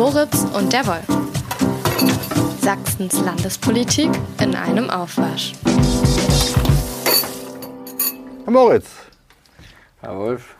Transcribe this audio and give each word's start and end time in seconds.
Moritz 0.00 0.46
und 0.54 0.72
der 0.72 0.86
Wolf. 0.86 1.06
Sachsens 2.62 3.20
Landespolitik 3.20 4.08
in 4.40 4.54
einem 4.56 4.88
Aufwasch. 4.88 5.52
Herr 8.44 8.50
Moritz, 8.50 8.86
Herr 10.00 10.16
Wolf. 10.16 10.56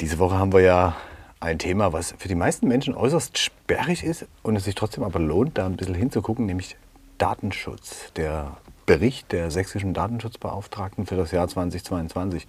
diese 0.00 0.18
Woche 0.18 0.38
haben 0.38 0.54
wir 0.54 0.62
ja 0.62 0.96
ein 1.40 1.58
Thema, 1.58 1.92
was 1.92 2.14
für 2.16 2.28
die 2.28 2.34
meisten 2.34 2.66
Menschen 2.68 2.94
äußerst 2.94 3.36
sperrig 3.36 4.02
ist 4.02 4.24
und 4.42 4.56
es 4.56 4.64
sich 4.64 4.74
trotzdem 4.74 5.04
aber 5.04 5.18
lohnt, 5.18 5.58
da 5.58 5.66
ein 5.66 5.76
bisschen 5.76 5.94
hinzugucken, 5.94 6.46
nämlich 6.46 6.78
Datenschutz. 7.18 8.14
Der 8.16 8.56
Bericht 8.86 9.30
der 9.30 9.50
sächsischen 9.50 9.92
Datenschutzbeauftragten 9.92 11.04
für 11.04 11.16
das 11.16 11.32
Jahr 11.32 11.46
2022. 11.48 12.46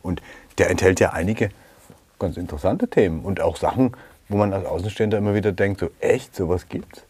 Und 0.00 0.22
der 0.58 0.70
enthält 0.70 1.00
ja 1.00 1.10
einige 1.10 1.48
ganz 2.20 2.36
interessante 2.36 2.86
Themen 2.86 3.24
und 3.24 3.40
auch 3.40 3.56
Sachen, 3.56 3.96
wo 4.28 4.36
man 4.36 4.52
als 4.52 4.66
Außenstehender 4.66 5.18
immer 5.18 5.34
wieder 5.34 5.52
denkt, 5.52 5.80
so 5.80 5.90
echt, 6.00 6.34
sowas 6.34 6.68
gibt's? 6.68 7.02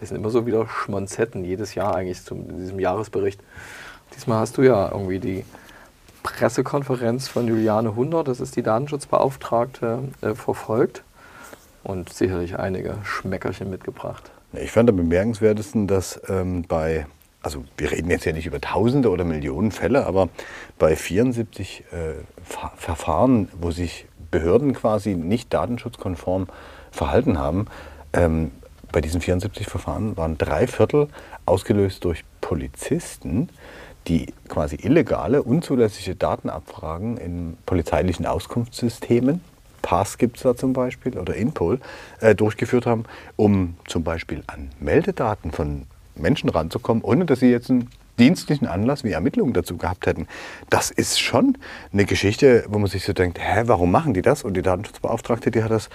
Es 0.00 0.10
sind 0.10 0.18
immer 0.18 0.30
so 0.30 0.46
wieder 0.46 0.68
Schmonzetten 0.68 1.44
jedes 1.44 1.74
Jahr 1.74 1.94
eigentlich 1.94 2.22
zu 2.22 2.34
diesem 2.34 2.78
Jahresbericht. 2.78 3.40
Diesmal 4.14 4.40
hast 4.40 4.58
du 4.58 4.62
ja 4.62 4.90
irgendwie 4.90 5.18
die 5.18 5.44
Pressekonferenz 6.22 7.28
von 7.28 7.46
Juliane 7.46 7.94
Hunder, 7.96 8.24
das 8.24 8.40
ist 8.40 8.56
die 8.56 8.62
Datenschutzbeauftragte, 8.62 10.08
äh, 10.20 10.34
verfolgt 10.34 11.02
und 11.84 12.12
sicherlich 12.12 12.58
einige 12.58 12.96
Schmeckerchen 13.04 13.70
mitgebracht. 13.70 14.30
Ich 14.52 14.72
fand 14.72 14.90
am 14.90 14.96
bemerkenswertesten, 14.96 15.86
dass 15.86 16.20
ähm, 16.28 16.64
bei, 16.66 17.06
also 17.42 17.64
wir 17.76 17.92
reden 17.92 18.10
jetzt 18.10 18.24
ja 18.24 18.32
nicht 18.32 18.46
über 18.46 18.60
Tausende 18.60 19.10
oder 19.10 19.24
Millionen 19.24 19.70
Fälle, 19.70 20.04
aber 20.04 20.28
bei 20.78 20.96
74 20.96 21.84
äh, 21.92 22.14
Ver 22.42 22.72
Verfahren, 22.76 23.48
wo 23.60 23.70
sich 23.70 24.06
Behörden 24.30 24.72
quasi 24.74 25.14
nicht 25.14 25.52
datenschutzkonform 25.52 26.48
verhalten 26.90 27.38
haben, 27.38 27.66
ähm, 28.12 28.50
bei 28.92 29.00
diesen 29.00 29.20
74 29.20 29.66
Verfahren 29.66 30.16
waren 30.16 30.38
drei 30.38 30.66
Viertel 30.66 31.08
ausgelöst 31.44 32.04
durch 32.04 32.24
Polizisten, 32.40 33.48
die 34.06 34.32
quasi 34.48 34.76
illegale, 34.76 35.42
unzulässige 35.42 36.14
Datenabfragen 36.14 37.16
in 37.16 37.56
polizeilichen 37.66 38.24
Auskunftssystemen, 38.24 39.40
PASS 39.86 40.18
gibt 40.18 40.36
es 40.36 40.42
da 40.42 40.56
zum 40.56 40.72
Beispiel 40.72 41.16
oder 41.16 41.36
Inpol, 41.36 41.78
äh, 42.20 42.34
durchgeführt 42.34 42.86
haben, 42.86 43.04
um 43.36 43.76
zum 43.86 44.02
Beispiel 44.02 44.42
an 44.48 44.70
Meldedaten 44.80 45.52
von 45.52 45.86
Menschen 46.16 46.48
ranzukommen, 46.48 47.04
ohne 47.04 47.24
dass 47.24 47.40
sie 47.40 47.50
jetzt 47.50 47.70
einen 47.70 47.88
dienstlichen 48.18 48.66
Anlass 48.66 49.04
wie 49.04 49.12
Ermittlungen 49.12 49.52
dazu 49.52 49.76
gehabt 49.76 50.06
hätten. 50.06 50.26
Das 50.70 50.90
ist 50.90 51.20
schon 51.20 51.58
eine 51.92 52.04
Geschichte, 52.04 52.64
wo 52.68 52.78
man 52.78 52.88
sich 52.88 53.04
so 53.04 53.12
denkt, 53.12 53.38
hä, 53.40 53.62
warum 53.66 53.90
machen 53.90 54.14
die 54.14 54.22
das? 54.22 54.42
Und 54.42 54.54
die 54.54 54.62
Datenschutzbeauftragte, 54.62 55.50
die 55.50 55.62
hat 55.62 55.70
das 55.70 55.88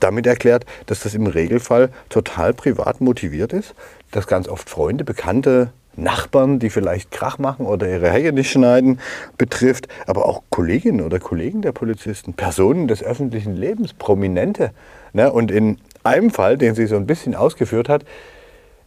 damit 0.00 0.26
erklärt, 0.26 0.66
dass 0.86 1.00
das 1.00 1.14
im 1.14 1.26
Regelfall 1.26 1.90
total 2.08 2.54
privat 2.54 3.00
motiviert 3.00 3.52
ist, 3.52 3.74
dass 4.10 4.26
ganz 4.26 4.48
oft 4.48 4.68
Freunde, 4.68 5.04
Bekannte, 5.04 5.72
Nachbarn, 5.96 6.58
die 6.58 6.70
vielleicht 6.70 7.10
Krach 7.10 7.38
machen 7.38 7.66
oder 7.66 7.88
ihre 7.88 8.10
Hecke 8.10 8.32
nicht 8.32 8.50
schneiden, 8.50 9.00
betrifft, 9.38 9.88
aber 10.06 10.26
auch 10.26 10.42
Kolleginnen 10.50 11.00
oder 11.00 11.18
Kollegen 11.18 11.62
der 11.62 11.72
Polizisten, 11.72 12.34
Personen 12.34 12.88
des 12.88 13.02
öffentlichen 13.02 13.56
Lebens, 13.56 13.92
Prominente. 13.92 14.70
Ne? 15.12 15.32
Und 15.32 15.50
in 15.50 15.78
einem 16.04 16.30
Fall, 16.30 16.56
den 16.56 16.74
sie 16.74 16.86
so 16.86 16.96
ein 16.96 17.06
bisschen 17.06 17.34
ausgeführt 17.34 17.88
hat, 17.88 18.04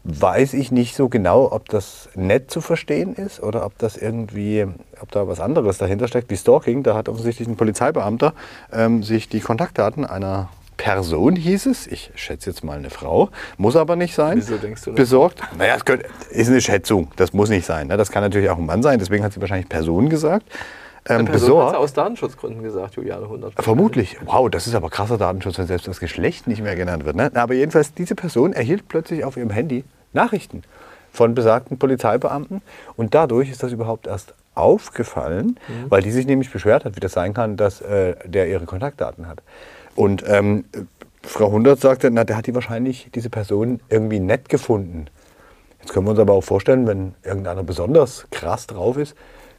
weiß 0.03 0.53
ich 0.53 0.71
nicht 0.71 0.95
so 0.95 1.07
genau, 1.07 1.51
ob 1.51 1.69
das 1.69 2.09
nett 2.15 2.51
zu 2.51 2.59
verstehen 2.61 3.15
ist 3.15 3.41
oder 3.41 3.65
ob 3.65 3.77
das 3.77 3.95
irgendwie, 3.95 4.65
ob 5.01 5.11
da 5.11 5.27
was 5.27 5.39
anderes 5.39 5.77
dahinter 5.77 6.07
steckt, 6.07 6.29
wie 6.29 6.37
Stalking. 6.37 6.83
Da 6.83 6.95
hat 6.95 7.07
offensichtlich 7.07 7.47
ein 7.47 7.55
Polizeibeamter 7.55 8.33
ähm, 8.71 9.03
sich 9.03 9.29
die 9.29 9.39
Kontaktdaten 9.39 10.05
einer 10.05 10.49
Person 10.75 11.35
hieß 11.35 11.67
es, 11.67 11.87
ich 11.87 12.11
schätze 12.15 12.49
jetzt 12.49 12.63
mal 12.63 12.77
eine 12.77 12.89
Frau, 12.89 13.29
muss 13.57 13.75
aber 13.75 13.95
nicht 13.95 14.15
sein. 14.15 14.37
Wieso 14.37 14.57
denkst 14.57 14.83
du 14.83 14.91
das? 14.91 14.97
Besorgt. 14.97 15.41
Naja, 15.57 15.75
es 15.75 15.85
könnte, 15.85 16.07
ist 16.31 16.49
eine 16.49 16.61
Schätzung, 16.61 17.09
das 17.15 17.31
muss 17.31 17.49
nicht 17.49 17.65
sein. 17.65 17.87
Ne? 17.87 17.95
Das 17.95 18.11
kann 18.11 18.23
natürlich 18.23 18.49
auch 18.49 18.57
ein 18.57 18.65
Mann 18.65 18.83
sein, 18.83 18.99
deswegen 18.99 19.23
hat 19.23 19.33
sie 19.33 19.39
wahrscheinlich 19.39 19.69
Person 19.69 20.09
gesagt. 20.09 20.45
Ähm, 21.09 21.25
besorgt. 21.25 21.75
aus 21.75 21.93
Datenschutzgründen 21.93 22.63
gesagt, 22.63 22.95
Juliane 22.95 23.23
100. 23.23 23.53
Vermutlich. 23.61 24.17
Wow, 24.25 24.49
das 24.49 24.67
ist 24.67 24.75
aber 24.75 24.89
krasser 24.89 25.17
Datenschutz, 25.17 25.57
wenn 25.57 25.67
selbst 25.67 25.87
das 25.87 25.99
Geschlecht 25.99 26.47
nicht 26.47 26.61
mehr 26.61 26.75
genannt 26.75 27.05
wird. 27.05 27.15
Ne? 27.15 27.31
Aber 27.33 27.53
jedenfalls, 27.53 27.93
diese 27.93 28.15
Person 28.15 28.53
erhielt 28.53 28.87
plötzlich 28.87 29.25
auf 29.25 29.35
ihrem 29.35 29.49
Handy 29.49 29.83
Nachrichten 30.13 30.63
von 31.11 31.35
besagten 31.35 31.77
Polizeibeamten. 31.77 32.61
Und 32.95 33.13
dadurch 33.13 33.51
ist 33.51 33.63
das 33.63 33.71
überhaupt 33.71 34.07
erst 34.07 34.33
aufgefallen, 34.55 35.59
weil 35.89 36.01
die 36.01 36.11
sich 36.11 36.27
nämlich 36.27 36.51
beschwert 36.51 36.85
hat, 36.85 36.95
wie 36.95 36.99
das 36.99 37.13
sein 37.13 37.33
kann, 37.33 37.57
dass 37.57 37.81
äh, 37.81 38.15
der 38.25 38.47
ihre 38.47 38.65
Kontaktdaten 38.65 39.27
hat. 39.27 39.41
Und 39.95 40.23
ähm, 40.27 40.65
Frau 41.23 41.51
Hundert 41.51 41.79
sagte, 41.79 42.11
na, 42.11 42.23
der 42.23 42.37
hat 42.37 42.47
die 42.47 42.55
wahrscheinlich, 42.55 43.09
diese 43.15 43.29
Person, 43.29 43.79
irgendwie 43.89 44.19
nett 44.19 44.49
gefunden. 44.49 45.07
Jetzt 45.81 45.93
können 45.93 46.05
wir 46.05 46.11
uns 46.11 46.19
aber 46.19 46.33
auch 46.33 46.43
vorstellen, 46.43 46.85
wenn 46.87 47.15
irgendeiner 47.23 47.63
besonders 47.63 48.27
krass 48.31 48.67
drauf 48.67 48.97
ist, 48.97 49.15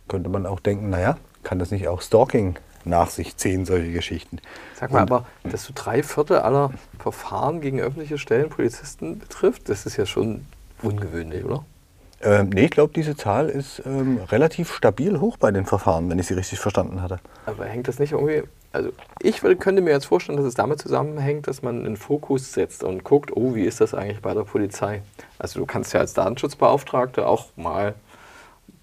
könnte 0.08 0.28
man 0.28 0.46
auch 0.46 0.60
denken, 0.60 0.90
naja, 0.90 1.16
kann 1.44 1.58
das 1.58 1.70
nicht 1.70 1.88
auch 1.88 2.02
Stalking 2.02 2.56
nach 2.84 3.08
sich 3.08 3.36
ziehen, 3.36 3.64
solche 3.64 3.92
Geschichten. 3.92 4.40
Sag 4.74 4.92
mal, 4.92 5.02
aber 5.02 5.26
dass 5.44 5.64
so 5.64 5.72
drei 5.74 6.02
Viertel 6.02 6.38
aller 6.38 6.72
Verfahren 6.98 7.60
gegen 7.60 7.80
öffentliche 7.80 8.18
Stellen 8.18 8.50
Polizisten 8.50 9.18
betrifft, 9.18 9.68
das 9.68 9.86
ist 9.86 9.96
ja 9.96 10.06
schon 10.06 10.46
ungewöhnlich, 10.82 11.44
oder? 11.44 11.64
Ähm, 12.22 12.48
nee, 12.50 12.66
ich 12.66 12.70
glaube, 12.70 12.92
diese 12.94 13.16
Zahl 13.16 13.50
ist 13.50 13.82
ähm, 13.84 14.18
relativ 14.30 14.72
stabil 14.72 15.20
hoch 15.20 15.36
bei 15.36 15.50
den 15.50 15.66
Verfahren, 15.66 16.08
wenn 16.08 16.18
ich 16.18 16.26
sie 16.26 16.34
richtig 16.34 16.58
verstanden 16.58 17.02
hatte. 17.02 17.18
Aber 17.44 17.66
hängt 17.66 17.86
das 17.86 17.98
nicht 17.98 18.12
irgendwie. 18.12 18.42
Also, 18.72 18.90
ich 19.20 19.40
könnte 19.40 19.82
mir 19.82 19.90
jetzt 19.90 20.06
vorstellen, 20.06 20.38
dass 20.38 20.46
es 20.46 20.54
damit 20.54 20.80
zusammenhängt, 20.80 21.46
dass 21.46 21.62
man 21.62 21.84
einen 21.84 21.96
Fokus 21.96 22.52
setzt 22.52 22.82
und 22.82 23.04
guckt, 23.04 23.30
oh, 23.36 23.54
wie 23.54 23.64
ist 23.64 23.80
das 23.80 23.94
eigentlich 23.94 24.20
bei 24.20 24.32
der 24.32 24.42
Polizei? 24.42 25.02
Also, 25.38 25.60
du 25.60 25.66
kannst 25.66 25.92
ja 25.92 26.00
als 26.00 26.14
Datenschutzbeauftragte 26.14 27.26
auch 27.26 27.48
mal 27.56 27.94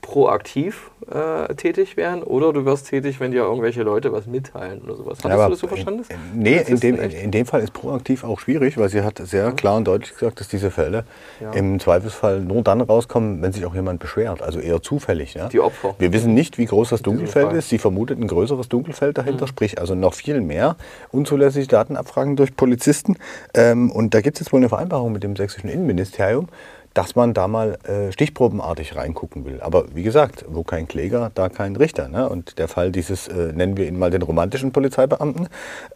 proaktiv 0.01 0.91
äh, 1.09 1.53
tätig 1.56 1.97
werden 1.97 2.23
oder 2.23 2.53
du 2.53 2.66
wirst 2.66 2.89
tätig, 2.89 3.19
wenn 3.19 3.31
dir 3.31 3.44
irgendwelche 3.44 3.84
Leute 3.84 4.12
was 4.12 4.28
mitteilen 4.28 4.81
oder 4.81 4.95
sowas. 4.95 5.19
Hattest 5.23 5.39
Ja, 5.39 5.45
du 5.45 5.50
das 5.51 5.59
so 5.59 5.67
verstanden? 5.67 6.03
In, 6.34 6.39
nee, 6.41 6.62
in 6.67 6.79
dem, 6.79 6.95
in 7.00 7.31
dem 7.31 7.45
Fall 7.45 7.62
ist 7.62 7.73
proaktiv 7.73 8.23
auch 8.23 8.39
schwierig, 8.39 8.78
weil 8.78 8.89
sie 8.89 9.01
hat 9.01 9.19
sehr 9.23 9.51
klar 9.53 9.78
und 9.78 9.85
deutlich 9.88 10.13
gesagt, 10.13 10.40
dass 10.40 10.47
diese 10.47 10.69
Fälle 10.72 11.03
Ja. 11.40 11.51
im 11.51 11.79
Zweifelsfall 11.79 12.41
nur 12.41 12.61
dann 12.61 12.81
rauskommen, 12.81 13.41
wenn 13.41 13.51
sich 13.51 13.66
auch 13.66 13.73
jemand 13.73 14.00
beschwert. 14.00 14.41
Also 14.41 14.59
eher 14.59 14.81
zufällig. 14.81 15.34
Ja? 15.34 15.50
Die 15.50 15.59
Opfer. 15.59 15.95
Wir 16.00 16.13
wissen 16.13 16.34
nicht, 16.34 16.57
wie 16.57 16.66
groß 16.66 16.90
das 16.90 17.01
Dunkelfeld. 17.01 17.51
Mhm. 17.53 17.57
ist. 17.59 17.69
Sie 17.69 17.78
vermutet 17.78 18.19
ein 18.19 18.28
größeres 18.28 18.69
Dunkelfeld 18.69 19.17
dahinter, 19.17 19.47
sprich 19.47 19.79
also 19.79 19.95
noch 19.95 20.13
viel 20.13 20.41
mehr 20.41 20.75
unzulässige 21.11 21.67
Datenabfragen 21.67 22.35
durch 22.35 22.56
Polizisten. 22.56 23.17
Ähm, 23.53 23.91
und 23.91 24.13
da 24.13 24.22
gibt 24.22 24.38
es 24.38 24.41
jetzt 24.45 24.53
wohl 24.53 24.59
eine 24.59 24.69
Vereinbarung 24.69 25.11
mit 25.11 25.23
dem 25.23 25.35
sächsischen 25.35 25.69
Innenministerium, 25.69 26.47
dass 26.94 27.16
man 27.16 27.34
da 27.34 27.47
mal 27.47 27.78
äh, 27.84 28.12
stichprobenartig 28.12 28.96
reingucken 28.96 29.46
will. 29.46 29.62
Aber 29.62 29.85
wie 29.96 30.03
gesagt, 30.03 30.46
wo 30.50 30.63
kein 30.63 30.88
Kläger, 30.88 31.31
da 31.34 31.50
kein 31.50 31.75
Richter. 31.75 32.09
Ne? 32.09 32.28
Und 32.28 32.57
der 32.59 32.68
Fall 32.68 32.91
dieses, 32.91 33.28
äh, 33.28 33.53
nennen 33.53 33.78
wir 33.78 33.88
ihn 33.88 33.97
mal 33.97 34.12
den 34.12 34.22
romantischen 34.22 34.72
Polizeibeamten, 34.72 35.47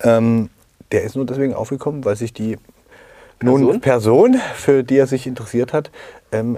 ähm, 0.02 0.50
der 0.92 1.04
ist 1.04 1.16
nur 1.16 1.26
deswegen 1.26 1.54
aufgekommen, 1.54 2.06
weil 2.06 2.16
sich 2.16 2.32
die 2.34 2.58
nun 3.42 3.82
Person, 3.82 4.40
für 4.56 4.84
die 4.84 4.98
er 4.98 5.08
sich 5.08 5.28
interessiert 5.28 5.74
hat, 5.74 5.92
ähm, 6.32 6.58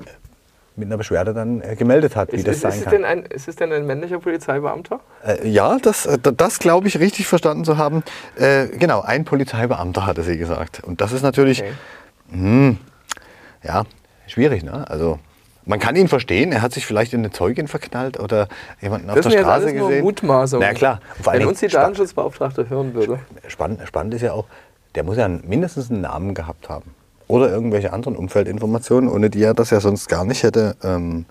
mit 0.76 0.86
einer 0.88 0.98
Beschwerde 0.98 1.34
dann 1.34 1.62
äh, 1.62 1.76
gemeldet 1.76 2.16
hat, 2.16 2.32
wie 2.32 2.36
Ist, 2.36 2.48
das 2.48 2.58
ist, 2.58 2.62
sein 2.62 2.72
ist, 2.72 2.78
es 2.78 2.84
kann. 2.84 2.92
denn 2.94 3.06
ein, 3.06 3.24
ist 3.24 3.48
es 3.48 3.56
denn 3.56 3.72
ein 3.74 3.88
männlicher 3.88 4.20
Polizeibeamter? 4.20 5.00
Äh, 5.26 5.48
ja, 5.50 5.78
das, 5.82 6.06
äh, 6.06 6.20
das 6.20 6.60
glaube 6.60 6.88
ich 6.88 7.00
richtig 7.00 7.26
verstanden 7.26 7.66
zu 7.66 7.78
haben. 7.78 8.04
Äh, 8.36 8.68
genau, 8.68 9.02
ein 9.02 9.26
Polizeibeamter 9.26 10.06
hatte 10.06 10.22
sie 10.22 10.38
gesagt. 10.38 10.84
Und 10.84 11.02
das 11.02 11.14
ist 11.14 11.24
natürlich, 11.24 11.64
Okay. 12.32 12.78
ja, 13.64 13.84
schwierig. 14.38 14.64
Ne? 14.64 14.88
Also 14.88 15.20
man 15.66 15.80
kann 15.80 15.96
ihn 15.96 16.08
verstehen, 16.08 16.52
er 16.52 16.62
hat 16.62 16.72
sich 16.72 16.86
vielleicht 16.86 17.14
in 17.14 17.22
eine 17.22 17.32
Zeugin 17.32 17.68
verknallt 17.68 18.20
oder 18.20 18.48
jemanden 18.82 19.10
auf 19.10 19.16
Das 19.16 19.24
der 19.24 19.32
sind 19.32 19.40
jetzt 19.40 19.48
Straße 19.48 19.66
alles 19.66 19.82
gesehen. 19.82 20.04
Mutmaßungen. 20.04 20.68
Na 20.68 20.74
klar. 20.74 21.02
Wenn 21.24 21.46
uns 21.46 21.60
die 21.60 21.68
Datenschutzbeauftragte 21.68 22.70
hören 22.70 22.94
würde. 22.94 23.20
spannend, 23.48 23.82
spannend 23.86 24.14
ist 24.14 24.22
ja 24.22 24.34
auch, 24.34 24.46
der 24.96 25.04
muss 25.04 25.18
ja 25.18 25.28
mindestens 25.28 25.90
einen 25.90 26.02
Namen 26.02 26.34
gehabt 26.36 26.70
haben. 26.70 26.94
Oder 27.28 27.50
irgendwelche 27.50 27.92
anderen 27.92 28.16
Umfeldinformationen, 28.16 29.10
ohne 29.10 29.30
die 29.30 29.44
er 29.44 29.54
das 29.54 29.72
ja 29.72 29.82
sonst 29.82 30.08
gar 30.08 30.24
nicht 30.24 30.44
hätte 30.44 30.78
ähm, 30.84 31.26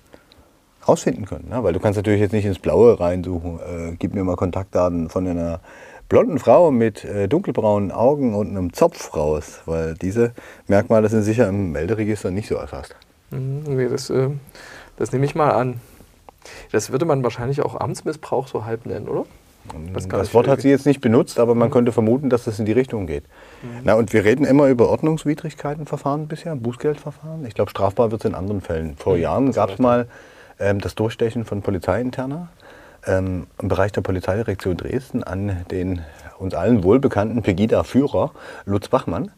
rausfinden 0.86 1.24
können. 1.24 1.48
Ne? 1.48 1.62
Weil 1.62 1.72
du 1.72 1.80
kannst 1.80 1.96
natürlich 1.96 2.20
jetzt 2.20 2.32
nicht 2.32 2.44
ins 2.44 2.58
Blaue 2.58 3.00
reinsuchen. 3.00 3.58
Äh, 3.60 3.96
gib 3.98 4.14
mir 4.14 4.24
mal 4.24 4.36
Kontaktdaten 4.36 5.08
von 5.08 5.26
einer 5.26 5.60
blonden 6.08 6.38
Frau 6.38 6.70
mit 6.70 7.04
äh, 7.04 7.28
dunkelbraunen 7.28 7.90
Augen 7.92 8.34
und 8.34 8.48
einem 8.50 8.72
Zopf 8.72 9.16
raus. 9.16 9.60
Weil 9.66 9.94
diese 9.94 10.32
Merkmale 10.66 11.08
sind 11.08 11.22
sicher 11.22 11.48
im 11.48 11.72
Melderegister 11.72 12.30
nicht 12.30 12.48
so 12.48 12.56
erfasst. 12.56 12.94
Mhm, 13.30 13.62
Nee, 13.66 13.88
das, 13.88 14.10
äh, 14.10 14.30
das 14.96 15.12
nehme 15.12 15.24
ich 15.26 15.34
mal 15.34 15.50
an. 15.50 15.80
Das 16.72 16.92
würde 16.92 17.04
man 17.04 17.22
wahrscheinlich 17.24 17.62
auch 17.62 17.80
Amtsmissbrauch 17.80 18.46
so 18.48 18.64
halb 18.64 18.86
nennen, 18.86 19.08
oder? 19.08 19.24
Gar 19.68 19.80
Das 19.94 20.06
nicht 20.06 20.34
Wort 20.34 20.46
hat 20.48 20.60
sie 20.60 20.68
jetzt 20.68 20.86
nicht 20.86 21.00
benutzt, 21.00 21.40
aber 21.40 21.54
man 21.54 21.70
könnte 21.70 21.90
vermuten, 21.90 22.30
dass 22.30 22.44
das 22.44 22.58
in 22.60 22.66
die 22.66 22.72
Richtung 22.72 23.06
geht. 23.06 23.24
Na, 23.82 23.94
und 23.94 24.12
wir 24.12 24.24
reden 24.24 24.44
immer 24.44 24.68
über 24.68 24.88
Ordnungswidrigkeitenverfahren 24.88 26.28
bisher, 26.28 26.54
Bußgeldverfahren. 26.54 27.44
Ich 27.46 27.54
glaube, 27.54 27.70
strafbar 27.70 28.10
wird 28.12 28.24
es 28.24 28.28
in 28.28 28.34
anderen 28.36 28.60
Fällen. 28.60 28.96
Vor 28.96 29.16
Jahren 29.16 29.46
das 29.46 29.56
gab 29.56 29.70
es 29.70 29.78
mal 29.78 30.06
ähm, 30.58 30.80
das 30.80 30.94
Durchstechen 30.94 31.44
von 31.44 31.62
Polizeiinterner 31.62 32.48
ähm, 33.06 33.46
im 33.60 33.68
Bereich 33.68 33.92
der 33.92 34.00
Polizeidirektion 34.02 34.76
Dresden 34.76 35.22
an 35.22 35.64
den 35.70 36.02
uns 36.38 36.54
allen 36.54 36.82
wohlbekannten 36.84 37.42
Pegida-Führer 37.42 38.32
Lutz 38.66 38.88
Bachmann. 38.88 39.30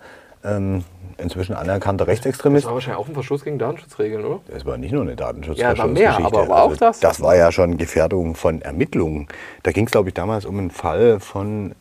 ähm, 0.44 0.84
inzwischen 1.20 1.54
anerkannter 1.54 2.04
Das 2.04 2.12
Rechtsextremist. 2.12 2.64
war 2.66 2.74
wahrscheinlich 2.74 3.00
auch 3.00 3.08
ein 3.08 3.14
Verstoß 3.14 3.42
gegen 3.42 3.58
Datenschutzregeln, 3.58 4.24
oder? 4.24 4.38
Es 4.54 4.64
war 4.64 4.76
nicht 4.78 4.92
nur 4.92 5.02
eine 5.02 5.10
Ja, 5.12 5.18
war 5.18 5.26
Datenschutzverstoßgeschichte. 5.32 6.20
mehr, 6.20 6.24
aber 6.26 6.48
war 6.48 6.62
auch 6.62 6.76
das? 6.76 7.00
Das 7.00 7.20
war 7.20 7.34
ja 7.34 7.50
schon 7.50 7.76
Gefährdung 7.76 8.36
von 8.36 8.62
Ermittlungen. 8.62 9.26
Da 9.64 9.72
ging 9.72 9.86
es, 9.86 9.90
glaube 9.90 10.10
ich, 10.10 10.14
damals 10.14 10.44
um 10.44 10.56
einen 10.58 10.70
Fall 10.70 11.18
von 11.18 11.72
äh, 11.72 11.74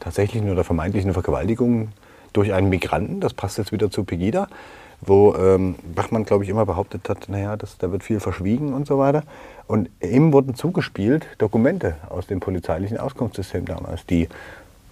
tatsächlichen 0.00 0.50
oder 0.50 0.64
vermeintlichen 0.64 1.12
Vergewaltigungen 1.12 1.92
durch 2.32 2.54
einen 2.54 2.70
Migranten. 2.70 3.20
Das 3.20 3.34
passt 3.34 3.58
jetzt 3.58 3.70
wieder 3.70 3.90
zu 3.90 4.04
Pegida, 4.04 4.48
wo 5.00 5.34
ähm, 5.34 5.76
Bachmann, 5.94 6.24
glaube 6.24 6.44
ich, 6.44 6.50
immer 6.50 6.66
behauptet 6.66 7.08
hat, 7.08 7.28
naja, 7.28 7.56
das, 7.56 7.78
da 7.78 7.92
wird 7.92 8.02
viel 8.02 8.20
verschwiegen 8.20 8.72
und 8.72 8.86
so 8.86 8.98
weiter. 8.98 9.22
Und 9.66 9.90
ihm 10.02 10.32
wurden 10.32 10.54
zugespielt 10.54 11.26
Dokumente 11.38 11.96
aus 12.08 12.26
dem 12.26 12.40
polizeilichen 12.40 12.98
Auskunftssystem 12.98 13.64
damals, 13.64 14.06
die 14.06 14.28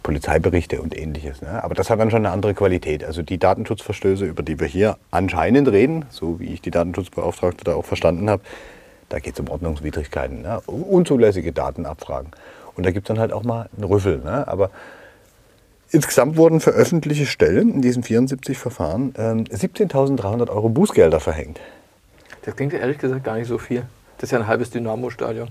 Polizeiberichte 0.03 0.83
und 0.83 0.97
ähnliches. 0.97 1.41
Ne? 1.41 1.65
Aber 1.65 1.75
das 1.75 1.91
hat 1.91 1.99
dann 1.99 2.11
schon 2.11 2.27
eine 2.27 2.31
andere 2.31 2.55
Qualität. 2.55 3.03
Also 3.03 3.23
die 3.23 3.39
Datenschutzverstöße, 3.39 4.27
über 4.27 4.43
die 4.43 4.61
wir 4.61 4.67
hier 4.67 4.99
anscheinend 5.11 5.69
reden, 5.69 6.05
so 6.11 6.39
wie 6.41 6.53
ich 6.53 6.61
die 6.61 6.71
Datenschutzbeauftragte 6.71 7.65
da 7.65 7.75
auch 7.75 7.87
verstanden 7.87 8.29
habe, 8.29 8.43
da 9.09 9.19
geht 9.19 9.35
es 9.35 9.41
um 9.41 9.49
Ordnungswidrigkeiten, 9.49 10.43
ne? 10.43 10.61
unzulässige 10.67 11.53
Datenabfragen. 11.53 12.31
Und 12.77 12.85
da 12.85 12.91
gibt 12.91 13.06
es 13.06 13.09
dann 13.09 13.19
halt 13.19 13.33
auch 13.33 13.45
mal 13.45 13.69
einen 13.77 13.85
Rüffel. 13.85 14.19
Ne? 14.19 14.47
Aber 14.47 14.71
insgesamt 15.94 16.37
wurden 16.37 16.61
für 16.61 16.70
öffentliche 16.70 17.26
Stellen 17.26 17.73
in 17.73 17.82
diesen 17.82 18.02
74 18.02 18.58
Verfahren 18.58 19.14
ähm, 19.17 19.44
17.300 19.44 20.50
Euro 20.50 20.69
Bußgelder 20.69 21.20
verhängt. 21.20 21.61
Das 22.43 22.56
klingt 22.56 22.73
ja 22.73 22.81
ehrlich 22.81 22.99
gesagt 22.99 23.25
gar 23.25 23.37
nicht 23.37 23.49
so 23.49 23.58
viel. 23.58 23.85
Das 24.19 24.29
ist 24.29 24.31
ja 24.32 24.38
ein 24.38 24.46
halbes 24.46 24.70
Dynamo-Stadion. 24.70 25.49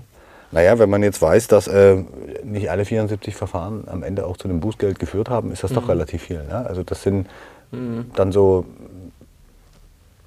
Naja, 0.52 0.78
wenn 0.78 0.88
man 0.88 1.02
jetzt 1.02 1.20
weiß, 1.20 1.48
dass 1.48 1.66
äh, 1.66 2.04
nicht 2.44 2.70
alle 2.70 2.84
74 2.84 3.34
Verfahren 3.34 3.84
am 3.88 4.04
Ende 4.04 4.26
auch 4.26 4.36
zu 4.36 4.46
einem 4.46 4.60
Bußgeld 4.60 5.00
geführt 5.00 5.28
haben, 5.28 5.50
ist 5.50 5.64
das 5.64 5.72
doch 5.72 5.88
relativ 5.88 6.22
viel. 6.22 6.44
Ne? 6.44 6.64
Also 6.66 6.84
das 6.84 7.02
sind 7.02 7.26
dann 8.14 8.30
so 8.30 8.64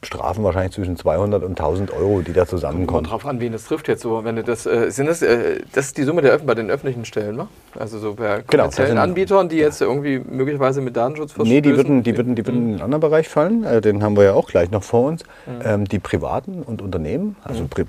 Strafen 0.03 0.43
wahrscheinlich 0.43 0.73
zwischen 0.73 0.95
200 0.95 1.43
und 1.43 1.51
1000 1.59 1.91
Euro, 1.91 2.21
die 2.21 2.31
da 2.31 2.41
Kommt 2.41 2.49
zusammenkommen. 2.51 3.03
drauf 3.05 3.25
an, 3.25 3.39
wen 3.39 3.51
das 3.51 3.65
trifft 3.65 3.87
jetzt 3.87 4.03
so. 4.03 4.23
Wenn 4.23 4.35
du 4.35 4.43
das, 4.43 4.67
äh, 4.67 4.91
sind 4.91 5.07
das, 5.07 5.23
äh, 5.23 5.59
das 5.73 5.87
ist 5.87 5.97
die 5.97 6.03
Summe 6.03 6.21
der 6.21 6.31
Öffn 6.33 6.45
bei 6.45 6.53
den 6.53 6.69
öffentlichen 6.69 7.03
Stellen, 7.03 7.35
ne? 7.35 7.47
Also 7.79 7.97
so 7.97 8.13
bei 8.13 8.43
Genau, 8.47 8.63
kommerziellen 8.63 8.89
sind- 8.91 8.97
Anbietern, 8.99 9.49
die 9.49 9.57
jetzt 9.57 9.81
irgendwie 9.81 10.19
möglicherweise 10.19 10.81
mit 10.81 10.95
Datenschutz 10.95 11.35
Nee, 11.37 11.61
die 11.61 11.75
würden, 11.75 12.03
die, 12.03 12.15
würden, 12.15 12.35
die 12.35 12.45
würden 12.45 12.61
in 12.67 12.73
einen 12.73 12.81
anderen 12.83 13.01
Bereich 13.01 13.27
fallen. 13.27 13.63
Äh, 13.63 13.81
den 13.81 14.03
haben 14.03 14.15
wir 14.15 14.23
ja 14.23 14.33
auch 14.33 14.47
gleich 14.47 14.69
noch 14.69 14.83
vor 14.83 15.07
uns. 15.07 15.23
Ähm, 15.63 15.85
die 15.85 15.99
Privaten 15.99 16.61
und 16.61 16.81
Unternehmen, 16.83 17.35
also 17.43 17.65
Pri 17.67 17.85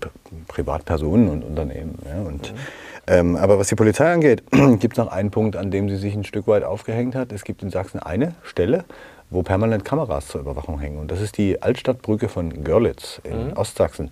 Privatpersonen 0.49 1.29
und 1.29 1.45
Unternehmen. 1.45 1.99
Ja, 2.07 2.27
und, 2.27 2.55
ähm, 3.07 3.37
aber 3.37 3.59
was 3.59 3.69
die 3.69 3.75
Polizei 3.75 4.13
angeht, 4.13 4.43
gibt 4.81 4.95
es 4.95 4.99
noch 4.99 5.13
einen 5.13 5.31
Punkt, 5.31 5.57
an 5.57 5.71
dem 5.71 5.89
sie 5.89 5.97
sich 5.97 6.15
ein 6.15 6.25
Stück 6.25 6.47
weit 6.47 6.65
aufgehängt 6.65 7.15
hat. 7.15 7.33
Es 7.33 7.45
gibt 7.45 7.63
in 7.63 7.71
Sachsen 7.71 8.01
eine 8.01 8.35
Stelle, 8.43 8.85
wo 9.31 9.43
permanent 9.43 9.85
Kameras 9.85 10.29
zur 10.29 10.41
Überwachung 10.41 10.79
hängen. 10.79 10.99
Und 10.99 11.11
das 11.11 11.21
ist 11.21 11.39
die 11.39 11.63
Altstadtbrücke 11.63 12.29
von 12.29 12.65
Görlitz 12.65 13.21
in 13.25 13.57
Ostsachsen 13.57 14.11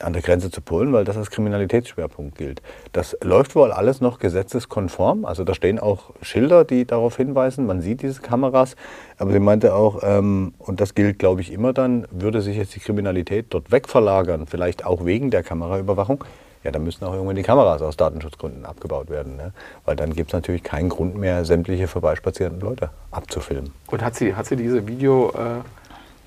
an 0.00 0.12
der 0.12 0.22
Grenze 0.22 0.50
zu 0.50 0.60
Polen, 0.60 0.92
weil 0.92 1.04
das 1.04 1.16
als 1.16 1.30
Kriminalitätsschwerpunkt 1.30 2.38
gilt. 2.38 2.62
Das 2.92 3.16
läuft 3.22 3.54
wohl 3.54 3.72
alles 3.72 4.00
noch 4.00 4.18
gesetzeskonform. 4.18 5.24
Also 5.24 5.44
da 5.44 5.54
stehen 5.54 5.78
auch 5.78 6.10
Schilder, 6.22 6.64
die 6.64 6.84
darauf 6.84 7.16
hinweisen, 7.16 7.66
man 7.66 7.80
sieht 7.80 8.02
diese 8.02 8.20
Kameras. 8.20 8.76
Aber 9.16 9.32
sie 9.32 9.40
meinte 9.40 9.74
auch, 9.74 10.00
ähm, 10.02 10.54
und 10.58 10.80
das 10.80 10.94
gilt, 10.94 11.18
glaube 11.18 11.40
ich, 11.40 11.52
immer 11.52 11.72
dann, 11.72 12.06
würde 12.10 12.40
sich 12.40 12.56
jetzt 12.56 12.74
die 12.74 12.80
Kriminalität 12.80 13.46
dort 13.50 13.72
wegverlagern, 13.72 14.46
vielleicht 14.46 14.84
auch 14.84 15.04
wegen 15.04 15.30
der 15.30 15.42
Kameraüberwachung, 15.42 16.24
ja, 16.64 16.70
dann 16.70 16.84
müssen 16.84 17.04
auch 17.04 17.12
irgendwann 17.12 17.36
die 17.36 17.42
Kameras 17.42 17.82
aus 17.82 17.96
Datenschutzgründen 17.96 18.64
abgebaut 18.64 19.10
werden. 19.10 19.36
Ne? 19.36 19.52
Weil 19.84 19.96
dann 19.96 20.12
gibt 20.12 20.30
es 20.30 20.32
natürlich 20.32 20.62
keinen 20.62 20.88
Grund 20.88 21.16
mehr, 21.16 21.44
sämtliche 21.44 21.86
vorbeispazierenden 21.86 22.60
Leute 22.60 22.90
abzufilmen. 23.10 23.72
Und 23.86 24.02
hat 24.02 24.16
sie, 24.16 24.34
hat 24.34 24.46
sie 24.46 24.56
diese 24.56 24.86
Videokamera 24.86 25.64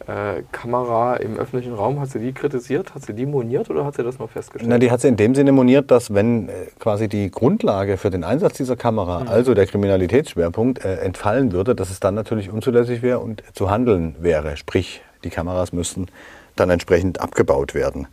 äh, 0.07 0.43
Kamera 0.51 1.15
im 1.17 1.37
öffentlichen 1.37 1.73
Raum, 1.73 1.99
hat 1.99 2.09
sie 2.09 2.19
die 2.19 2.31
kritisiert? 2.31 2.95
Hat 2.95 3.03
sie 3.03 3.13
die 3.13 3.25
moniert 3.25 3.69
oder 3.69 3.85
hat 3.85 3.95
sie 3.95 4.03
das 4.03 4.19
nur 4.19 4.27
festgestellt? 4.27 4.69
Na, 4.69 4.79
die 4.79 4.89
hat 4.89 5.01
sie 5.01 5.07
in 5.07 5.17
dem 5.17 5.35
Sinne 5.35 5.51
moniert, 5.51 5.91
dass 5.91 6.13
wenn 6.13 6.49
äh, 6.49 6.67
quasi 6.79 7.07
die 7.07 7.29
Grundlage 7.29 7.97
für 7.97 8.09
den 8.09 8.23
Einsatz 8.23 8.53
dieser 8.53 8.75
Kamera, 8.75 9.23
also 9.27 9.53
der 9.53 9.67
Kriminalitätsschwerpunkt, 9.67 10.83
äh, 10.83 10.95
entfallen 10.97 11.51
würde, 11.51 11.75
dass 11.75 11.91
es 11.91 11.99
dann 11.99 12.15
natürlich 12.15 12.49
unzulässig 12.49 13.01
wäre 13.01 13.19
und 13.19 13.43
zu 13.53 13.69
handeln 13.69 14.15
wäre. 14.19 14.57
Sprich, 14.57 15.01
die 15.23 15.29
Kameras 15.29 15.73
müssten 15.73 16.07
dann 16.55 16.69
entsprechend 16.69 17.21
abgebaut 17.21 17.73
werden. 17.73 18.07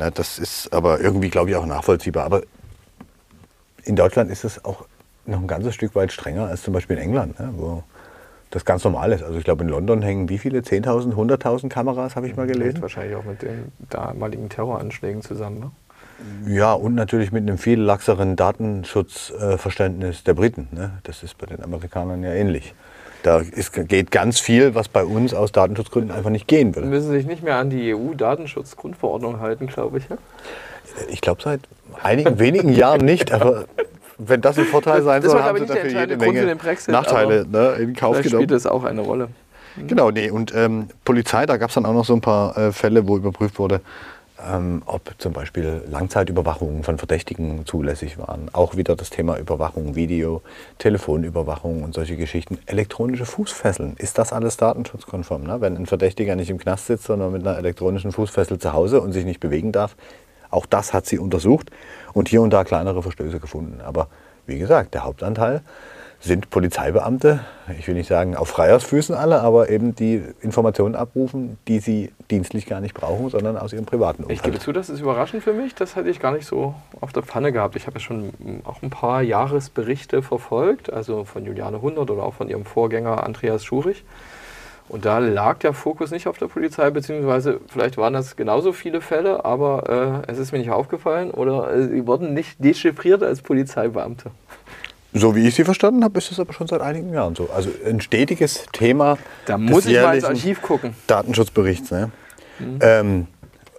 Na, 0.00 0.10
das 0.10 0.38
ist 0.38 0.72
aber 0.72 0.98
irgendwie, 1.00 1.28
glaube 1.28 1.50
ich, 1.50 1.56
auch 1.56 1.66
nachvollziehbar. 1.66 2.24
Aber 2.24 2.40
in 3.84 3.96
Deutschland 3.96 4.30
ist 4.30 4.44
es 4.44 4.64
auch 4.64 4.86
noch 5.26 5.40
ein 5.40 5.46
ganzes 5.46 5.74
Stück 5.74 5.94
weit 5.94 6.10
strenger 6.10 6.46
als 6.46 6.62
zum 6.62 6.72
Beispiel 6.72 6.96
in 6.96 7.02
England, 7.02 7.38
ne, 7.38 7.52
wo 7.54 7.82
das 8.48 8.64
ganz 8.64 8.82
normal 8.82 9.12
ist. 9.12 9.22
Also 9.22 9.36
ich 9.36 9.44
glaube, 9.44 9.62
in 9.62 9.68
London 9.68 10.00
hängen 10.00 10.30
wie 10.30 10.38
viele? 10.38 10.60
10.000, 10.60 11.12
100.000 11.12 11.68
Kameras, 11.68 12.16
habe 12.16 12.26
ich 12.26 12.34
mal 12.34 12.46
Hängt 12.46 12.54
gelesen. 12.54 12.80
wahrscheinlich 12.80 13.14
auch 13.14 13.24
mit 13.24 13.42
den 13.42 13.72
damaligen 13.90 14.48
Terroranschlägen 14.48 15.20
zusammen. 15.20 15.60
Ne? 15.60 15.70
Ja, 16.50 16.72
und 16.72 16.94
natürlich 16.94 17.30
mit 17.30 17.42
einem 17.42 17.58
viel 17.58 17.78
laxeren 17.78 18.36
Datenschutzverständnis 18.36 20.24
der 20.24 20.32
Briten. 20.32 20.68
Ne? 20.72 20.92
Das 21.02 21.22
ist 21.22 21.36
bei 21.36 21.44
den 21.44 21.62
Amerikanern 21.62 22.22
ja 22.22 22.32
ähnlich. 22.32 22.74
Da 23.22 23.40
ist, 23.40 23.72
geht 23.88 24.10
ganz 24.10 24.40
viel, 24.40 24.74
was 24.74 24.88
bei 24.88 25.04
uns 25.04 25.34
aus 25.34 25.52
Datenschutzgründen 25.52 26.10
einfach 26.10 26.30
nicht 26.30 26.48
gehen 26.48 26.74
würde. 26.74 26.88
müssen 26.88 27.10
sich 27.10 27.26
nicht 27.26 27.42
mehr 27.42 27.56
an 27.56 27.70
die 27.70 27.94
EU-Datenschutzgrundverordnung 27.94 29.40
halten, 29.40 29.66
glaube 29.66 29.98
ich. 29.98 30.08
Ja? 30.08 30.16
Ich 31.08 31.20
glaube 31.20 31.42
seit 31.42 31.60
einigen 32.02 32.38
wenigen 32.38 32.72
Jahren 32.72 33.04
nicht, 33.04 33.32
aber 33.32 33.66
wenn 34.18 34.40
das 34.40 34.58
ein 34.58 34.64
Vorteil 34.64 35.02
sein 35.02 35.22
soll, 35.22 35.42
haben 35.42 35.58
sie 35.58 35.66
dafür 35.66 35.90
jede 35.90 36.16
Menge 36.16 36.46
den 36.46 36.58
Brexit, 36.58 36.92
Nachteile 36.92 37.46
ne, 37.46 37.72
in 37.78 37.94
Kauf 37.94 38.20
genommen. 38.20 38.42
spielt 38.42 38.50
das 38.50 38.66
auch 38.66 38.84
eine 38.84 39.00
Rolle. 39.00 39.28
Genau, 39.86 40.10
nee. 40.10 40.30
Und 40.30 40.54
ähm, 40.54 40.88
Polizei, 41.04 41.46
da 41.46 41.56
gab 41.56 41.70
es 41.70 41.74
dann 41.74 41.86
auch 41.86 41.92
noch 41.94 42.04
so 42.04 42.14
ein 42.14 42.20
paar 42.20 42.56
äh, 42.56 42.72
Fälle, 42.72 43.06
wo 43.06 43.16
überprüft 43.16 43.58
wurde, 43.58 43.80
ähm, 44.46 44.82
ob 44.86 45.14
zum 45.18 45.32
Beispiel 45.32 45.82
Langzeitüberwachungen 45.90 46.82
von 46.82 46.98
Verdächtigen 46.98 47.66
zulässig 47.66 48.18
waren. 48.18 48.48
Auch 48.52 48.76
wieder 48.76 48.96
das 48.96 49.10
Thema 49.10 49.38
Überwachung, 49.38 49.94
Video, 49.94 50.42
Telefonüberwachung 50.78 51.82
und 51.82 51.94
solche 51.94 52.16
Geschichten. 52.16 52.58
Elektronische 52.66 53.26
Fußfesseln, 53.26 53.94
ist 53.98 54.18
das 54.18 54.32
alles 54.32 54.56
datenschutzkonform? 54.56 55.44
Ne? 55.44 55.60
Wenn 55.60 55.76
ein 55.76 55.86
Verdächtiger 55.86 56.36
nicht 56.36 56.50
im 56.50 56.58
Knast 56.58 56.86
sitzt, 56.86 57.04
sondern 57.04 57.32
mit 57.32 57.46
einer 57.46 57.58
elektronischen 57.58 58.12
Fußfessel 58.12 58.58
zu 58.58 58.72
Hause 58.72 59.00
und 59.00 59.12
sich 59.12 59.24
nicht 59.24 59.40
bewegen 59.40 59.72
darf. 59.72 59.96
Auch 60.50 60.66
das 60.66 60.92
hat 60.92 61.06
sie 61.06 61.18
untersucht 61.18 61.70
und 62.12 62.28
hier 62.28 62.42
und 62.42 62.50
da 62.50 62.64
kleinere 62.64 63.02
Verstöße 63.02 63.38
gefunden. 63.38 63.80
Aber 63.80 64.08
wie 64.46 64.58
gesagt, 64.58 64.94
der 64.94 65.04
Hauptanteil 65.04 65.62
sind 66.20 66.50
Polizeibeamte, 66.50 67.40
ich 67.78 67.88
will 67.88 67.94
nicht 67.94 68.08
sagen 68.08 68.36
auf 68.36 68.48
Freiersfüßen 68.48 69.14
alle, 69.14 69.40
aber 69.40 69.70
eben 69.70 69.94
die 69.94 70.22
Informationen 70.42 70.94
abrufen, 70.94 71.56
die 71.66 71.80
sie 71.80 72.12
dienstlich 72.30 72.66
gar 72.66 72.80
nicht 72.80 72.92
brauchen, 72.92 73.30
sondern 73.30 73.56
aus 73.56 73.72
ihrem 73.72 73.86
privaten 73.86 74.24
Ich 74.24 74.42
gebe 74.42 74.48
Umfeld. 74.48 74.62
zu, 74.62 74.72
das 74.72 74.90
ist 74.90 75.00
überraschend 75.00 75.42
für 75.42 75.54
mich. 75.54 75.74
Das 75.74 75.96
hätte 75.96 76.10
ich 76.10 76.20
gar 76.20 76.32
nicht 76.32 76.46
so 76.46 76.74
auf 77.00 77.14
der 77.14 77.22
Pfanne 77.22 77.52
gehabt. 77.52 77.74
Ich 77.74 77.86
habe 77.86 77.98
ja 77.98 78.00
schon 78.00 78.32
auch 78.64 78.82
ein 78.82 78.90
paar 78.90 79.22
Jahresberichte 79.22 80.22
verfolgt, 80.22 80.92
also 80.92 81.24
von 81.24 81.46
Juliane 81.46 81.80
Hundert 81.80 82.10
oder 82.10 82.22
auch 82.22 82.34
von 82.34 82.50
ihrem 82.50 82.66
Vorgänger 82.66 83.24
Andreas 83.24 83.64
Schurich. 83.64 84.04
Und 84.90 85.04
da 85.04 85.18
lag 85.18 85.58
der 85.58 85.72
Fokus 85.72 86.10
nicht 86.10 86.26
auf 86.26 86.36
der 86.36 86.48
Polizei, 86.48 86.90
beziehungsweise 86.90 87.60
vielleicht 87.68 87.96
waren 87.96 88.12
das 88.12 88.34
genauso 88.34 88.72
viele 88.72 89.00
Fälle, 89.00 89.44
aber 89.44 90.24
äh, 90.26 90.30
es 90.30 90.38
ist 90.38 90.50
mir 90.50 90.58
nicht 90.58 90.72
aufgefallen 90.72 91.30
oder 91.30 91.72
äh, 91.72 91.86
sie 91.86 92.06
wurden 92.08 92.34
nicht 92.34 92.62
dechiffriert 92.62 93.22
als 93.22 93.40
Polizeibeamte. 93.40 94.32
So 95.12 95.34
wie 95.34 95.46
ich 95.46 95.54
sie 95.54 95.64
verstanden 95.64 96.04
habe, 96.04 96.18
ist 96.18 96.30
es 96.30 96.38
aber 96.38 96.52
schon 96.52 96.68
seit 96.68 96.80
einigen 96.80 97.12
Jahren 97.12 97.34
so. 97.34 97.48
Also 97.54 97.70
ein 97.84 98.00
stetiges 98.00 98.66
Thema. 98.72 99.18
Da 99.46 99.58
muss 99.58 99.86
ich 99.86 100.00
mal 100.00 100.14
ins 100.14 100.24
Archiv 100.24 100.62
gucken. 100.62 100.94
Datenschutzberichts. 101.06 101.90
Ne? 101.90 102.10
Ähm, 102.80 103.26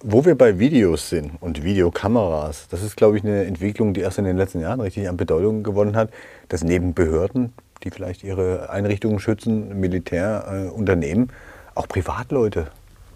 wo 0.03 0.25
wir 0.25 0.35
bei 0.35 0.59
Videos 0.59 1.09
sind 1.09 1.31
und 1.39 1.63
Videokameras, 1.63 2.67
das 2.69 2.83
ist, 2.83 2.97
glaube 2.97 3.17
ich, 3.17 3.23
eine 3.23 3.45
Entwicklung, 3.45 3.93
die 3.93 4.01
erst 4.01 4.17
in 4.17 4.25
den 4.25 4.35
letzten 4.35 4.59
Jahren 4.59 4.81
richtig 4.81 5.07
an 5.07 5.15
Bedeutung 5.15 5.63
gewonnen 5.63 5.95
hat, 5.95 6.09
dass 6.49 6.63
neben 6.63 6.93
Behörden, 6.93 7.53
die 7.83 7.91
vielleicht 7.91 8.23
ihre 8.23 8.69
Einrichtungen 8.69 9.19
schützen, 9.19 9.79
Militär, 9.79 10.67
äh, 10.67 10.69
Unternehmen, 10.69 11.29
auch 11.75 11.87
Privatleute 11.87 12.67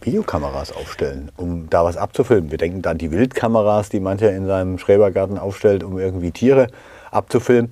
Videokameras 0.01 0.71
aufstellen, 0.71 1.31
um 1.35 1.69
da 1.69 1.83
was 1.83 1.97
abzufilmen. 1.97 2.51
Wir 2.51 2.59
denken 2.59 2.81
da 2.81 2.91
an 2.91 2.97
die 2.99 3.11
Wildkameras, 3.11 3.89
die 3.89 3.99
mancher 3.99 4.31
in 4.31 4.45
seinem 4.45 4.77
Schrebergarten 4.77 5.39
aufstellt, 5.39 5.83
um 5.83 5.97
irgendwie 5.97 6.31
Tiere 6.31 6.67
abzufilmen. 7.11 7.71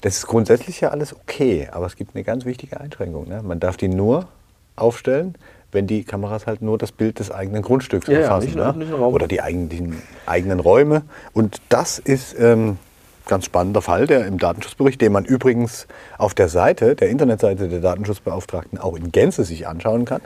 Das 0.00 0.16
ist 0.16 0.26
grundsätzlich 0.26 0.80
ja 0.80 0.90
alles 0.90 1.14
okay, 1.14 1.68
aber 1.72 1.86
es 1.86 1.96
gibt 1.96 2.14
eine 2.14 2.24
ganz 2.24 2.44
wichtige 2.44 2.78
Einschränkung. 2.80 3.28
Ne? 3.28 3.42
Man 3.42 3.58
darf 3.58 3.76
die 3.76 3.88
nur 3.88 4.28
aufstellen, 4.76 5.34
wenn 5.72 5.86
die 5.86 6.04
Kameras 6.04 6.46
halt 6.46 6.62
nur 6.62 6.78
das 6.78 6.92
Bild 6.92 7.18
des 7.18 7.30
eigenen 7.30 7.62
Grundstücks 7.62 8.06
Ja, 8.06 8.14
ja, 8.14 8.20
erfassen. 8.20 8.46
nicht 8.46 8.56
den 8.56 8.78
ne? 8.78 8.94
Raum. 8.96 9.12
Oder 9.12 9.26
die 9.26 9.42
eigenen, 9.42 10.00
eigenen 10.24 10.60
Räume. 10.60 11.02
Und 11.32 11.60
das 11.68 11.98
ist 11.98 12.38
ähm, 12.38 12.78
ganz 13.26 13.44
spannender 13.44 13.82
Fall, 13.82 14.06
der 14.06 14.26
im 14.26 14.38
Datenschutzbericht, 14.38 15.00
den 15.00 15.12
man 15.12 15.24
übrigens 15.24 15.86
auf 16.16 16.34
der 16.34 16.48
Seite, 16.48 16.94
der 16.96 17.10
Internetseite 17.10 17.68
der 17.68 17.80
Datenschutzbeauftragten 17.80 18.78
auch 18.78 18.96
in 18.96 19.12
Gänze 19.12 19.44
sich 19.44 19.66
anschauen 19.66 20.04
kann. 20.04 20.22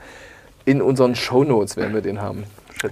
In 0.65 0.83
unseren 0.83 1.15
Shownotes 1.15 1.77
werden 1.77 1.95
wir 1.95 2.03
den 2.03 2.21
haben. 2.21 2.45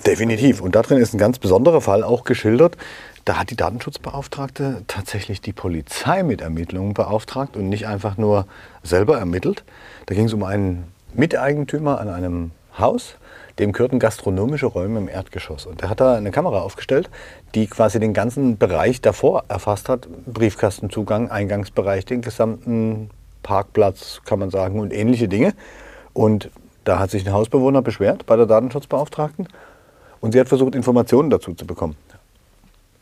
Definitiv. 0.07 0.61
Und 0.61 0.75
da 0.75 0.83
drin 0.83 0.99
ist 0.99 1.15
ein 1.15 1.19
ganz 1.19 1.39
besonderer 1.39 1.81
Fall 1.81 2.05
auch 2.05 2.25
geschildert. 2.25 2.77
Da 3.25 3.39
hat 3.39 3.51
die 3.51 3.57
Datenschutzbeauftragte 3.57 4.83
tatsächlich 4.87 5.41
die 5.41 5.53
Polizei 5.53 6.23
mit 6.23 6.41
Ermittlungen 6.41 6.95
beauftragt 6.95 7.57
und 7.57 7.69
nicht 7.69 7.87
einfach 7.87 8.17
nur 8.17 8.47
selber 8.83 9.19
ermittelt. 9.19 9.65
Da 10.07 10.15
ging 10.15 10.27
es 10.27 10.33
um 10.33 10.43
einen 10.43 10.85
Miteigentümer 11.13 12.01
an 12.01 12.09
einem 12.09 12.53
Haus, 12.79 13.17
dem 13.59 13.73
gehörten 13.73 13.99
gastronomische 13.99 14.67
Räume 14.67 15.01
im 15.01 15.09
Erdgeschoss. 15.09 15.67
Und 15.67 15.83
der 15.83 15.91
hat 15.91 16.01
da 16.01 16.15
eine 16.15 16.31
Kamera 16.31 16.61
aufgestellt, 16.61 17.11
die 17.55 17.67
quasi 17.67 17.99
den 17.99 18.15
ganzen 18.15 18.57
Bereich 18.57 19.01
davor 19.01 19.45
erfasst 19.49 19.89
hat. 19.89 20.09
Briefkastenzugang, 20.27 21.31
Eingangsbereich, 21.31 22.07
den 22.07 22.23
gesamten 22.23 23.11
Parkplatz, 23.43 24.23
kann 24.25 24.39
man 24.39 24.51
sagen, 24.51 24.81
und 24.81 24.93
ähnliche 24.93 25.29
Dinge. 25.29 25.53
Und 26.13 26.51
da 26.85 26.99
hat 26.99 27.11
sich 27.11 27.27
ein 27.27 27.33
Hausbewohner 27.33 27.83
beschwert 27.83 28.27
bei 28.27 28.37
der 28.37 28.47
Datenschutzbeauftragten 28.47 29.49
und 30.21 30.33
sie 30.33 30.41
hat 30.41 30.49
versucht, 30.49 30.75
Informationen 30.75 31.31
dazu 31.31 31.55
zu 31.55 31.67
bekommen. 31.67 31.97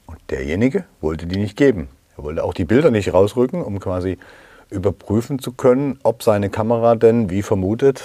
Und 0.07 0.19
derjenige 0.31 0.85
wollte 1.01 1.27
die 1.27 1.39
nicht 1.39 1.57
geben. 1.57 1.89
Er 2.17 2.25
wollte 2.25 2.45
auch 2.45 2.55
die 2.55 2.65
Bilder 2.65 2.91
nicht 2.91 3.13
rausrücken, 3.13 3.63
um 3.63 3.79
quasi 3.81 4.19
überprüfen 4.71 5.39
zu 5.39 5.53
können, 5.53 5.99
ob 6.03 6.23
seine 6.23 6.51
Kamera 6.51 6.95
denn, 6.95 7.31
wie 7.31 7.43
vermutet, 7.43 8.03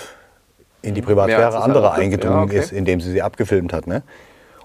in 0.82 0.96
die 0.96 1.02
Privatsphäre 1.02 1.62
anderer 1.62 1.94
eingedrungen 1.94 2.38
ja, 2.38 2.44
okay. 2.44 2.60
ist, 2.60 2.72
indem 2.72 3.02
sie 3.02 3.12
sie 3.12 3.22
abgefilmt 3.22 3.74
hat. 3.74 3.88
Ne? 3.88 4.04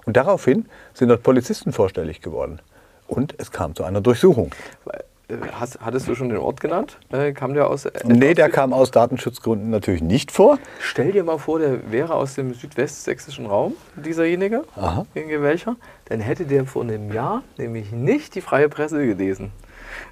Und 0.05 0.17
daraufhin 0.17 0.65
sind 0.93 1.09
dort 1.09 1.23
Polizisten 1.23 1.71
vorstellig 1.71 2.21
geworden. 2.21 2.61
Und 3.07 3.35
es 3.37 3.51
kam 3.51 3.75
zu 3.75 3.83
einer 3.83 4.01
Durchsuchung. 4.01 4.51
Äh, 5.29 5.35
hast, 5.53 5.79
hattest 5.81 6.07
du 6.07 6.15
schon 6.15 6.29
den 6.29 6.37
Ort 6.37 6.59
genannt? 6.59 6.97
Äh, 7.11 7.33
kam 7.33 7.53
der 7.53 7.69
aus? 7.69 7.87
Nee, 8.03 8.33
der 8.33 8.49
kam 8.49 8.73
aus 8.73 8.91
Datenschutzgründen 8.91 9.69
natürlich 9.69 10.01
nicht 10.01 10.31
vor. 10.31 10.57
Stell 10.79 11.11
dir 11.11 11.23
mal 11.23 11.37
vor, 11.37 11.59
der 11.59 11.91
wäre 11.91 12.15
aus 12.15 12.35
dem 12.35 12.53
südwestsächsischen 12.53 13.45
Raum, 13.45 13.73
dieserjenige, 13.95 14.63
Aha. 14.75 15.05
welcher. 15.13 15.75
Dann 16.05 16.19
hätte 16.19 16.45
der 16.45 16.65
vor 16.65 16.83
einem 16.83 17.13
Jahr 17.13 17.43
nämlich 17.57 17.91
nicht 17.91 18.35
die 18.35 18.41
freie 18.41 18.69
Presse 18.69 19.05
gelesen. 19.05 19.51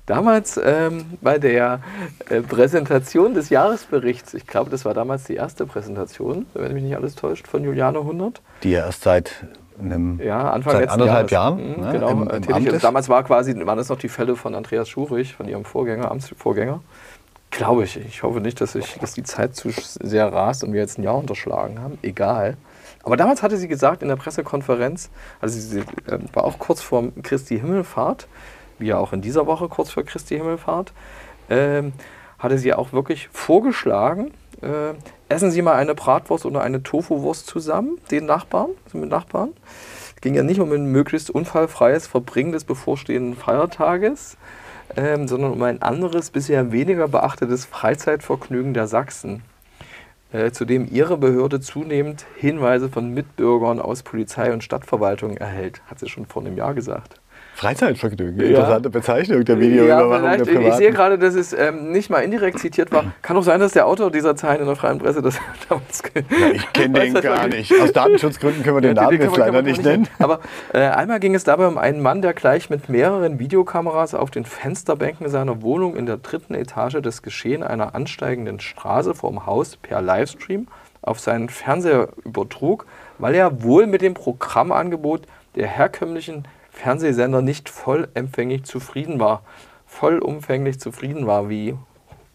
Damals 0.05 0.59
ähm, 0.63 1.05
bei 1.21 1.37
der 1.37 1.81
äh, 2.29 2.41
Präsentation 2.41 3.33
des 3.33 3.49
Jahresberichts, 3.49 4.33
ich 4.33 4.47
glaube, 4.47 4.69
das 4.69 4.85
war 4.85 4.93
damals 4.93 5.25
die 5.25 5.35
erste 5.35 5.65
Präsentation, 5.65 6.45
wenn 6.53 6.73
mich 6.73 6.83
nicht 6.83 6.95
alles 6.95 7.15
täuscht, 7.15 7.47
von 7.47 7.63
Juliane 7.63 7.99
100. 7.99 8.41
Die 8.63 8.71
ja 8.71 8.85
erst 8.85 9.03
seit 9.03 9.45
einem, 9.79 10.19
ja, 10.21 10.49
Anfang 10.51 10.73
seit 10.73 10.89
anderthalb 10.89 11.31
Jahren 11.31 11.55
mhm, 11.55 11.83
ne, 11.83 11.91
genau, 11.91 12.09
im, 12.09 12.21
im 12.27 12.53
Amt 12.53 12.67
ist. 12.67 12.83
Damals 12.83 13.09
war 13.09 13.23
quasi, 13.23 13.55
waren 13.65 13.77
das 13.77 13.89
noch 13.89 13.97
die 13.97 14.09
Fälle 14.09 14.35
von 14.35 14.55
Andreas 14.55 14.89
Schurich, 14.89 15.35
von 15.35 15.47
ihrem 15.47 15.65
Vorgänger, 15.65 16.09
Amtsvorgänger. 16.11 16.81
Glaube 17.51 17.85
ich. 17.85 17.97
Ich 17.97 18.23
hoffe 18.23 18.41
nicht, 18.41 18.59
dass, 18.61 18.75
ich, 18.75 18.97
dass 18.99 19.13
die 19.13 19.23
Zeit 19.23 19.55
zu 19.55 19.69
sehr 19.71 20.31
rast 20.31 20.63
und 20.63 20.73
wir 20.73 20.81
jetzt 20.81 20.97
ein 20.97 21.03
Jahr 21.03 21.17
unterschlagen 21.17 21.79
haben. 21.81 21.97
Egal. 22.01 22.57
Aber 23.03 23.15
damals 23.15 23.41
hatte 23.41 23.57
sie 23.57 23.67
gesagt 23.67 24.01
in 24.01 24.09
der 24.09 24.17
Pressekonferenz, 24.17 25.09
also 25.39 25.57
sie 25.57 25.79
äh, 25.79 26.19
war 26.33 26.43
auch 26.43 26.59
kurz 26.59 26.81
vor 26.81 27.05
Christi 27.23 27.57
Himmelfahrt, 27.57 28.27
wie 28.79 28.87
ja 28.87 28.97
auch 28.97 29.13
in 29.13 29.21
dieser 29.21 29.47
Woche 29.47 29.69
kurz 29.69 29.91
vor 29.91 30.03
Christi 30.03 30.35
Himmelfahrt, 30.35 30.91
äh, 31.49 31.83
hatte 32.37 32.57
sie 32.57 32.73
auch 32.73 32.91
wirklich 32.91 33.29
vorgeschlagen, 33.31 34.31
äh, 34.61 34.93
essen 35.29 35.51
Sie 35.51 35.61
mal 35.61 35.75
eine 35.75 35.95
Bratwurst 35.95 36.45
oder 36.45 36.61
eine 36.61 36.83
Tofu-Wurst 36.83 37.47
zusammen, 37.47 37.99
den 38.11 38.25
Nachbarn, 38.25 38.71
mit 38.93 39.09
Nachbarn. 39.09 39.53
Es 40.15 40.21
ging 40.21 40.33
ja 40.33 40.43
nicht 40.43 40.59
um 40.59 40.71
ein 40.71 40.91
möglichst 40.91 41.29
unfallfreies 41.29 42.07
Verbringen 42.07 42.51
des 42.51 42.63
bevorstehenden 42.63 43.35
Feiertages, 43.35 44.37
ähm, 44.95 45.27
sondern 45.27 45.51
um 45.51 45.61
ein 45.63 45.81
anderes, 45.81 46.31
bisher 46.31 46.71
weniger 46.71 47.07
beachtetes 47.07 47.65
Freizeitvergnügen 47.65 48.73
der 48.73 48.87
Sachsen, 48.87 49.43
äh, 50.31 50.51
zu 50.51 50.65
dem 50.65 50.87
ihre 50.91 51.17
Behörde 51.17 51.59
zunehmend 51.59 52.25
Hinweise 52.37 52.89
von 52.89 53.13
Mitbürgern 53.13 53.79
aus 53.79 54.03
Polizei 54.03 54.51
und 54.51 54.63
Stadtverwaltung 54.63 55.37
erhält, 55.37 55.81
hat 55.87 55.99
sie 55.99 56.09
schon 56.09 56.25
vor 56.25 56.41
einem 56.41 56.57
Jahr 56.57 56.73
gesagt. 56.73 57.19
Freizeitvergnügen, 57.57 58.39
interessante 58.39 58.91
Bezeichnung 58.91 59.43
der 59.43 59.59
Videoüberwachung 59.59 60.29
ja, 60.29 60.37
der. 60.37 60.67
Ich 60.67 60.75
sehe 60.75 60.91
gerade, 60.91 61.17
dass 61.17 61.33
es 61.33 61.53
ähm, 61.53 61.91
nicht 61.91 62.11
mal 62.11 62.19
indirekt 62.19 62.59
zitiert 62.59 62.91
war. 62.91 63.05
Kann 63.23 63.35
auch 63.35 63.41
sein, 63.41 63.59
dass 63.59 63.71
der 63.71 63.87
Autor 63.87 64.11
dieser 64.11 64.35
Zeilen 64.35 64.61
in 64.61 64.67
der 64.67 64.75
freien 64.75 64.99
Presse 64.99 65.23
das 65.23 65.39
damals 65.67 66.03
ja, 66.13 66.51
Ich 66.53 66.71
kenne 66.71 66.99
den 66.99 67.15
gar 67.15 67.47
nicht. 67.47 67.73
Aus 67.81 67.91
Datenschutzgründen 67.93 68.61
können 68.61 68.75
wir 68.75 68.81
den 68.81 68.93
Namen 68.93 69.19
jetzt 69.19 69.35
leider 69.37 69.63
nicht 69.63 69.83
nennen. 69.83 70.07
Aber 70.19 70.39
äh, 70.71 70.81
einmal 70.81 71.19
ging 71.19 71.33
es 71.33 71.45
dabei 71.45 71.65
um 71.65 71.79
einen 71.79 71.99
Mann, 71.99 72.21
der 72.21 72.35
gleich 72.35 72.69
mit 72.69 72.89
mehreren 72.89 73.39
Videokameras 73.39 74.13
auf 74.13 74.29
den 74.29 74.45
Fensterbänken 74.45 75.27
seiner 75.27 75.63
Wohnung 75.63 75.95
in 75.95 76.05
der 76.05 76.17
dritten 76.17 76.53
Etage 76.53 76.97
das 77.01 77.23
Geschehen 77.23 77.63
einer 77.63 77.95
ansteigenden 77.95 78.59
Straße 78.59 79.15
vorm 79.15 79.47
Haus 79.47 79.77
per 79.77 79.99
Livestream 80.03 80.67
auf 81.01 81.19
seinen 81.19 81.49
Fernseher 81.49 82.09
übertrug, 82.23 82.85
weil 83.17 83.33
er 83.33 83.63
wohl 83.63 83.87
mit 83.87 84.03
dem 84.03 84.13
Programmangebot 84.13 85.23
der 85.55 85.65
herkömmlichen 85.65 86.43
Fernsehsender 86.77 87.41
nicht 87.41 87.69
vollempfänglich 87.69 88.63
zufrieden 88.63 89.19
war. 89.19 89.41
Vollumfänglich 89.87 90.79
zufrieden 90.79 91.25
war, 91.25 91.49
wie 91.49 91.75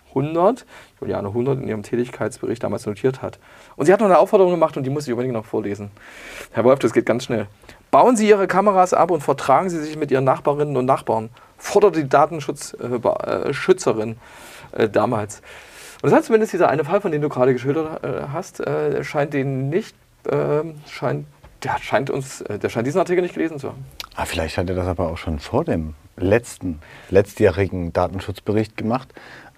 100, 0.08 0.66
Juliane 1.00 1.28
100 1.28 1.60
in 1.60 1.68
ihrem 1.68 1.82
Tätigkeitsbericht 1.82 2.62
damals 2.62 2.86
notiert 2.86 3.22
hat. 3.22 3.38
Und 3.76 3.86
sie 3.86 3.92
hat 3.92 4.00
noch 4.00 4.06
eine 4.06 4.18
Aufforderung 4.18 4.52
gemacht 4.52 4.76
und 4.76 4.84
die 4.84 4.90
muss 4.90 5.06
ich 5.06 5.12
unbedingt 5.12 5.34
noch 5.34 5.44
vorlesen. 5.44 5.90
Herr 6.50 6.64
Wolf, 6.64 6.80
das 6.80 6.92
geht 6.92 7.06
ganz 7.06 7.24
schnell. 7.24 7.46
Bauen 7.90 8.16
Sie 8.16 8.28
Ihre 8.28 8.46
Kameras 8.46 8.94
ab 8.94 9.10
und 9.10 9.22
vertragen 9.22 9.70
Sie 9.70 9.78
sich 9.78 9.96
mit 9.96 10.10
Ihren 10.10 10.24
Nachbarinnen 10.24 10.76
und 10.76 10.86
Nachbarn, 10.86 11.30
forderte 11.56 12.02
die 12.02 12.08
Datenschutzschützerin 12.08 14.16
äh, 14.72 14.84
äh, 14.84 14.88
damals. 14.88 15.42
Und 16.02 16.10
das 16.10 16.14
heißt 16.14 16.26
zumindest 16.26 16.52
dieser 16.52 16.68
eine 16.68 16.84
Fall, 16.84 17.00
von 17.00 17.12
dem 17.12 17.22
du 17.22 17.28
gerade 17.28 17.52
geschildert 17.52 18.02
äh, 18.02 18.22
hast, 18.32 18.60
äh, 18.60 19.04
scheint 19.04 19.34
den 19.34 19.68
nicht, 19.68 19.94
ähm, 20.28 20.80
scheint 20.88 21.26
der 21.62 21.78
scheint 21.78 22.10
uns, 22.10 22.40
äh, 22.42 22.58
der 22.58 22.68
scheint 22.68 22.86
diesen 22.86 22.98
Artikel 22.98 23.22
nicht 23.22 23.34
gelesen 23.34 23.58
zu 23.58 23.68
haben. 23.68 23.84
Ah, 24.16 24.24
vielleicht 24.24 24.58
hat 24.58 24.68
er 24.68 24.74
das 24.74 24.86
aber 24.86 25.08
auch 25.08 25.18
schon 25.18 25.38
vor 25.38 25.64
dem 25.64 25.94
letzten, 26.16 26.80
letztjährigen 27.10 27.92
Datenschutzbericht 27.92 28.76
gemacht, 28.76 29.08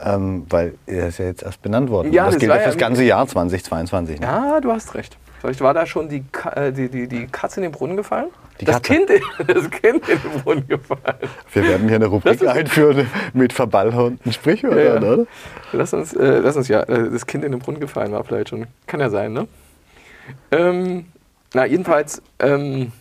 ähm, 0.01 0.47
weil 0.49 0.75
er 0.87 1.09
ist 1.09 1.19
ja 1.19 1.27
jetzt 1.27 1.43
erst 1.43 1.63
benannt 1.63 1.91
worden. 1.91 2.13
Ja, 2.13 2.27
das, 2.27 2.35
das 2.35 2.41
gilt 2.41 2.53
ja 2.53 2.59
für 2.59 2.67
das 2.67 2.79
ganze 2.79 3.05
Jahr 3.05 3.27
2022. 3.27 4.21
Ne? 4.21 4.27
Ja, 4.27 4.61
du 4.61 4.71
hast 4.71 4.95
recht. 4.95 5.17
Vielleicht 5.41 5.61
war 5.61 5.75
da 5.75 5.85
schon 5.85 6.09
die, 6.09 6.25
äh, 6.55 6.73
die, 6.73 6.89
die, 6.89 7.07
die 7.07 7.27
Katze 7.27 7.61
in 7.61 7.65
den 7.65 7.73
Brunnen 7.73 7.97
gefallen? 7.97 8.31
Die 8.61 8.65
das, 8.65 8.81
kind, 8.81 9.11
das 9.47 9.71
Kind 9.71 10.09
in 10.09 10.19
den 10.23 10.43
Brunnen 10.43 10.67
gefallen. 10.67 11.19
Wir 11.53 11.65
werden 11.65 11.87
hier 11.89 11.97
eine 11.97 12.07
Rubrik 12.07 12.47
einführen 12.47 13.11
mit 13.35 13.53
verballhornten 13.53 14.33
Sprichwörtern, 14.33 15.03
ja, 15.03 15.09
ja. 15.09 15.13
oder? 15.13 15.27
Lass 15.73 15.93
uns, 15.93 16.15
äh, 16.15 16.39
lass 16.39 16.57
uns 16.57 16.69
ja, 16.69 16.81
äh, 16.85 17.11
das 17.11 17.27
Kind 17.27 17.45
in 17.45 17.53
den 17.53 17.61
Brunnen 17.61 17.81
gefallen 17.81 18.13
war 18.13 18.25
vielleicht 18.25 18.51
schon. 18.51 18.67
Kann 18.87 19.01
ja 19.01 19.11
sein, 19.11 19.33
ne? 19.33 19.47
Ähm, 20.51 21.07
na, 21.55 21.65
jedenfalls 21.65 22.23
ähm, 22.39 22.93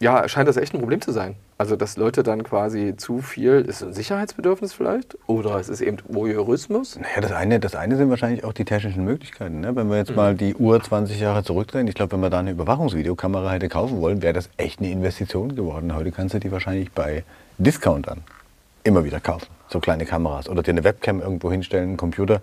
ja, 0.00 0.28
scheint 0.28 0.48
das 0.48 0.56
echt 0.56 0.74
ein 0.74 0.80
Problem 0.80 1.00
zu 1.00 1.12
sein. 1.12 1.36
Also, 1.58 1.74
dass 1.74 1.96
Leute 1.96 2.22
dann 2.22 2.42
quasi 2.42 2.94
zu 2.98 3.22
viel, 3.22 3.64
ist 3.66 3.80
es 3.80 3.82
ein 3.82 3.94
Sicherheitsbedürfnis 3.94 4.74
vielleicht? 4.74 5.16
Oder 5.26 5.56
es 5.56 5.70
ist 5.70 5.80
eben 5.80 5.96
Voyeurismus? 6.06 6.96
Naja, 6.96 7.22
das 7.22 7.32
eine, 7.32 7.58
das 7.58 7.74
eine 7.74 7.96
sind 7.96 8.10
wahrscheinlich 8.10 8.44
auch 8.44 8.52
die 8.52 8.66
technischen 8.66 9.04
Möglichkeiten. 9.04 9.60
Ne? 9.60 9.74
Wenn 9.74 9.88
wir 9.88 9.96
jetzt 9.96 10.10
mhm. 10.10 10.16
mal 10.16 10.34
die 10.34 10.54
Uhr 10.54 10.82
20 10.82 11.18
Jahre 11.18 11.44
zurückdrehen, 11.44 11.88
ich 11.88 11.94
glaube, 11.94 12.12
wenn 12.12 12.20
man 12.20 12.30
da 12.30 12.40
eine 12.40 12.50
Überwachungsvideokamera 12.50 13.52
hätte 13.52 13.70
kaufen 13.70 14.02
wollen, 14.02 14.20
wäre 14.20 14.34
das 14.34 14.50
echt 14.58 14.80
eine 14.80 14.90
Investition 14.90 15.56
geworden. 15.56 15.94
Heute 15.94 16.12
kannst 16.12 16.34
du 16.34 16.40
die 16.40 16.52
wahrscheinlich 16.52 16.92
bei 16.92 17.24
Discountern 17.56 18.22
immer 18.84 19.04
wieder 19.04 19.20
kaufen. 19.20 19.46
So 19.68 19.80
kleine 19.80 20.04
Kameras. 20.04 20.50
Oder 20.50 20.62
dir 20.62 20.72
eine 20.72 20.84
Webcam 20.84 21.20
irgendwo 21.20 21.50
hinstellen, 21.50 21.88
einen 21.88 21.96
Computer 21.96 22.42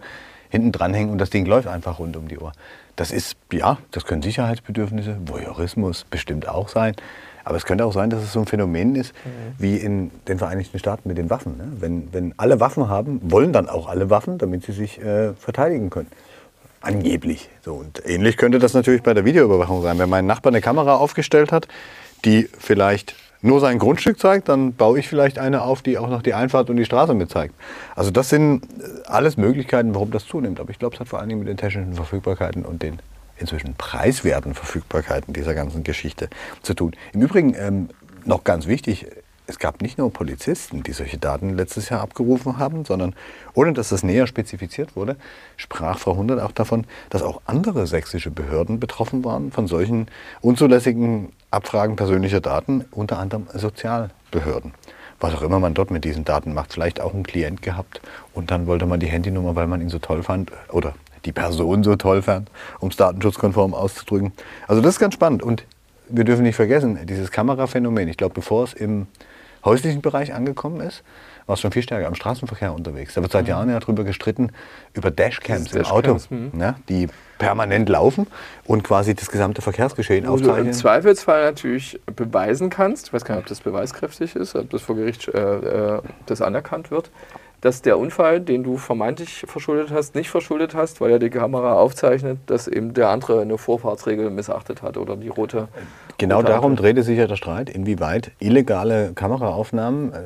hinten 0.54 0.72
dranhängen 0.72 1.12
und 1.12 1.18
das 1.18 1.32
Ding 1.32 1.48
läuft 1.48 1.68
einfach 1.68 1.98
rund 1.98 2.16
um 2.16 2.28
die 2.28 2.38
Uhr. 2.38 2.52
Das 2.96 3.12
ist, 3.12 3.36
ja, 3.52 3.80
das 3.90 4.06
können 4.06 4.22
Sicherheitsbedürfnisse, 4.22 5.18
Voyeurismus 5.26 6.06
bestimmt 6.08 6.48
auch 6.48 6.70
sein. 6.70 6.96
Aber 7.44 7.58
es 7.58 7.66
könnte 7.66 7.86
auch 7.86 7.92
sein, 7.92 8.12
dass 8.12 8.22
es 8.22 8.32
so 8.32 8.40
ein 8.40 8.46
Phänomen 8.46 8.96
ist 8.96 9.16
mhm. 9.26 9.30
wie 9.58 9.78
in 9.78 10.12
den 10.28 10.38
Vereinigten 10.38 10.78
Staaten 10.78 11.10
mit 11.10 11.18
den 11.18 11.32
Waffen. 11.32 11.58
Ne? 11.58 11.64
Wenn, 11.80 12.14
wenn 12.14 12.36
alle 12.38 12.60
Waffen 12.60 12.88
haben, 12.88 13.20
wollen 13.24 13.52
dann 13.52 13.68
auch 13.68 13.90
alle 13.90 14.12
Waffen, 14.12 14.38
damit 14.38 14.64
sie 14.64 14.74
sich 14.74 15.02
äh, 15.02 15.34
verteidigen 15.34 15.90
können. 15.90 16.10
Angeblich. 16.82 17.50
So, 17.64 17.74
und 17.74 18.06
ähnlich 18.06 18.38
könnte 18.38 18.60
das 18.60 18.76
natürlich 18.76 19.02
bei 19.02 19.16
der 19.16 19.26
Videoüberwachung 19.26 19.82
sein. 19.82 19.98
Wenn 19.98 20.10
mein 20.10 20.28
Nachbar 20.28 20.52
eine 20.52 20.62
Kamera 20.62 20.96
aufgestellt 20.96 21.52
hat, 21.52 21.68
die 22.26 22.48
vielleicht 22.60 23.16
nur 23.44 23.60
sein 23.60 23.78
Grundstück 23.78 24.20
zeigt, 24.20 24.50
dann 24.50 24.74
baue 24.74 25.00
ich 25.00 25.08
vielleicht 25.08 25.38
eine 25.38 25.62
auf, 25.62 25.82
die 25.82 25.98
auch 25.98 26.10
noch 26.10 26.22
die 26.22 26.34
Einfahrt 26.34 26.70
und 26.70 26.78
die 26.78 26.86
Straße 26.86 27.14
mit 27.14 27.30
zeigt. 27.30 27.54
Also 27.96 28.10
das 28.10 28.30
sind 28.30 28.64
äh, 28.64 29.06
alles 29.06 29.38
Möglichkeiten, 29.38 29.94
warum 29.94 30.12
das 30.12 30.26
zunimmt. 30.26 30.60
Aber 30.60 30.72
ich 30.72 30.80
glaube, 30.80 30.96
es 30.96 31.00
hat 31.02 31.10
vor 31.10 31.20
allen 31.20 31.30
Dingen 31.30 31.40
mit 31.40 31.50
den 31.50 31.58
technischen 31.58 31.94
Verfügbarkeiten 31.94 32.66
und 32.66 32.82
den 32.82 33.00
inzwischen 33.38 33.76
preiswerten 33.76 34.54
Verfügbarkeiten 34.54 35.34
dieser 35.34 35.54
ganzen 35.54 35.84
Geschichte 35.84 36.30
zu 36.62 36.74
tun. 36.74 36.94
Im 37.14 37.22
Übrigen 37.22 37.54
ähm, 37.58 37.90
noch 38.26 38.46
ganz 38.46 38.68
wichtig, 38.68 39.08
es 39.46 39.60
gab 39.60 39.82
nicht 39.82 39.98
nur 39.98 40.12
Polizisten, 40.12 40.84
die 40.84 40.94
solche 40.94 41.18
Daten 41.18 41.58
letztes 41.58 41.90
Jahr 41.90 42.00
abgerufen 42.00 42.58
haben, 42.58 42.86
sondern 42.86 43.14
ohne 43.54 43.74
dass 43.74 43.90
das 43.90 44.04
näher 44.04 44.26
spezifiziert 44.26 44.96
wurde, 44.96 45.18
sprach 45.58 46.00
Frau 46.00 46.16
Hundert 46.16 46.40
auch 46.40 46.54
davon, 46.54 46.86
dass 47.10 47.22
auch 47.22 47.42
andere 47.46 47.86
sächsische 47.88 48.32
Behörden 48.32 48.80
betroffen 48.80 49.26
waren 49.26 49.52
von 49.52 49.68
solchen 49.68 50.08
unzulässigen 50.40 51.34
Abfragen 51.54 51.96
persönlicher 51.96 52.42
Daten, 52.42 52.86
unter 52.92 53.20
anderem 53.20 53.48
Sozialbehörden. 53.54 54.74
Was 55.20 55.36
auch 55.36 55.42
immer 55.42 55.60
man 55.60 55.74
dort 55.74 55.92
mit 55.92 56.04
diesen 56.04 56.26
Daten 56.26 56.54
macht, 56.54 56.74
vielleicht 56.74 57.00
auch 57.00 57.14
einen 57.14 57.24
Klient 57.24 57.62
gehabt 57.62 58.02
und 58.34 58.52
dann 58.52 58.68
wollte 58.68 58.86
man 58.86 59.00
die 59.00 59.08
Handynummer, 59.08 59.56
weil 59.56 59.68
man 59.68 59.80
ihn 59.80 59.90
so 59.90 60.00
toll 60.00 60.24
fand 60.24 60.52
oder 60.70 60.96
die 61.26 61.32
Person 61.32 61.84
so 61.84 61.96
toll 61.96 62.22
fand, 62.22 62.50
um 62.80 62.90
es 62.90 62.98
datenschutzkonform 62.98 63.74
auszudrücken. 63.74 64.34
Also 64.68 64.82
das 64.82 64.96
ist 64.96 65.00
ganz 65.00 65.14
spannend. 65.14 65.44
Und 65.44 65.64
wir 66.10 66.26
dürfen 66.26 66.44
nicht 66.44 66.56
vergessen, 66.56 67.00
dieses 67.06 67.32
Kameraphänomen, 67.32 68.08
ich 68.08 68.18
glaube, 68.18 68.34
bevor 68.34 68.66
es 68.66 68.74
im 68.74 69.08
häuslichen 69.66 70.02
Bereich 70.02 70.34
angekommen 70.34 70.82
ist, 70.82 71.04
war 71.46 71.54
es 71.54 71.62
schon 71.62 71.72
viel 71.72 71.84
stärker 71.84 72.08
am 72.08 72.16
Straßenverkehr 72.16 72.74
unterwegs. 72.74 73.14
Da 73.14 73.22
wird 73.22 73.32
seit 73.32 73.44
mhm. 73.44 73.50
Jahren 73.50 73.70
ja 73.70 73.80
darüber 73.80 74.04
gestritten, 74.04 74.52
über 74.94 75.12
Dashcams 75.12 75.74
im 75.74 75.86
Auto, 75.86 76.18
mhm. 76.30 76.52
ne, 76.54 76.76
die 76.90 77.08
permanent 77.38 77.90
laufen 77.90 78.28
und 78.66 78.84
quasi 78.84 79.16
das 79.16 79.30
gesamte 79.30 79.62
Verkehrsgeschehen 79.62 80.28
Wo 80.28 80.34
aufzeichnen. 80.34 80.64
du 80.64 80.70
im 80.70 80.74
Zweifelsfall 80.74 81.44
natürlich 81.44 82.00
beweisen 82.16 82.70
kannst, 82.70 83.08
ich 83.08 83.14
weiß 83.14 83.26
gar 83.26 83.36
nicht, 83.36 83.44
ob 83.44 83.50
das 83.50 83.60
beweiskräftig 83.60 84.36
ist, 84.36 84.56
ob 84.56 84.70
das 84.70 84.82
vor 84.82 84.96
Gericht 84.96 85.28
äh, 85.28 85.96
äh, 85.98 86.02
das 86.26 86.42
anerkannt 86.42 86.92
wird, 86.92 87.12
dass 87.64 87.82
der 87.82 87.98
Unfall, 87.98 88.42
den 88.42 88.62
du 88.62 88.76
vermeintlich 88.76 89.46
verschuldet 89.48 89.90
hast, 89.90 90.16
nicht 90.16 90.30
verschuldet 90.30 90.76
hast, 90.76 91.00
weil 91.00 91.12
ja 91.12 91.18
die 91.18 91.30
Kamera 91.30 91.76
aufzeichnet, 91.76 92.40
dass 92.48 92.68
eben 92.68 92.94
der 92.94 93.08
andere 93.08 93.40
eine 93.40 93.58
Vorfahrtsregel 93.58 94.30
missachtet 94.32 94.82
hat 94.82 94.98
oder 94.98 95.16
die 95.16 95.30
rote. 95.30 95.70
Genau 96.18 96.40
rote 96.40 96.50
darum 96.50 96.76
drehte 96.76 97.04
sich 97.04 97.18
ja 97.18 97.26
der 97.26 97.38
Streit, 97.38 97.70
inwieweit 97.70 98.32
illegale 98.40 99.14
Kameraaufnahmen, 99.14 100.12
äh, 100.12 100.18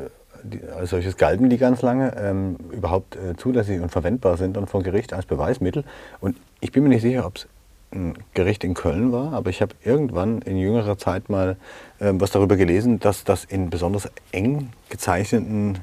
die, 0.41 0.62
als 0.75 0.89
solches 0.89 1.15
galten 1.15 1.48
die 1.51 1.60
ganz 1.60 1.84
lange, 1.84 2.17
ähm, 2.17 2.56
überhaupt 2.72 3.15
äh, 3.15 3.36
zulässig 3.38 3.82
und 3.82 3.91
verwendbar 3.91 4.38
sind 4.38 4.58
und 4.58 4.67
vor 4.67 4.82
Gericht 4.82 5.13
als 5.13 5.27
Beweismittel. 5.27 5.84
Und 6.20 6.38
ich 6.60 6.72
bin 6.72 6.82
mir 6.82 6.89
nicht 6.89 7.03
sicher, 7.03 7.24
ob 7.24 7.36
es 7.36 7.48
ein 7.91 8.15
Gericht 8.34 8.63
in 8.63 8.74
Köln 8.74 9.12
war, 9.12 9.34
aber 9.34 9.51
ich 9.51 9.62
habe 9.62 9.75
irgendwann 9.84 10.41
in 10.41 10.58
jüngerer 10.58 10.98
Zeit 10.98 11.29
mal 11.29 11.56
äh, 12.00 12.13
was 12.13 12.32
darüber 12.32 12.56
gelesen, 12.56 13.00
dass 13.00 13.24
das 13.25 13.46
in 13.46 13.70
besonders 13.70 14.10
eng 14.32 14.72
gezeichneten 14.89 15.77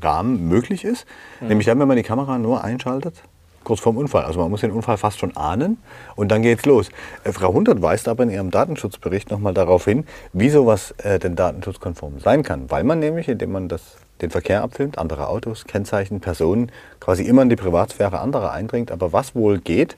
Rahmen 0.00 0.48
möglich 0.48 0.84
ist. 0.84 1.06
Mhm. 1.40 1.48
Nämlich 1.48 1.66
dann, 1.66 1.78
wenn 1.80 1.88
man 1.88 1.96
die 1.96 2.02
Kamera 2.02 2.38
nur 2.38 2.64
einschaltet, 2.64 3.22
kurz 3.64 3.80
vorm 3.80 3.96
Unfall. 3.96 4.24
Also 4.24 4.40
man 4.40 4.50
muss 4.50 4.60
den 4.60 4.70
Unfall 4.70 4.96
fast 4.96 5.18
schon 5.18 5.36
ahnen 5.36 5.78
und 6.16 6.30
dann 6.30 6.42
geht's 6.42 6.66
los. 6.66 6.90
Äh, 7.24 7.32
Frau 7.32 7.52
Hundert 7.52 7.82
weist 7.82 8.08
aber 8.08 8.24
in 8.24 8.30
ihrem 8.30 8.50
Datenschutzbericht 8.50 9.30
nochmal 9.30 9.54
darauf 9.54 9.84
hin, 9.84 10.04
wie 10.32 10.50
sowas 10.50 10.92
äh, 10.98 11.18
denn 11.18 11.36
datenschutzkonform 11.36 12.20
sein 12.20 12.42
kann. 12.42 12.70
Weil 12.70 12.84
man 12.84 12.98
nämlich, 12.98 13.28
indem 13.28 13.52
man 13.52 13.68
das, 13.68 13.96
den 14.20 14.30
Verkehr 14.30 14.62
abfilmt, 14.62 14.98
andere 14.98 15.28
Autos, 15.28 15.64
Kennzeichen, 15.64 16.20
Personen, 16.20 16.70
quasi 17.00 17.24
immer 17.24 17.42
in 17.42 17.48
die 17.48 17.56
Privatsphäre 17.56 18.20
anderer 18.20 18.52
eindringt. 18.52 18.90
Aber 18.90 19.12
was 19.12 19.34
wohl 19.34 19.58
geht, 19.58 19.96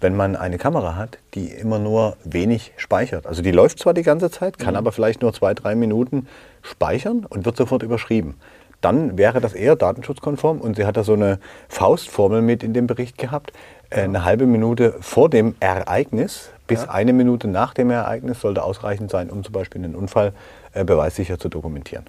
wenn 0.00 0.16
man 0.16 0.34
eine 0.34 0.58
Kamera 0.58 0.96
hat, 0.96 1.18
die 1.34 1.46
immer 1.46 1.78
nur 1.78 2.16
wenig 2.24 2.72
speichert. 2.76 3.24
Also 3.26 3.40
die 3.40 3.52
läuft 3.52 3.78
zwar 3.78 3.94
die 3.94 4.02
ganze 4.02 4.32
Zeit, 4.32 4.58
kann 4.58 4.74
mhm. 4.74 4.78
aber 4.78 4.92
vielleicht 4.92 5.22
nur 5.22 5.32
zwei, 5.32 5.54
drei 5.54 5.76
Minuten 5.76 6.26
speichern 6.60 7.24
und 7.28 7.44
wird 7.44 7.56
sofort 7.56 7.84
überschrieben 7.84 8.34
dann 8.82 9.16
wäre 9.16 9.40
das 9.40 9.54
eher 9.54 9.76
datenschutzkonform. 9.76 10.60
Und 10.60 10.76
sie 10.76 10.84
hat 10.84 10.96
da 10.96 11.04
so 11.04 11.14
eine 11.14 11.38
Faustformel 11.68 12.42
mit 12.42 12.62
in 12.62 12.74
dem 12.74 12.86
Bericht 12.86 13.16
gehabt. 13.16 13.52
Äh, 13.90 14.02
eine 14.02 14.24
halbe 14.24 14.46
Minute 14.46 14.94
vor 15.00 15.30
dem 15.30 15.54
Ereignis 15.60 16.50
bis 16.66 16.84
ja. 16.84 16.90
eine 16.90 17.12
Minute 17.12 17.48
nach 17.48 17.74
dem 17.74 17.90
Ereignis 17.90 18.40
sollte 18.40 18.62
ausreichend 18.62 19.10
sein, 19.10 19.30
um 19.30 19.44
zum 19.44 19.52
Beispiel 19.52 19.84
einen 19.84 19.94
Unfall 19.94 20.32
äh, 20.72 20.84
beweissicher 20.84 21.38
zu 21.38 21.48
dokumentieren. 21.48 22.06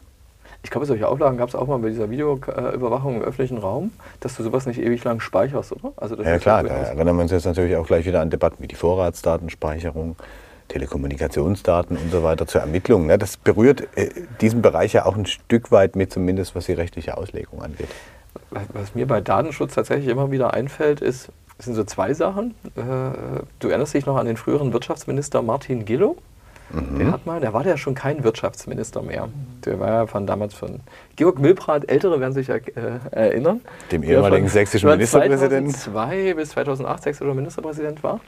Ich 0.63 0.69
glaube, 0.69 0.85
solche 0.85 1.09
Auflagen 1.09 1.37
gab 1.37 1.49
es 1.49 1.55
auch 1.55 1.67
mal 1.67 1.79
bei 1.79 1.89
dieser 1.89 2.09
Videoüberwachung 2.09 3.17
im 3.17 3.21
öffentlichen 3.21 3.57
Raum, 3.57 3.91
dass 4.21 4.37
du 4.37 4.43
sowas 4.43 4.65
nicht 4.65 4.79
ewig 4.79 5.03
lang 5.03 5.19
speicherst, 5.19 5.73
oder? 5.73 5.91
Also 5.97 6.15
ja 6.23 6.39
klar, 6.39 6.63
da 6.63 6.69
erinnern 6.69 7.17
wir 7.17 7.23
uns 7.23 7.31
jetzt 7.31 7.45
natürlich 7.45 7.75
auch 7.75 7.85
gleich 7.85 8.05
wieder 8.05 8.21
an 8.21 8.29
Debatten 8.29 8.63
wie 8.63 8.67
die 8.67 8.75
Vorratsdatenspeicherung, 8.75 10.15
Telekommunikationsdaten 10.69 11.97
und 11.97 12.11
so 12.11 12.23
weiter 12.23 12.47
zur 12.47 12.61
Ermittlung. 12.61 13.07
Ne? 13.07 13.17
Das 13.17 13.37
berührt 13.37 13.87
äh, 13.95 14.09
diesen 14.41 14.61
Bereich 14.61 14.93
ja 14.93 15.05
auch 15.05 15.15
ein 15.15 15.25
Stück 15.25 15.71
weit 15.71 15.95
mit, 15.95 16.11
zumindest 16.11 16.55
was 16.55 16.65
die 16.65 16.73
rechtliche 16.73 17.17
Auslegung 17.17 17.61
angeht. 17.61 17.89
Was 18.49 18.95
mir 18.95 19.07
bei 19.07 19.21
Datenschutz 19.21 19.75
tatsächlich 19.75 20.07
immer 20.07 20.31
wieder 20.31 20.53
einfällt, 20.53 21.01
ist, 21.01 21.29
sind 21.59 21.75
so 21.75 21.83
zwei 21.83 22.13
Sachen. 22.13 22.55
Äh, 22.75 22.81
du 23.59 23.67
erinnerst 23.67 23.93
dich 23.93 24.05
noch 24.05 24.17
an 24.17 24.25
den 24.25 24.37
früheren 24.37 24.73
Wirtschaftsminister 24.73 25.41
Martin 25.41 25.85
Gillow? 25.85 26.17
Mhm. 26.73 26.99
Der 26.99 27.11
hat 27.11 27.25
mal, 27.25 27.39
der 27.39 27.53
war 27.53 27.65
ja 27.65 27.77
schon 27.77 27.93
kein 27.93 28.23
Wirtschaftsminister 28.23 29.01
mehr. 29.01 29.29
Der 29.65 29.79
war 29.79 29.89
ja 29.89 30.07
von 30.07 30.25
damals 30.25 30.55
von 30.55 30.79
Georg 31.15 31.39
Milbrat, 31.39 31.89
Ältere 31.89 32.19
werden 32.19 32.33
sich 32.33 32.49
äh, 32.49 32.61
erinnern. 33.11 33.61
Dem 33.91 34.03
ehemaligen 34.03 34.47
sächsischen 34.47 34.89
Ministerpräsidenten. 34.89 35.71
2002 35.71 36.33
bis 36.33 36.49
2008 36.49 37.03
sächsischer 37.03 37.33
Ministerpräsident 37.33 38.03
war. 38.03 38.19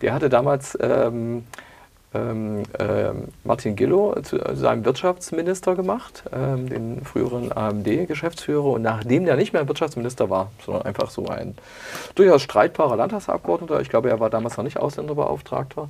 Der 0.00 0.12
hatte 0.14 0.28
damals 0.28 0.76
ähm, 0.80 1.44
ähm, 2.14 2.62
äh, 2.78 3.10
Martin 3.44 3.76
Gillow 3.76 4.20
zu 4.22 4.38
seinem 4.54 4.84
Wirtschaftsminister 4.84 5.74
gemacht, 5.74 6.24
ähm, 6.32 6.68
den 6.68 7.04
früheren 7.04 7.52
AMD-Geschäftsführer. 7.52 8.64
Und 8.64 8.82
nachdem 8.82 9.24
der 9.24 9.36
nicht 9.36 9.52
mehr 9.52 9.66
Wirtschaftsminister 9.66 10.30
war, 10.30 10.50
sondern 10.64 10.84
einfach 10.84 11.10
so 11.10 11.26
ein 11.26 11.54
durchaus 12.14 12.42
streitbarer 12.42 12.96
Landtagsabgeordneter, 12.96 13.80
ich 13.80 13.88
glaube, 13.88 14.10
er 14.10 14.20
war 14.20 14.30
damals 14.30 14.56
noch 14.56 14.64
nicht 14.64 14.78
Ausländerbeauftragter, 14.78 15.88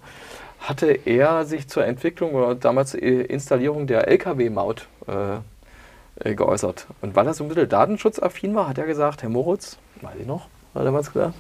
hatte 0.60 0.92
er 0.92 1.44
sich 1.44 1.68
zur 1.68 1.84
Entwicklung 1.84 2.34
oder 2.34 2.54
damals 2.54 2.94
Installierung 2.94 3.86
der 3.86 4.08
Lkw-Maut 4.08 4.86
äh, 5.08 6.30
äh, 6.30 6.34
geäußert. 6.34 6.86
Und 7.00 7.16
weil 7.16 7.26
er 7.26 7.34
so 7.34 7.44
ein 7.44 7.48
bisschen 7.48 7.68
datenschutzaffin 7.68 8.54
war, 8.54 8.68
hat 8.68 8.78
er 8.78 8.86
gesagt, 8.86 9.22
Herr 9.22 9.28
Moritz, 9.28 9.78
weiß 10.02 10.14
ich 10.20 10.26
noch, 10.26 10.42
hat 10.74 10.82
er 10.82 10.84
damals 10.84 11.12
gesagt, 11.12 11.34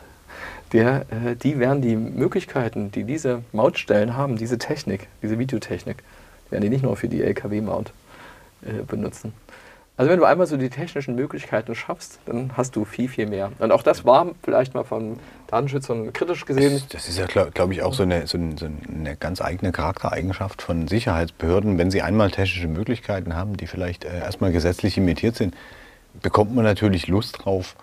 der, 0.72 1.06
äh, 1.10 1.36
die 1.36 1.58
werden 1.58 1.82
die 1.82 1.96
Möglichkeiten, 1.96 2.90
die 2.90 3.04
diese 3.04 3.42
Mautstellen 3.52 4.16
haben, 4.16 4.36
diese 4.36 4.58
Technik, 4.58 5.08
diese 5.22 5.38
Videotechnik, 5.38 5.98
werden 6.50 6.62
die 6.62 6.70
nicht 6.70 6.82
nur 6.82 6.96
für 6.96 7.08
die 7.08 7.22
LKW-Maut 7.22 7.92
äh, 8.62 8.82
benutzen. 8.86 9.32
Also 9.96 10.10
wenn 10.10 10.18
du 10.18 10.24
einmal 10.24 10.46
so 10.46 10.56
die 10.56 10.70
technischen 10.70 11.14
Möglichkeiten 11.14 11.74
schaffst, 11.74 12.18
dann 12.24 12.56
hast 12.56 12.74
du 12.76 12.86
viel, 12.86 13.08
viel 13.08 13.26
mehr. 13.26 13.52
Und 13.58 13.72
auch 13.72 13.82
das 13.82 14.06
war 14.06 14.30
vielleicht 14.42 14.72
mal 14.72 14.84
von 14.84 15.18
Datenschützern 15.48 16.12
kritisch 16.14 16.46
gesehen. 16.46 16.82
Das, 16.88 17.08
ist 17.08 17.18
ja, 17.18 17.26
glaube 17.26 17.50
glaub 17.52 17.70
ich, 17.70 17.82
auch 17.82 17.92
so 17.92 18.02
eine, 18.02 18.26
so, 18.26 18.38
eine, 18.38 19.16
ganz 19.16 19.42
eigene 19.42 19.70
Charaktereigenschaft 19.70 20.62
von 20.62 20.88
Sicherheitsbehörden. 20.88 21.76
Wenn 21.76 21.90
sie 21.90 22.00
einmal 22.00 22.30
technische 22.30 22.68
Möglichkeiten 22.68 23.36
haben, 23.36 23.58
die 23.58 23.66
vielleicht 23.66 24.04
äh, 24.04 24.18
erstmal 24.18 24.50
gesetzlich 24.50 24.96
imitiert 24.96 25.36
sind, 25.36 25.54
bekommt 26.22 26.54
man 26.54 26.64
natürlich 26.64 27.06
Lust 27.06 27.44
drauf, 27.44 27.76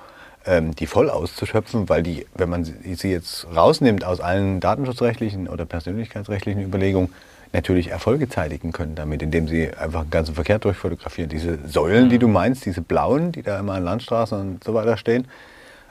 ähm, 0.49 0.75
die 0.75 0.87
voll 0.87 1.11
auszuschöpfen, 1.11 1.89
weil 1.89 2.01
die, 2.01 2.25
wenn 2.33 2.49
man 2.49 2.63
sie 2.65 3.11
jetzt 3.11 3.45
rausnimmt 3.55 4.03
aus 4.03 4.19
allen 4.19 4.59
datenschutzrechtlichen 4.59 5.47
oder 5.47 5.65
persönlichkeitsrechtlichen 5.65 6.63
Überlegungen, 6.63 7.13
natürlich 7.53 7.89
Erfolge 7.89 8.29
zeitigen 8.29 8.71
können 8.71 8.95
damit, 8.95 9.21
indem 9.21 9.47
sie 9.47 9.71
einfach 9.73 10.03
den 10.03 10.11
ganzen 10.11 10.35
Verkehr 10.35 10.59
durchfotografieren. 10.59 11.29
Diese 11.29 11.57
Säulen, 11.67 12.09
die 12.09 12.19
du 12.19 12.27
meinst, 12.27 12.65
diese 12.65 12.81
blauen, 12.81 13.31
die 13.31 13.43
da 13.43 13.59
immer 13.59 13.73
an 13.73 13.83
Landstraßen 13.83 14.39
und 14.39 14.63
so 14.63 14.73
weiter 14.73 14.97
stehen, 14.97 15.27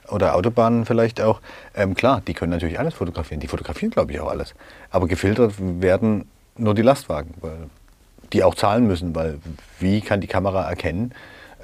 oder 0.09 0.35
Autobahnen 0.35 0.87
vielleicht 0.87 1.21
auch, 1.21 1.40
ähm, 1.75 1.94
klar, 1.94 2.23
die 2.27 2.35
können 2.35 2.51
natürlich 2.51 2.79
alles 2.79 2.94
fotografieren. 2.94 3.40
Die 3.40 3.49
fotografieren, 3.49 3.90
glaube 3.90 4.12
ich, 4.12 4.21
auch 4.21 4.29
alles. 4.29 4.55
Aber 4.90 5.07
gefiltert 5.07 5.55
werden 5.59 6.27
nur 6.57 6.75
die 6.75 6.83
Lastwagen, 6.83 7.35
weil 7.40 7.59
die 8.33 8.42
auch 8.42 8.55
zahlen 8.55 8.87
müssen, 8.87 9.14
weil 9.14 9.38
wie 9.79 10.01
kann 10.01 10.21
die 10.21 10.27
Kamera 10.27 10.68
erkennen, 10.68 11.12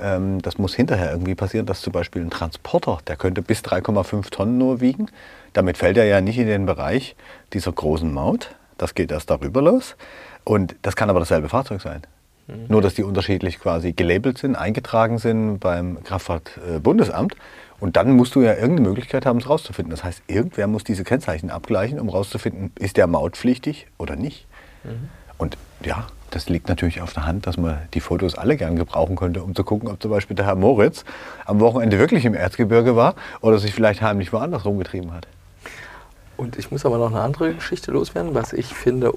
ähm, 0.00 0.40
das 0.42 0.58
muss 0.58 0.74
hinterher 0.74 1.10
irgendwie 1.10 1.34
passieren, 1.34 1.66
dass 1.66 1.80
zum 1.80 1.92
Beispiel 1.92 2.22
ein 2.22 2.30
Transporter, 2.30 2.98
der 3.06 3.16
könnte 3.16 3.42
bis 3.42 3.60
3,5 3.60 4.30
Tonnen 4.30 4.58
nur 4.58 4.80
wiegen. 4.80 5.08
Damit 5.52 5.78
fällt 5.78 5.96
er 5.96 6.04
ja 6.04 6.20
nicht 6.20 6.38
in 6.38 6.46
den 6.46 6.66
Bereich 6.66 7.16
dieser 7.52 7.72
großen 7.72 8.12
Maut. 8.12 8.54
Das 8.78 8.94
geht 8.94 9.10
erst 9.12 9.30
darüber 9.30 9.62
los. 9.62 9.96
Und 10.44 10.74
das 10.82 10.96
kann 10.96 11.10
aber 11.10 11.20
dasselbe 11.20 11.48
Fahrzeug 11.48 11.80
sein. 11.80 12.02
Mhm. 12.46 12.66
Nur, 12.68 12.82
dass 12.82 12.94
die 12.94 13.02
unterschiedlich 13.02 13.58
quasi 13.58 13.92
gelabelt 13.92 14.38
sind, 14.38 14.56
eingetragen 14.56 15.18
sind 15.18 15.58
beim 15.58 16.02
Kraftfahrtbundesamt. 16.02 17.36
Und 17.80 17.96
dann 17.96 18.12
musst 18.12 18.34
du 18.34 18.42
ja 18.42 18.54
irgendeine 18.54 18.88
Möglichkeit 18.88 19.26
haben, 19.26 19.38
es 19.38 19.48
rauszufinden. 19.48 19.90
Das 19.90 20.04
heißt, 20.04 20.22
irgendwer 20.26 20.66
muss 20.66 20.84
diese 20.84 21.04
Kennzeichen 21.04 21.50
abgleichen, 21.50 22.00
um 22.00 22.08
rauszufinden, 22.08 22.72
ist 22.78 22.96
der 22.96 23.06
mautpflichtig 23.06 23.86
oder 23.98 24.16
nicht. 24.16 24.46
Mhm. 24.84 25.08
Und 25.38 25.56
ja, 25.84 26.06
das 26.34 26.48
liegt 26.48 26.68
natürlich 26.68 27.00
auf 27.00 27.12
der 27.12 27.26
Hand, 27.26 27.46
dass 27.46 27.56
man 27.56 27.78
die 27.94 28.00
Fotos 28.00 28.34
alle 28.34 28.56
gern 28.56 28.74
gebrauchen 28.74 29.14
könnte, 29.14 29.42
um 29.42 29.54
zu 29.54 29.62
gucken, 29.62 29.88
ob 29.88 30.02
zum 30.02 30.10
Beispiel 30.10 30.34
der 30.34 30.46
Herr 30.46 30.56
Moritz 30.56 31.04
am 31.44 31.60
Wochenende 31.60 31.98
wirklich 31.98 32.24
im 32.24 32.34
Erzgebirge 32.34 32.96
war 32.96 33.14
oder 33.40 33.58
sich 33.58 33.72
vielleicht 33.72 34.02
heimlich 34.02 34.32
woanders 34.32 34.64
rumgetrieben 34.64 35.12
hat. 35.12 35.28
Und 36.36 36.58
ich 36.58 36.72
muss 36.72 36.84
aber 36.84 36.98
noch 36.98 37.10
eine 37.12 37.20
andere 37.20 37.54
Geschichte 37.54 37.92
loswerden, 37.92 38.34
was 38.34 38.52
ich 38.52 38.74
finde, 38.74 39.12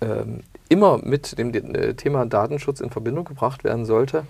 ähm, 0.00 0.40
immer 0.70 0.98
mit 0.98 1.38
dem 1.38 1.52
äh, 1.52 1.92
Thema 1.92 2.24
Datenschutz 2.24 2.80
in 2.80 2.90
Verbindung 2.90 3.26
gebracht 3.26 3.62
werden 3.62 3.84
sollte. 3.84 4.24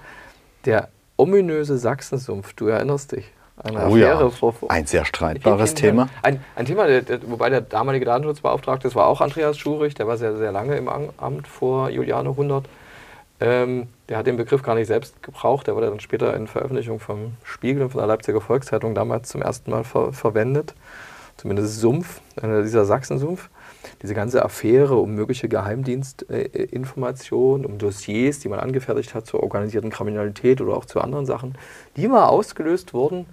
Der 0.64 0.88
ominöse 1.16 1.78
Sachsensumpf, 1.78 2.54
du 2.54 2.66
erinnerst 2.66 3.12
dich 3.12 3.30
eine 3.62 3.78
oh 3.78 3.86
Affäre 3.86 4.24
ja. 4.24 4.30
vor, 4.30 4.52
vor 4.52 4.70
ein 4.70 4.86
sehr 4.86 5.04
streitbares 5.04 5.74
Thema. 5.74 6.08
Ein, 6.22 6.44
ein 6.54 6.66
Thema, 6.66 6.86
der, 6.86 7.02
der, 7.02 7.20
wobei 7.26 7.48
der 7.48 7.62
damalige 7.62 8.04
Datenschutzbeauftragte, 8.04 8.86
das 8.86 8.94
war 8.94 9.06
auch 9.06 9.20
Andreas 9.20 9.58
Schurich, 9.58 9.94
der 9.94 10.06
war 10.06 10.16
sehr, 10.18 10.36
sehr 10.36 10.52
lange 10.52 10.76
im 10.76 10.88
Amt 10.88 11.48
vor 11.48 11.88
Juliane 11.88 12.30
100. 12.30 12.68
Ähm, 13.38 13.88
der 14.08 14.18
hat 14.18 14.26
den 14.26 14.36
Begriff 14.36 14.62
gar 14.62 14.74
nicht 14.74 14.86
selbst 14.86 15.22
gebraucht, 15.22 15.66
der 15.66 15.74
wurde 15.74 15.88
dann 15.88 16.00
später 16.00 16.34
in 16.34 16.46
Veröffentlichung 16.46 17.00
vom 17.00 17.34
Spiegel 17.44 17.82
und 17.82 17.90
von 17.90 17.98
der 17.98 18.08
Leipziger 18.08 18.40
Volkszeitung 18.40 18.94
damals 18.94 19.28
zum 19.28 19.42
ersten 19.42 19.70
Mal 19.70 19.84
ver 19.84 20.12
verwendet. 20.12 20.74
Zumindest 21.36 21.80
Sumpf, 21.80 22.20
äh, 22.40 22.62
dieser 22.62 22.86
Sachsensumpf. 22.86 23.50
Diese 24.02 24.14
ganze 24.14 24.44
Affäre 24.44 24.96
um 24.96 25.14
mögliche 25.14 25.48
Geheimdienstinformationen, 25.48 27.64
um 27.66 27.78
Dossiers, 27.78 28.40
die 28.40 28.48
man 28.48 28.58
angefertigt 28.60 29.14
hat 29.14 29.26
zur 29.26 29.42
organisierten 29.42 29.90
Kriminalität 29.90 30.60
oder 30.60 30.76
auch 30.76 30.84
zu 30.84 31.00
anderen 31.00 31.26
Sachen, 31.26 31.54
die 31.96 32.08
war 32.10 32.30
ausgelöst 32.30 32.94
worden 32.94 33.26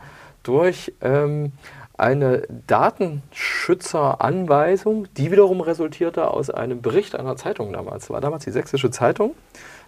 durch 0.43 0.93
ähm, 1.01 1.51
eine 1.97 2.43
Datenschützeranweisung, 2.67 5.07
die 5.15 5.31
wiederum 5.31 5.61
resultierte 5.61 6.29
aus 6.31 6.49
einem 6.49 6.81
Bericht 6.81 7.15
einer 7.15 7.37
Zeitung 7.37 7.71
damals. 7.71 8.09
War 8.09 8.19
damals 8.19 8.43
die 8.43 8.51
Sächsische 8.51 8.91
Zeitung. 8.91 9.35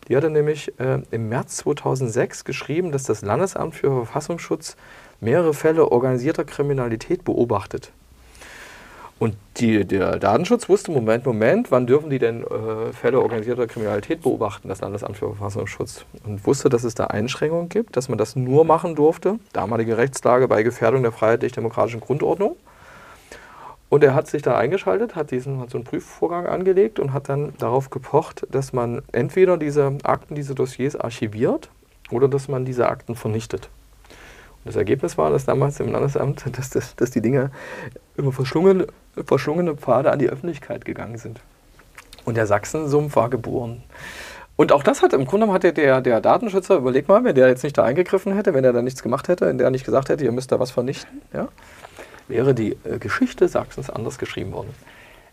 Die 0.07 0.15
hatte 0.15 0.29
nämlich 0.29 0.71
äh, 0.79 1.01
im 1.09 1.29
März 1.29 1.57
2006 1.57 2.45
geschrieben, 2.45 2.91
dass 2.91 3.01
das 3.03 3.23
Landesamt 3.23 3.73
für 3.75 3.89
Verfassungsschutz 3.89 4.77
mehrere 5.19 5.55
Fälle 5.55 5.91
organisierter 5.91 6.45
Kriminalität 6.45 7.23
beobachtet. 7.23 7.91
Und 9.17 9.37
die, 9.57 9.85
der 9.85 10.19
Datenschutz 10.19 10.67
wusste, 10.67 10.91
Moment, 10.91 11.25
Moment, 11.25 11.71
wann 11.71 11.87
dürfen 11.87 12.09
die 12.09 12.19
denn 12.19 12.43
äh, 12.43 12.91
Fälle 12.91 13.21
organisierter 13.21 13.65
Kriminalität 13.65 14.21
beobachten, 14.21 14.67
das 14.67 14.81
Landesamt 14.81 15.15
für 15.15 15.27
Verfassungsschutz. 15.27 16.05
Und 16.25 16.45
wusste, 16.45 16.67
dass 16.67 16.83
es 16.83 16.95
da 16.95 17.05
Einschränkungen 17.05 17.69
gibt, 17.69 17.95
dass 17.95 18.09
man 18.09 18.17
das 18.17 18.35
nur 18.35 18.65
machen 18.65 18.95
durfte, 18.95 19.39
damalige 19.53 19.97
Rechtslage 19.97 20.49
bei 20.49 20.63
Gefährdung 20.63 21.01
der 21.01 21.13
freiheitlich-demokratischen 21.13 22.01
Grundordnung. 22.01 22.57
Und 23.87 24.03
er 24.03 24.13
hat 24.13 24.27
sich 24.27 24.41
da 24.41 24.57
eingeschaltet, 24.57 25.15
hat, 25.15 25.31
diesen, 25.31 25.61
hat 25.61 25.69
so 25.69 25.77
einen 25.77 25.85
Prüfvorgang 25.85 26.47
angelegt 26.47 26.99
und 26.99 27.13
hat 27.13 27.29
dann 27.29 27.53
darauf 27.57 27.89
gepocht, 27.89 28.45
dass 28.51 28.73
man 28.73 29.01
entweder 29.13 29.57
diese 29.57 29.97
Akten, 30.03 30.35
diese 30.35 30.55
Dossiers 30.55 30.97
archiviert 30.97 31.69
oder 32.11 32.27
dass 32.27 32.49
man 32.49 32.65
diese 32.65 32.89
Akten 32.89 33.15
vernichtet. 33.15 33.69
Und 34.09 34.69
das 34.69 34.75
Ergebnis 34.75 35.17
war, 35.17 35.29
dass 35.29 35.45
damals 35.45 35.79
im 35.79 35.91
Landesamt, 35.91 36.45
dass, 36.57 36.71
dass, 36.71 36.95
dass 36.95 37.11
die 37.11 37.21
Dinge 37.21 37.51
über 38.17 38.31
verschlungene, 38.31 38.87
verschlungene 39.25 39.75
Pfade 39.75 40.11
an 40.11 40.19
die 40.19 40.29
Öffentlichkeit 40.29 40.85
gegangen 40.85 41.17
sind. 41.17 41.39
Und 42.25 42.37
der 42.37 42.47
Sachsensumpf 42.47 43.15
war 43.15 43.29
geboren. 43.29 43.83
Und 44.55 44.71
auch 44.71 44.83
das 44.83 45.01
hat 45.01 45.13
im 45.13 45.25
Grunde 45.25 45.51
hat 45.51 45.63
der, 45.63 46.01
der 46.01 46.21
Datenschützer, 46.21 46.77
überleg 46.77 47.07
mal, 47.07 47.23
wenn 47.23 47.35
der 47.35 47.47
jetzt 47.49 47.63
nicht 47.63 47.77
da 47.77 47.83
eingegriffen 47.83 48.33
hätte, 48.33 48.53
wenn 48.53 48.63
er 48.63 48.73
da 48.73 48.81
nichts 48.81 49.03
gemacht 49.03 49.27
hätte, 49.27 49.47
wenn 49.47 49.57
der 49.57 49.69
nicht 49.69 49.85
gesagt 49.85 50.09
hätte, 50.09 50.23
ihr 50.23 50.31
müsst 50.31 50.51
da 50.51 50.59
was 50.59 50.71
vernichten, 50.71 51.21
ja, 51.33 51.49
wäre 52.27 52.53
die 52.53 52.77
äh, 52.85 52.97
Geschichte 52.99 53.47
Sachsens 53.47 53.89
anders 53.89 54.17
geschrieben 54.17 54.53
worden. 54.53 54.73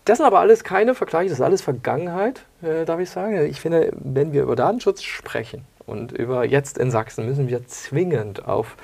Das 0.05 0.17
sind 0.17 0.27
aber 0.27 0.39
alles 0.39 0.65
keine 0.65 0.93
Vergleiche, 0.93 1.29
das 1.29 1.39
ist 1.39 1.45
alles 1.45 1.61
Vergangenheit, 1.61 2.41
äh, 2.61 2.83
darf 2.83 2.99
ich 2.99 3.09
sagen. 3.09 3.45
Ich 3.45 3.61
finde, 3.61 3.93
wenn 3.95 4.33
wir 4.33 4.43
über 4.43 4.57
Datenschutz 4.57 5.01
sprechen 5.01 5.65
und 5.85 6.11
über 6.11 6.45
jetzt 6.45 6.77
in 6.77 6.91
Sachsen, 6.91 7.25
müssen 7.25 7.47
wir 7.47 7.67
zwingend 7.67 8.45
auf 8.45 8.75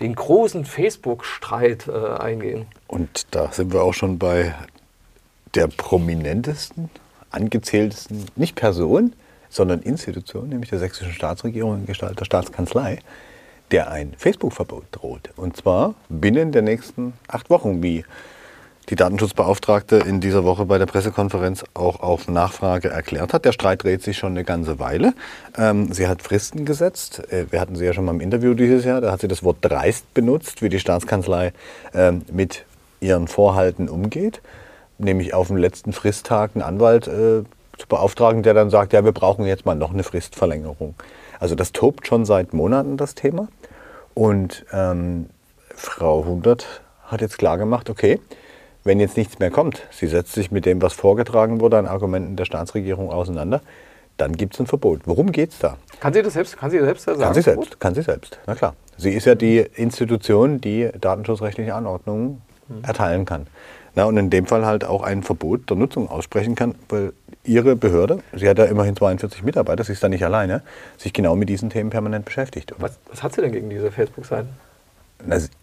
den 0.00 0.14
großen 0.14 0.64
Facebook-Streit 0.64 1.88
äh, 1.88 1.92
eingehen. 1.92 2.66
Und 2.86 3.26
da 3.30 3.52
sind 3.52 3.72
wir 3.72 3.82
auch 3.82 3.94
schon 3.94 4.18
bei 4.18 4.54
der 5.54 5.68
prominentesten, 5.68 6.90
angezähltesten, 7.30 8.26
nicht 8.36 8.54
Person, 8.54 9.14
sondern 9.48 9.80
Institution, 9.80 10.48
nämlich 10.48 10.70
der 10.70 10.78
sächsischen 10.78 11.12
Staatsregierung 11.12 11.80
in 11.80 11.86
Gestalt 11.86 12.18
der 12.20 12.24
Staatskanzlei 12.24 12.98
der 13.70 13.90
ein 13.90 14.14
Facebook-Verbot 14.16 14.84
droht. 14.92 15.30
Und 15.36 15.56
zwar 15.56 15.94
binnen 16.08 16.52
der 16.52 16.62
nächsten 16.62 17.14
acht 17.28 17.50
Wochen, 17.50 17.82
wie 17.82 18.04
die 18.88 18.96
Datenschutzbeauftragte 18.96 19.96
in 19.96 20.20
dieser 20.20 20.44
Woche 20.44 20.64
bei 20.64 20.78
der 20.78 20.86
Pressekonferenz 20.86 21.64
auch 21.74 22.00
auf 22.00 22.28
Nachfrage 22.28 22.88
erklärt 22.88 23.32
hat. 23.32 23.44
Der 23.44 23.52
Streit 23.52 23.82
dreht 23.82 24.02
sich 24.02 24.16
schon 24.16 24.32
eine 24.32 24.44
ganze 24.44 24.78
Weile. 24.78 25.14
Ähm, 25.56 25.92
sie 25.92 26.06
hat 26.06 26.22
Fristen 26.22 26.64
gesetzt. 26.64 27.22
Äh, 27.32 27.46
wir 27.50 27.60
hatten 27.60 27.76
sie 27.76 27.84
ja 27.84 27.92
schon 27.92 28.04
mal 28.04 28.12
im 28.12 28.20
Interview 28.20 28.54
dieses 28.54 28.84
Jahr. 28.84 29.00
Da 29.00 29.10
hat 29.10 29.20
sie 29.20 29.28
das 29.28 29.42
Wort 29.42 29.58
dreist 29.60 30.12
benutzt, 30.14 30.62
wie 30.62 30.68
die 30.68 30.78
Staatskanzlei 30.78 31.52
ähm, 31.94 32.22
mit 32.30 32.64
ihren 33.00 33.26
Vorhalten 33.28 33.88
umgeht. 33.88 34.40
Nämlich 34.98 35.34
auf 35.34 35.48
dem 35.48 35.56
letzten 35.56 35.92
Fristtag 35.92 36.52
einen 36.54 36.62
Anwalt 36.62 37.08
äh, 37.08 37.42
zu 37.76 37.86
beauftragen, 37.88 38.42
der 38.42 38.54
dann 38.54 38.70
sagt, 38.70 38.92
ja, 38.92 39.04
wir 39.04 39.12
brauchen 39.12 39.46
jetzt 39.46 39.66
mal 39.66 39.74
noch 39.74 39.92
eine 39.92 40.04
Fristverlängerung. 40.04 40.94
Also 41.40 41.54
das 41.54 41.72
tobt 41.72 42.06
schon 42.06 42.24
seit 42.24 42.54
Monaten, 42.54 42.96
das 42.96 43.14
Thema. 43.14 43.48
Und 44.14 44.64
ähm, 44.72 45.26
Frau 45.74 46.24
Hundert 46.24 46.82
hat 47.04 47.20
jetzt 47.20 47.36
klar 47.36 47.58
gemacht, 47.58 47.90
okay, 47.90 48.18
wenn 48.86 49.00
jetzt 49.00 49.16
nichts 49.16 49.38
mehr 49.38 49.50
kommt, 49.50 49.82
sie 49.90 50.06
setzt 50.06 50.32
sich 50.32 50.50
mit 50.50 50.64
dem, 50.64 50.80
was 50.80 50.92
vorgetragen 50.92 51.60
wurde, 51.60 51.78
an 51.78 51.86
Argumenten 51.86 52.36
der 52.36 52.44
Staatsregierung 52.44 53.10
auseinander, 53.10 53.60
dann 54.16 54.32
gibt 54.32 54.54
es 54.54 54.60
ein 54.60 54.66
Verbot. 54.66 55.02
Worum 55.04 55.32
geht 55.32 55.50
es 55.50 55.58
da? 55.58 55.76
Kann 56.00 56.14
sie 56.14 56.22
das 56.22 56.32
selbst, 56.32 56.56
kann 56.56 56.70
sie 56.70 56.78
selbst 56.78 57.04
sagen? 57.04 57.20
Kann 57.20 57.34
sie 57.34 57.42
selbst, 57.42 57.80
kann 57.80 57.94
sie 57.94 58.02
selbst, 58.02 58.38
na 58.46 58.54
klar. 58.54 58.74
Sie 58.96 59.10
ist 59.10 59.26
ja 59.26 59.34
die 59.34 59.58
Institution, 59.58 60.60
die 60.60 60.88
datenschutzrechtliche 60.98 61.74
Anordnungen 61.74 62.40
mhm. 62.68 62.84
erteilen 62.84 63.26
kann. 63.26 63.46
Na, 63.94 64.04
und 64.04 64.16
in 64.18 64.30
dem 64.30 64.46
Fall 64.46 64.66
halt 64.66 64.84
auch 64.84 65.02
ein 65.02 65.22
Verbot 65.22 65.70
der 65.70 65.76
Nutzung 65.76 66.08
aussprechen 66.08 66.54
kann, 66.54 66.74
weil 66.88 67.12
Ihre 67.44 67.76
Behörde, 67.76 68.18
sie 68.34 68.48
hat 68.48 68.58
ja 68.58 68.64
immerhin 68.64 68.96
42 68.96 69.42
Mitarbeiter, 69.42 69.84
sie 69.84 69.92
ist 69.92 70.02
da 70.02 70.08
nicht 70.08 70.24
alleine, 70.24 70.62
sich 70.98 71.12
genau 71.12 71.36
mit 71.36 71.48
diesen 71.48 71.70
Themen 71.70 71.90
permanent 71.90 72.24
beschäftigt. 72.24 72.74
Was, 72.78 72.98
was 73.08 73.22
hat 73.22 73.34
sie 73.34 73.40
denn 73.40 73.52
gegen 73.52 73.70
diese 73.70 73.90
Facebook-Seiten? 73.90 74.48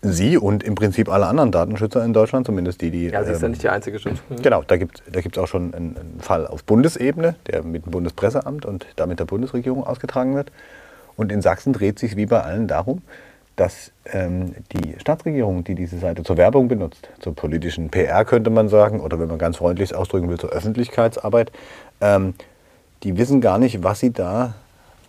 Sie 0.01 0.37
und 0.37 0.63
im 0.63 0.75
Prinzip 0.75 1.09
alle 1.09 1.27
anderen 1.27 1.51
Datenschützer 1.51 2.03
in 2.03 2.13
Deutschland, 2.13 2.45
zumindest 2.45 2.81
die, 2.81 2.91
die. 2.91 3.07
Ja, 3.07 3.23
sie 3.23 3.31
ist 3.31 3.41
ja 3.41 3.45
ähm, 3.45 3.51
nicht 3.51 3.63
die 3.63 3.69
einzige 3.69 3.99
Schütze. 3.99 4.21
Mhm. 4.29 4.41
Genau, 4.41 4.63
da 4.65 4.77
gibt 4.77 4.99
es 4.99 5.11
da 5.11 5.21
gibt's 5.21 5.37
auch 5.37 5.47
schon 5.47 5.73
einen, 5.73 5.97
einen, 5.97 6.19
Fall 6.19 6.47
auf 6.47 6.63
Bundesebene, 6.63 7.35
der 7.47 7.63
mit 7.63 7.85
dem 7.85 7.91
Bundespresseamt 7.91 8.65
und 8.65 8.85
damit 8.95 9.19
der 9.19 9.25
Bundesregierung 9.25 9.85
ausgetragen 9.85 10.35
wird. 10.35 10.51
Und 11.15 11.31
in 11.31 11.41
Sachsen 11.41 11.73
dreht 11.73 11.99
sich 11.99 12.15
wie 12.15 12.25
bei 12.25 12.41
allen 12.41 12.67
darum, 12.67 13.01
dass 13.55 13.91
ähm, 14.11 14.55
die 14.71 14.99
Staatsregierung, 14.99 15.63
die 15.63 15.75
diese 15.75 15.99
Seite 15.99 16.23
zur 16.23 16.37
Werbung 16.37 16.67
benutzt, 16.67 17.09
zur 17.19 17.35
politischen 17.35 17.89
PR 17.89 18.25
könnte 18.25 18.49
man 18.49 18.67
sagen, 18.67 18.99
oder 18.99 19.19
wenn 19.19 19.27
man 19.27 19.37
ganz 19.37 19.57
freundlich 19.57 19.93
ausdrücken 19.93 20.29
will, 20.29 20.39
zur 20.39 20.49
Öffentlichkeitsarbeit, 20.49 21.51
ähm, 22.01 22.33
die 23.03 23.17
wissen 23.17 23.41
gar 23.41 23.59
nicht, 23.59 23.83
was 23.83 23.99
sie 23.99 24.11
da 24.11 24.55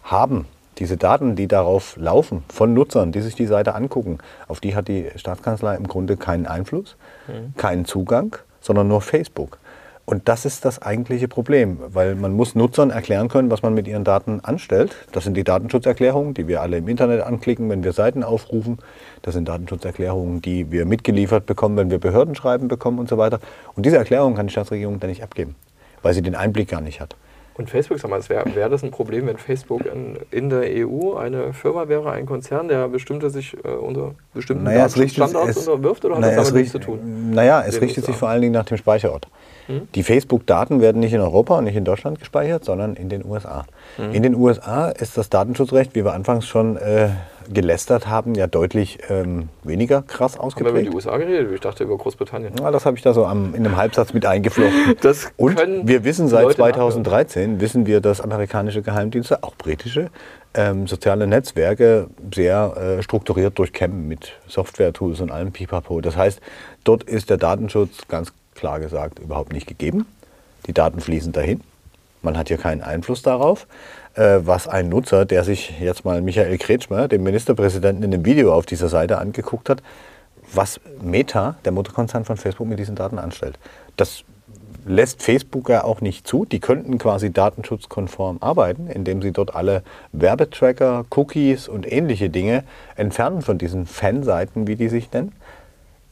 haben. 0.03 0.47
Diese 0.79 0.97
Daten, 0.97 1.37
die 1.37 1.47
darauf 1.47 1.97
laufen, 1.97 2.45
von 2.49 2.75
Nutzern, 2.75 3.13
die 3.13 3.21
sich 3.21 3.35
die 3.35 3.47
Seite 3.47 3.75
angucken, 3.75 4.19
auf 4.49 4.61
die 4.61 4.75
hat 4.75 4.89
die 4.89 5.09
Staatskanzlei 5.17 5.77
im 5.77 5.87
Grunde 5.87 6.17
keinen 6.17 6.47
Einfluss, 6.47 6.97
mhm. 7.29 7.55
keinen 7.57 7.85
Zugang, 7.85 8.37
sondern 8.61 8.89
nur 8.89 9.01
Facebook. 9.01 9.59
Und 10.07 10.29
das 10.29 10.45
ist 10.45 10.67
das 10.67 10.83
eigentliche 10.83 11.29
Problem, 11.29 11.79
weil 11.89 12.15
man 12.15 12.35
muss 12.35 12.55
Nutzern 12.55 12.91
erklären 12.91 13.29
können, 13.29 13.51
was 13.51 13.63
man 13.63 13.73
mit 13.73 13.89
ihren 13.89 14.05
Daten 14.05 14.41
anstellt. 14.43 14.95
Das 15.13 15.25
sind 15.25 15.35
die 15.35 15.45
Datenschutzerklärungen, 15.45 16.35
die 16.35 16.47
wir 16.47 16.61
alle 16.61 16.77
im 16.77 16.89
Internet 16.89 17.23
anklicken, 17.23 17.71
wenn 17.71 17.83
wir 17.83 17.95
Seiten 17.95 18.23
aufrufen. 18.23 18.79
Das 19.23 19.33
sind 19.33 19.49
Datenschutzerklärungen, 19.49 20.43
die 20.43 20.71
wir 20.71 20.85
mitgeliefert 20.85 21.47
bekommen, 21.47 21.79
wenn 21.79 21.91
wir 21.91 21.99
Behördenschreiben 21.99 22.69
bekommen 22.69 22.99
und 22.99 23.09
so 23.09 23.17
weiter. 23.17 23.41
Und 23.77 23.87
diese 23.87 23.97
Erklärungen 23.97 24.37
kann 24.37 24.49
die 24.49 24.53
Staatsregierung 24.53 25.01
dann 25.01 25.09
nicht 25.09 25.23
abgeben, 25.23 25.55
weil 26.03 26.13
sie 26.13 26.21
den 26.21 26.35
Einblick 26.35 26.69
gar 26.69 26.83
nicht 26.83 27.01
hat. 27.01 27.17
Und 27.57 27.71
Facebook, 27.71 28.01
sag 28.01 28.11
mal, 28.11 28.21
wäre 28.29 28.55
wär 28.55 28.69
das 28.69 28.83
ein 28.83 28.91
Problem, 28.91 29.27
wenn 29.27 29.39
Facebook 29.39 29.87
in, 29.87 30.19
in, 30.33 30.51
der 30.51 30.65
EU 30.87 31.15
eine 31.15 31.53
Firma 31.53 31.89
wäre, 31.89 32.11
ein 32.11 32.27
Konzern, 32.27 32.67
der 32.67 32.89
bestimmte 32.89 33.31
sich 33.31 33.57
äh, 33.65 33.69
unter 33.69 34.15
bestimmten 34.33 34.65
naja, 34.65 34.89
Standards 34.89 35.57
unterwirft 35.59 36.05
oder 36.05 36.17
hat 36.17 36.23
naja, 36.23 36.37
das 36.37 36.49
damit 36.49 36.63
nichts 36.63 36.73
zu 36.73 36.81
tun? 36.81 37.31
Naja, 37.33 37.63
es 37.65 37.81
richtet 37.81 38.07
sich 38.07 38.17
vor 38.17 38.29
allen 38.29 38.41
Dingen 38.41 38.55
nach 38.55 38.65
dem 38.65 38.77
Speicherort. 38.77 39.29
Hm? 39.67 39.89
Die 39.95 40.03
Facebook-Daten 40.03 40.81
werden 40.81 40.99
nicht 41.01 41.13
in 41.13 41.21
Europa 41.21 41.57
und 41.57 41.65
nicht 41.65 41.77
in 41.77 41.85
Deutschland 41.85 42.19
gespeichert, 42.19 42.65
sondern 42.65 42.97
in 42.97 43.09
den 43.09 43.25
USA. 43.25 43.65
Hm. 43.97 44.13
In 44.13 44.23
den 44.25 44.35
USA 44.35 44.89
ist 44.89 45.17
das 45.17 45.31
Datenschutzrecht, 45.31 45.95
wie 45.95 46.05
wir 46.05 46.13
anfangs 46.13 46.47
schon 46.47 46.77
äh, 46.77 47.11
gelästert 47.53 48.07
haben, 48.07 48.35
ja 48.35 48.47
deutlich 48.47 48.99
ähm, 49.09 49.49
weniger 49.63 50.03
krass 50.03 50.39
ausgeprägt. 50.39 50.69
Haben 50.69 50.77
wir 50.77 50.83
über 50.83 50.91
die 50.91 50.97
USA 50.97 51.17
geredet? 51.17 51.53
Ich 51.53 51.61
dachte 51.61 51.85
über 51.85 51.97
Großbritannien. 51.97 52.53
Ja, 52.61 52.71
das 52.71 52.87
habe 52.87 52.97
ich 52.97 53.03
da 53.03 53.15
so 53.15 53.27
am, 53.27 53.55
in 53.55 53.67
einem 53.67 53.77
Halbsatz 53.77 54.13
mit 54.13 54.27
eingeflochten. 54.27 54.95
Das 55.01 55.33
und 55.37 55.59
wir 55.87 56.05
wissen 56.05 56.29
seit 56.29 56.45
Leute 56.45 56.57
2013, 56.57 57.43
nachhören. 57.43 57.61
wissen 57.61 57.87
wir, 57.87 58.01
dass 58.01 58.21
amerikanische 58.21 58.83
Geheimdienste, 58.83 59.43
auch 59.43 59.55
britische, 59.57 60.11
ähm, 60.55 60.87
soziale 60.87 61.27
Netzwerke 61.27 62.09
sehr 62.33 62.77
äh, 62.77 63.03
strukturiert 63.03 63.59
durchkämmen 63.59 64.09
mit 64.09 64.33
Software-Tools 64.47 65.21
und 65.21 65.31
allem 65.31 65.53
Pipapo. 65.53 66.01
Das 66.01 66.17
heißt, 66.17 66.41
dort 66.85 67.03
ist 67.03 67.29
der 67.29 67.37
Datenschutz 67.37 68.09
ganz 68.09 68.33
klar 68.55 68.81
gesagt 68.81 69.19
überhaupt 69.19 69.53
nicht 69.53 69.67
gegeben. 69.67 70.07
Die 70.67 70.73
Daten 70.73 71.01
fließen 71.01 71.33
dahin. 71.33 71.61
Man 72.23 72.39
hat 72.39 72.49
hier 72.49 72.57
keinen 72.57 72.81
Einfluss 72.81 73.21
darauf, 73.21 73.67
was 74.17 74.69
ein 74.69 74.89
Nutzer, 74.89 75.25
der 75.25 75.43
sich 75.43 75.81
jetzt 75.81 76.05
mal 76.05 76.23
Michael 76.23 76.57
Kretschmer, 76.59 77.09
dem 77.09 77.25
Ministerpräsidenten, 77.25 78.05
in 78.05 78.11
dem 78.11 78.25
Video 78.25 78.55
auf 78.55 78.67
dieser 78.67 78.89
Seite 78.89 79.19
angeguckt 79.19 79.69
hat, 79.69 79.83
was 80.53 80.81
Meta, 81.03 81.57
der 81.65 81.73
Mutterkonzern 81.73 82.25
von 82.25 82.37
Facebook, 82.37 82.69
mit 82.69 82.79
diesen 82.79 82.95
Daten 82.95 83.19
anstellt. 83.19 83.59
Das 83.97 84.25
lässt 84.87 85.23
Facebook 85.23 85.69
ja 85.69 85.85
auch 85.85 86.01
nicht 86.01 86.27
zu. 86.27 86.45
Die 86.45 86.61
könnten 86.61 86.99
quasi 86.99 87.33
datenschutzkonform 87.33 88.39
arbeiten, 88.41 88.89
indem 88.89 89.23
sie 89.23 89.33
dort 89.33 89.55
alle 89.55 89.83
Werbetracker, 90.13 91.07
Cookies 91.11 91.69
und 91.69 91.91
ähnliche 91.91 92.31
Dinge 92.31 92.65
entfernen 92.97 93.43
von 93.43 93.59
diesen 93.59 93.87
Fanseiten, 93.87 94.67
wie 94.67 94.77
die 94.77 94.89
sich 94.89 95.11
nennen. 95.13 95.33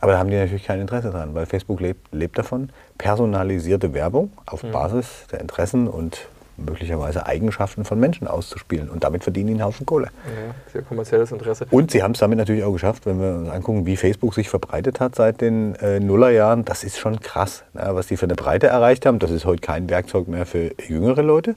Aber 0.00 0.12
da 0.12 0.18
haben 0.18 0.30
die 0.30 0.36
natürlich 0.36 0.64
kein 0.64 0.80
Interesse 0.80 1.10
dran, 1.10 1.34
weil 1.34 1.46
Facebook 1.46 1.80
lebt, 1.80 2.12
lebt 2.12 2.36
davon, 2.36 2.70
personalisierte 2.98 3.94
Werbung 3.94 4.32
auf 4.46 4.64
mhm. 4.64 4.72
Basis 4.72 5.26
der 5.30 5.40
Interessen 5.40 5.86
und 5.86 6.26
möglicherweise 6.64 7.26
Eigenschaften 7.26 7.84
von 7.84 7.98
Menschen 7.98 8.26
auszuspielen. 8.26 8.88
Und 8.88 9.04
damit 9.04 9.22
verdienen 9.22 9.48
die 9.48 9.52
einen 9.54 9.64
Haufen 9.64 9.86
Kohle. 9.86 10.06
Ja, 10.06 10.54
sehr 10.72 10.82
kommerzielles 10.82 11.32
Interesse. 11.32 11.66
Und 11.70 11.90
sie 11.90 12.02
haben 12.02 12.12
es 12.12 12.20
damit 12.20 12.38
natürlich 12.38 12.64
auch 12.64 12.72
geschafft, 12.72 13.06
wenn 13.06 13.20
wir 13.20 13.34
uns 13.34 13.48
angucken, 13.48 13.86
wie 13.86 13.96
Facebook 13.96 14.34
sich 14.34 14.48
verbreitet 14.48 15.00
hat 15.00 15.14
seit 15.14 15.40
den 15.40 15.74
äh, 15.76 16.00
Nullerjahren. 16.00 16.64
Das 16.64 16.84
ist 16.84 16.98
schon 16.98 17.20
krass, 17.20 17.64
ne, 17.74 17.90
was 17.92 18.06
die 18.06 18.16
für 18.16 18.26
eine 18.26 18.34
Breite 18.34 18.68
erreicht 18.68 19.06
haben. 19.06 19.18
Das 19.18 19.30
ist 19.30 19.44
heute 19.44 19.60
kein 19.60 19.88
Werkzeug 19.90 20.28
mehr 20.28 20.46
für 20.46 20.72
jüngere 20.86 21.22
Leute. 21.22 21.56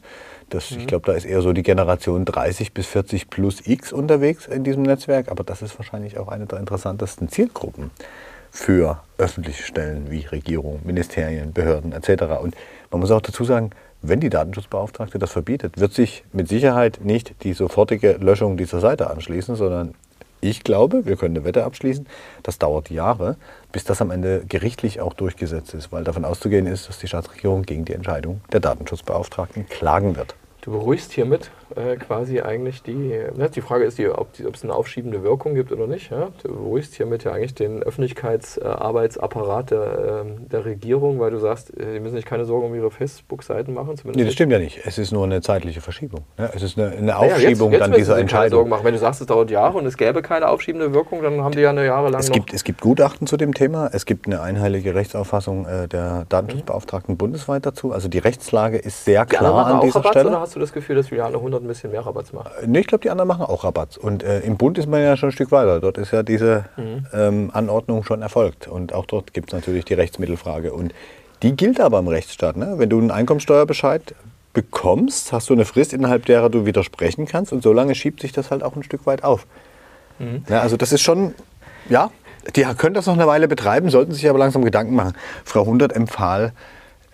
Das, 0.50 0.72
mhm. 0.72 0.80
Ich 0.80 0.88
glaube, 0.88 1.06
da 1.06 1.14
ist 1.14 1.26
eher 1.26 1.42
so 1.42 1.54
die 1.54 1.64
Generation 1.64 2.26
30 2.26 2.74
bis 2.74 2.88
40 2.88 3.30
plus 3.30 3.66
X 3.66 3.94
unterwegs 3.94 4.48
in 4.48 4.64
diesem 4.64 4.84
Netzwerk. 4.84 5.30
Aber 5.30 5.44
das 5.44 5.62
ist 5.62 5.78
wahrscheinlich 5.78 6.18
auch 6.18 6.28
eine 6.28 6.46
der 6.46 6.60
interessantesten 6.60 7.30
Zielgruppen 7.30 7.92
für 8.56 9.02
öffentliche 9.18 9.64
Stellen 9.64 10.10
wie 10.10 10.22
Regierung, 10.22 10.80
Ministerien, 10.86 11.52
Behörden 11.52 11.92
etc. 11.92 12.24
Und 12.42 12.56
man 12.90 13.02
muss 13.02 13.12
auch 13.12 13.22
dazu 13.22 13.44
sagen, 13.44 13.72
wenn 14.02 14.20
die 14.20 14.30
Datenschutzbeauftragte 14.30 15.20
das 15.20 15.32
verbietet, 15.32 15.80
wird 15.80 15.94
sich 15.94 16.24
mit 16.32 16.48
Sicherheit 16.48 17.00
nicht 17.04 17.44
die 17.44 17.54
sofortige 17.54 18.14
Löschung 18.14 18.58
dieser 18.58 18.80
Seite 18.80 19.10
anschließen, 19.10 19.56
sondern 19.56 19.96
ich 20.42 20.64
glaube, 20.64 21.06
wir 21.06 21.16
können 21.16 21.36
eine 21.36 21.46
Wette 21.46 21.64
abschließen, 21.64 22.06
das 22.44 22.60
dauert 22.60 22.92
Jahre, 22.92 23.36
bis 23.72 23.84
das 23.84 24.02
am 24.02 24.12
Ende 24.12 24.44
gerichtlich 24.48 25.02
auch 25.02 25.14
durchgesetzt 25.14 25.74
ist, 25.74 25.92
weil 25.92 26.04
davon 26.04 26.24
auszugehen 26.24 26.68
ist, 26.68 26.88
dass 26.88 27.00
die 27.00 27.08
Staatsregierung 27.08 27.64
gegen 27.64 27.86
die 27.86 27.94
Entscheidung 27.94 28.42
der 28.52 28.60
Datenschutzbeauftragten 28.60 29.68
klagen 29.68 30.16
wird. 30.16 30.36
Du 30.62 30.72
beruhigst 30.72 31.12
hiermit 31.14 31.50
äh, 31.76 31.96
quasi 31.96 32.42
eigentlich 32.42 32.84
die, 32.84 32.94
ne, 32.94 33.50
die 33.54 33.62
Frage 33.62 33.86
ist, 33.86 33.98
die, 33.98 34.08
ob, 34.08 34.34
die, 34.34 34.44
es 34.44 34.64
eine 34.64 34.74
aufschiebende 34.74 35.24
Wirkung 35.24 35.56
gibt 35.56 35.72
oder 35.72 35.88
nicht. 35.88 36.12
Ja? 36.12 36.30
Du 36.44 36.54
beruhigst 36.54 36.96
hiermit 36.96 37.24
ja 37.24 37.32
eigentlich 37.32 37.56
den 37.56 37.82
Öffentlichkeitsarbeitsapparat 37.82 39.72
der, 39.72 40.26
äh, 40.26 40.50
der 40.52 40.66
Regierung, 40.66 41.20
weil 41.20 41.32
du 41.32 41.40
sagst, 41.40 41.76
äh, 41.78 41.94
die 41.94 42.00
müssen 42.00 42.16
sich 42.16 42.26
keine 42.26 42.46
Sorgen 42.46 42.68
um 42.68 42.76
ihre 42.76 42.92
Facebook-Seiten 42.92 43.74
machen. 43.74 43.98
Zumindest 43.98 44.18
nee, 44.18 44.26
das 44.26 44.34
stimmt 44.34 44.52
ja 44.52 44.60
nicht. 44.60 44.82
Es 44.86 44.98
ist 44.98 45.12
nur 45.12 45.24
eine 45.24 45.42
zeitliche 45.42 45.82
Verschiebung. 45.82 46.22
Ne? 46.38 46.52
Es 46.54 46.62
ist 46.62 46.78
eine, 46.78 46.92
eine 46.92 47.18
Aufschiebung 47.18 47.72
ja, 47.72 47.80
jetzt, 47.80 47.82
jetzt 47.82 47.82
dann 47.82 47.92
dieser 47.94 48.20
Entscheidung. 48.20 48.58
Sorgen 48.58 48.70
machen. 48.70 48.86
Wenn 48.86 48.94
du 48.94 49.00
sagst, 49.00 49.22
es 49.22 49.28
dauert 49.28 49.50
Jahre 49.50 49.78
und 49.78 49.86
es 49.86 49.98
gäbe 49.98 50.22
keine 50.22 50.50
aufschiebende 50.50 50.94
Wirkung, 50.94 51.24
dann 51.24 51.42
haben 51.44 51.54
die 51.54 51.62
ja 51.62 51.72
eine 51.72 51.86
Jahre 51.86 52.10
lang 52.10 52.22
es 52.22 52.32
gibt, 52.32 52.54
Es 52.54 52.64
gibt 52.64 52.82
Gutachten 52.82 53.28
zu 53.28 53.38
dem 53.38 53.54
Thema. 53.54 53.90
Es 53.92 54.06
gibt 54.06 54.28
eine 54.28 54.42
einheilige 54.42 54.94
Rechtsauffassung 54.94 55.66
äh, 55.66 55.88
der 55.88 56.26
Datenschutzbeauftragten 56.30 57.16
mhm. 57.16 57.18
bundesweit 57.18 57.66
dazu. 57.66 57.92
Also 57.92 58.08
die 58.08 58.20
Rechtslage 58.20 58.78
ist 58.78 59.06
sehr 59.06 59.26
klar 59.26 59.66
an 59.66 59.82
dieser 59.82 60.04
Stelle. 60.04 60.30
Oder 60.30 60.42
hast 60.42 60.56
du 60.56 60.60
das 60.60 60.72
Gefühl, 60.72 60.96
dass 60.96 61.10
Juliane 61.10 61.38
100 61.38 61.55
ein 61.62 61.68
bisschen 61.68 61.92
mehr 61.92 62.06
Rabatz 62.06 62.34
macht. 62.34 62.52
Äh, 62.62 62.68
nee, 62.68 62.80
ich 62.80 62.88
glaube, 62.88 63.02
die 63.02 63.10
anderen 63.10 63.28
machen 63.28 63.46
auch 63.46 63.64
Rabatz. 63.64 63.98
Und 63.98 64.24
äh, 64.24 64.42
im 64.42 64.58
Bund 64.58 64.78
ist 64.78 64.88
man 64.88 65.02
ja 65.02 65.18
schon 65.18 65.30
ein 65.30 65.32
Stück 65.32 65.52
weiter. 65.52 65.80
Dort 65.80 65.98
ist 65.98 66.12
ja 66.12 66.24
diese 66.24 66.66
mhm. 66.78 67.06
ähm, 67.14 67.52
Anordnung 67.54 68.04
schon 68.04 68.22
erfolgt. 68.22 68.68
Und 68.68 68.94
auch 68.94 69.06
dort 69.06 69.34
gibt 69.34 69.50
es 69.50 69.54
natürlich 69.54 69.86
die 69.86 69.94
Rechtsmittelfrage. 69.94 70.74
Und 70.74 70.94
die 71.44 71.56
gilt 71.56 71.80
aber 71.80 72.00
im 72.00 72.08
Rechtsstaat. 72.08 72.58
Ne? 72.58 72.76
Wenn 72.78 72.90
du 72.90 72.98
einen 73.00 73.12
Einkommensteuerbescheid 73.12 74.16
bekommst, 74.54 75.34
hast 75.34 75.50
du 75.50 75.54
eine 75.54 75.66
Frist, 75.66 75.94
innerhalb 75.94 76.26
derer 76.26 76.50
du 76.50 76.66
widersprechen 76.66 77.26
kannst. 77.26 77.52
Und 77.52 77.62
solange 77.62 77.96
schiebt 77.96 78.22
sich 78.22 78.32
das 78.32 78.52
halt 78.52 78.64
auch 78.64 78.76
ein 78.76 78.84
Stück 78.84 79.06
weit 79.06 79.24
auf. 79.24 79.46
Mhm. 80.20 80.44
Ja, 80.50 80.62
also 80.62 80.78
das 80.78 80.92
ist 80.92 81.02
schon, 81.02 81.36
ja, 81.90 82.10
die 82.56 82.64
können 82.78 82.94
das 82.94 83.06
noch 83.08 83.16
eine 83.16 83.28
Weile 83.28 83.48
betreiben, 83.48 83.90
sollten 83.90 84.14
sich 84.14 84.30
aber 84.30 84.40
langsam 84.40 84.64
Gedanken 84.64 84.96
machen. 84.96 85.14
Frau 85.44 85.66
Hundert 85.66 85.94
empfahl 85.94 86.54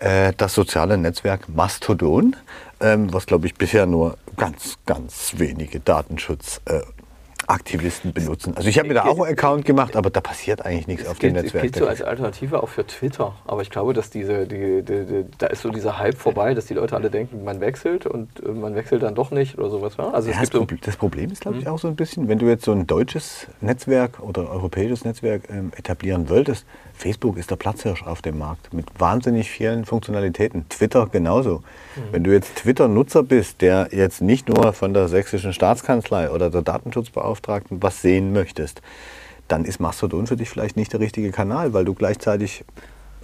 äh, 0.02 0.32
das 0.36 0.54
soziale 0.54 0.98
Netzwerk 0.98 1.48
Mastodon, 1.48 2.36
ähm, 2.80 3.12
was 3.12 3.26
glaube 3.26 3.46
ich 3.46 3.54
bisher 3.54 3.86
nur 3.86 4.18
ganz, 4.36 4.78
ganz 4.84 5.34
wenige 5.36 5.78
Datenschutzaktivisten 5.78 8.10
äh, 8.10 8.12
benutzen. 8.12 8.56
Also 8.56 8.68
ich 8.68 8.76
habe 8.78 8.88
mir 8.88 8.94
da 8.94 9.04
auch 9.04 9.20
einen 9.20 9.32
Account 9.32 9.64
gemacht, 9.64 9.94
aber 9.94 10.10
da 10.10 10.20
passiert 10.20 10.66
eigentlich 10.66 10.88
nichts 10.88 11.06
auf 11.06 11.20
dem 11.20 11.34
Netzwerk. 11.34 11.52
Das 11.52 11.62
gilt 11.62 11.76
so 11.76 11.86
als 11.86 12.02
Alternative 12.02 12.64
auch 12.64 12.68
für 12.68 12.84
Twitter. 12.84 13.36
Aber 13.46 13.62
ich 13.62 13.70
glaube, 13.70 13.92
dass 13.92 14.10
diese, 14.10 14.48
die, 14.48 14.82
die, 14.82 15.06
die, 15.06 15.24
da 15.38 15.46
ist 15.46 15.62
so 15.62 15.70
dieser 15.70 15.98
Hype 15.98 16.18
vorbei, 16.18 16.54
dass 16.54 16.66
die 16.66 16.74
Leute 16.74 16.96
alle 16.96 17.08
denken, 17.08 17.44
man 17.44 17.60
wechselt 17.60 18.06
und 18.06 18.44
äh, 18.44 18.48
man 18.48 18.74
wechselt 18.74 19.04
dann 19.04 19.14
doch 19.14 19.30
nicht 19.30 19.56
oder 19.56 19.70
sowas. 19.70 19.96
Also 19.98 20.30
ja, 20.30 20.40
das, 20.40 20.50
Problem, 20.50 20.80
das, 20.82 20.96
Problem 20.96 21.30
ist, 21.30 21.42
glaube 21.42 21.58
ich, 21.58 21.66
hm? 21.66 21.72
auch 21.72 21.78
so 21.78 21.86
ein 21.86 21.94
bisschen, 21.94 22.26
wenn 22.26 22.40
du 22.40 22.46
jetzt 22.46 22.64
so 22.64 22.72
ein 22.72 22.88
deutsches 22.88 23.46
Netzwerk 23.60 24.18
oder 24.18 24.50
europäisches 24.50 25.04
Netzwerk 25.04 25.48
ähm, 25.48 25.70
etablieren 25.76 26.28
wolltest, 26.28 26.66
Facebook 26.94 27.36
ist 27.36 27.50
der 27.50 27.56
Platzhirsch 27.56 28.02
auf 28.04 28.22
dem 28.22 28.38
Markt 28.38 28.72
mit 28.72 28.86
wahnsinnig 28.98 29.50
vielen 29.50 29.84
Funktionalitäten. 29.84 30.68
Twitter 30.68 31.08
genauso. 31.10 31.58
Mhm. 31.58 32.00
Wenn 32.12 32.24
du 32.24 32.32
jetzt 32.32 32.56
Twitter-Nutzer 32.56 33.22
bist, 33.22 33.60
der 33.60 33.88
jetzt 33.92 34.20
nicht 34.20 34.48
nur 34.48 34.72
von 34.72 34.94
der 34.94 35.08
sächsischen 35.08 35.52
Staatskanzlei 35.52 36.30
oder 36.30 36.50
der 36.50 36.62
Datenschutzbeauftragten 36.62 37.82
was 37.82 38.02
sehen 38.02 38.32
möchtest, 38.32 38.82
dann 39.48 39.64
ist 39.64 39.80
Mastodon 39.80 40.26
für 40.26 40.36
dich 40.36 40.48
vielleicht 40.48 40.76
nicht 40.76 40.92
der 40.92 41.00
richtige 41.00 41.30
Kanal, 41.30 41.72
weil 41.72 41.84
du 41.84 41.94
gleichzeitig 41.94 42.64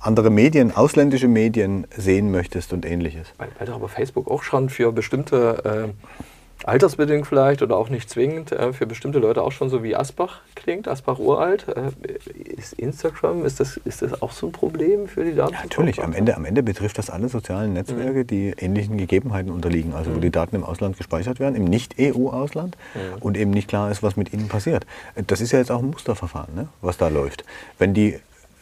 andere 0.01 0.31
Medien, 0.31 0.75
ausländische 0.75 1.29
Medien 1.29 1.87
sehen 1.97 2.31
möchtest 2.31 2.73
und 2.73 2.87
ähnliches. 2.87 3.29
Weil, 3.39 3.49
weil 3.59 3.67
doch 3.67 3.75
aber 3.75 3.89
Facebook 3.89 4.29
auch 4.29 4.43
schon 4.43 4.69
für 4.69 4.93
bestimmte 4.93 5.93
äh 5.95 6.29
altersbedingt 6.65 7.27
vielleicht 7.27 7.63
oder 7.63 7.77
auch 7.77 7.89
nicht 7.89 8.11
zwingend, 8.11 8.53
äh, 8.53 8.73
für 8.73 8.87
bestimmte 8.87 9.19
Leute 9.19 9.43
auch 9.43 9.53
schon 9.53 9.71
so 9.71 9.83
wie 9.83 9.95
Asbach 9.95 10.41
klingt, 10.55 10.89
Asbach 10.89 11.19
uralt. 11.19 11.67
Äh, 11.69 11.91
ist 12.57 12.73
Instagram, 12.75 13.45
ist 13.45 13.61
das, 13.61 13.77
ist 13.77 14.03
das 14.03 14.21
auch 14.23 14.33
so 14.33 14.47
ein 14.47 14.53
Problem 14.53 15.09
für 15.09 15.25
die 15.25 15.35
Daten? 15.35 15.55
Ja, 15.55 15.63
natürlich, 15.63 16.03
am 16.03 16.13
Ende, 16.13 16.37
am 16.37 16.45
Ende 16.45 16.63
betrifft 16.63 16.99
das 16.99 17.11
alle 17.11 17.29
sozialen 17.29 17.73
Netzwerke, 17.73 18.21
mhm. 18.21 18.27
die 18.27 18.55
ähnlichen 18.59 18.99
Gegebenheiten 18.99 19.51
unterliegen, 19.51 19.95
also 19.95 20.11
mhm. 20.11 20.17
wo 20.17 20.21
die 20.21 20.31
Daten 20.31 20.57
im 20.57 20.65
Ausland 20.65 20.97
gespeichert 20.97 21.41
werden, 21.41 21.55
im 21.55 21.65
Nicht-EU-Ausland 21.65 22.77
mhm. 22.95 23.23
und 23.23 23.37
eben 23.37 23.51
nicht 23.51 23.69
klar 23.69 23.91
ist, 23.91 24.03
was 24.03 24.17
mit 24.17 24.33
ihnen 24.33 24.49
passiert. 24.49 24.87
Das 25.27 25.41
ist 25.41 25.53
ja 25.53 25.59
jetzt 25.59 25.71
auch 25.71 25.81
ein 25.81 25.91
Musterverfahren, 25.91 26.55
ne, 26.55 26.69
was 26.81 26.99
da 26.99 27.09
läuft. 27.09 27.45
Wenn 27.79 27.95
die 27.95 28.19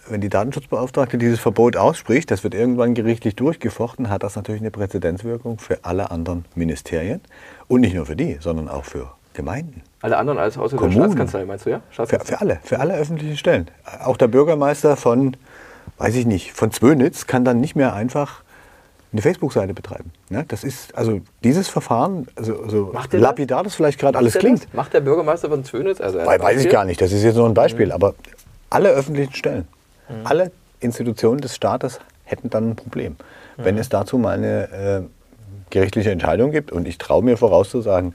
wenn 0.09 0.21
die 0.21 0.29
Datenschutzbeauftragte 0.29 1.19
dieses 1.19 1.41
Verbot 1.41 1.77
ausspricht, 1.77 2.31
das 2.31 2.45
wird 2.45 2.55
irgendwann 2.55 2.95
gerichtlich 2.95 3.35
durchgefochten, 3.35 4.09
hat 4.09 4.23
das 4.23 4.37
natürlich 4.37 4.61
eine 4.61 4.71
Präzedenzwirkung 4.71 5.59
für 5.59 5.85
alle 5.85 6.11
anderen 6.11 6.45
Ministerien. 6.55 7.21
Und 7.69 7.81
nicht 7.81 7.95
nur 7.95 8.07
für 8.07 8.17
die, 8.17 8.39
sondern 8.41 8.69
auch 8.69 8.85
für 8.85 9.11
Gemeinden. 9.35 9.83
Alle 10.01 10.17
anderen 10.17 10.39
als 10.39 10.57
außer 10.57 10.77
Kommunen. 10.77 10.97
der 10.97 11.05
Staatskanzlei, 11.05 11.45
meinst 11.45 11.67
du, 11.67 11.71
ja? 11.71 11.81
Für, 11.91 12.07
für, 12.07 12.41
alle, 12.41 12.59
für 12.63 12.81
alle 12.81 12.95
öffentlichen 12.95 13.37
Stellen. 13.37 13.69
Auch 14.05 14.17
der 14.17 14.29
Bürgermeister 14.29 14.97
von, 14.97 15.37
weiß 15.99 16.15
ich 16.17 16.27
nicht, 16.27 16.53
von 16.53 16.71
Zwönitz 16.73 17.27
kann 17.27 17.45
dann 17.45 17.61
nicht 17.61 17.77
mehr 17.77 17.93
einfach 17.93 18.43
eine 19.13 19.23
Facebook-Seite 19.23 19.75
betreiben. 19.75 20.13
Ja, 20.31 20.43
das 20.43 20.65
ist, 20.65 20.97
also 20.97 21.21
dieses 21.45 21.69
Verfahren, 21.69 22.27
also, 22.37 22.69
so 22.69 22.93
lapidar 23.13 23.63
das 23.63 23.75
vielleicht 23.75 23.99
gerade 23.99 24.19
alles 24.19 24.35
klingt. 24.35 24.65
Das? 24.65 24.75
Macht 24.75 24.95
der 24.95 25.01
Bürgermeister 25.01 25.49
von 25.49 25.65
Zwönitz? 25.65 26.01
Also 26.01 26.19
weiß 26.19 26.65
ich 26.65 26.71
gar 26.71 26.85
nicht, 26.85 27.01
das 27.01 27.13
ist 27.13 27.23
jetzt 27.23 27.37
nur 27.37 27.47
ein 27.47 27.55
Beispiel, 27.55 27.87
mhm. 27.87 27.93
aber 27.93 28.15
alle 28.71 28.91
öffentlichen 28.91 29.35
Stellen, 29.35 29.69
mhm. 30.09 30.15
alle 30.25 30.53
Institutionen 30.81 31.41
des 31.41 31.55
Staates 31.55 32.01
hätten 32.25 32.51
dann 32.51 32.71
ein 32.71 32.77
Problem, 32.77 33.13
mhm. 33.57 33.65
wenn 33.65 33.79
es 33.79 33.89
dazu 33.89 34.19
mal 34.19 34.37
eine 34.37 34.69
äh, 35.05 35.16
gerichtliche 35.71 36.11
Entscheidung 36.11 36.51
gibt. 36.51 36.73
Und 36.73 36.87
ich 36.87 36.99
traue 36.99 37.23
mir 37.23 37.37
vorauszusagen, 37.37 38.15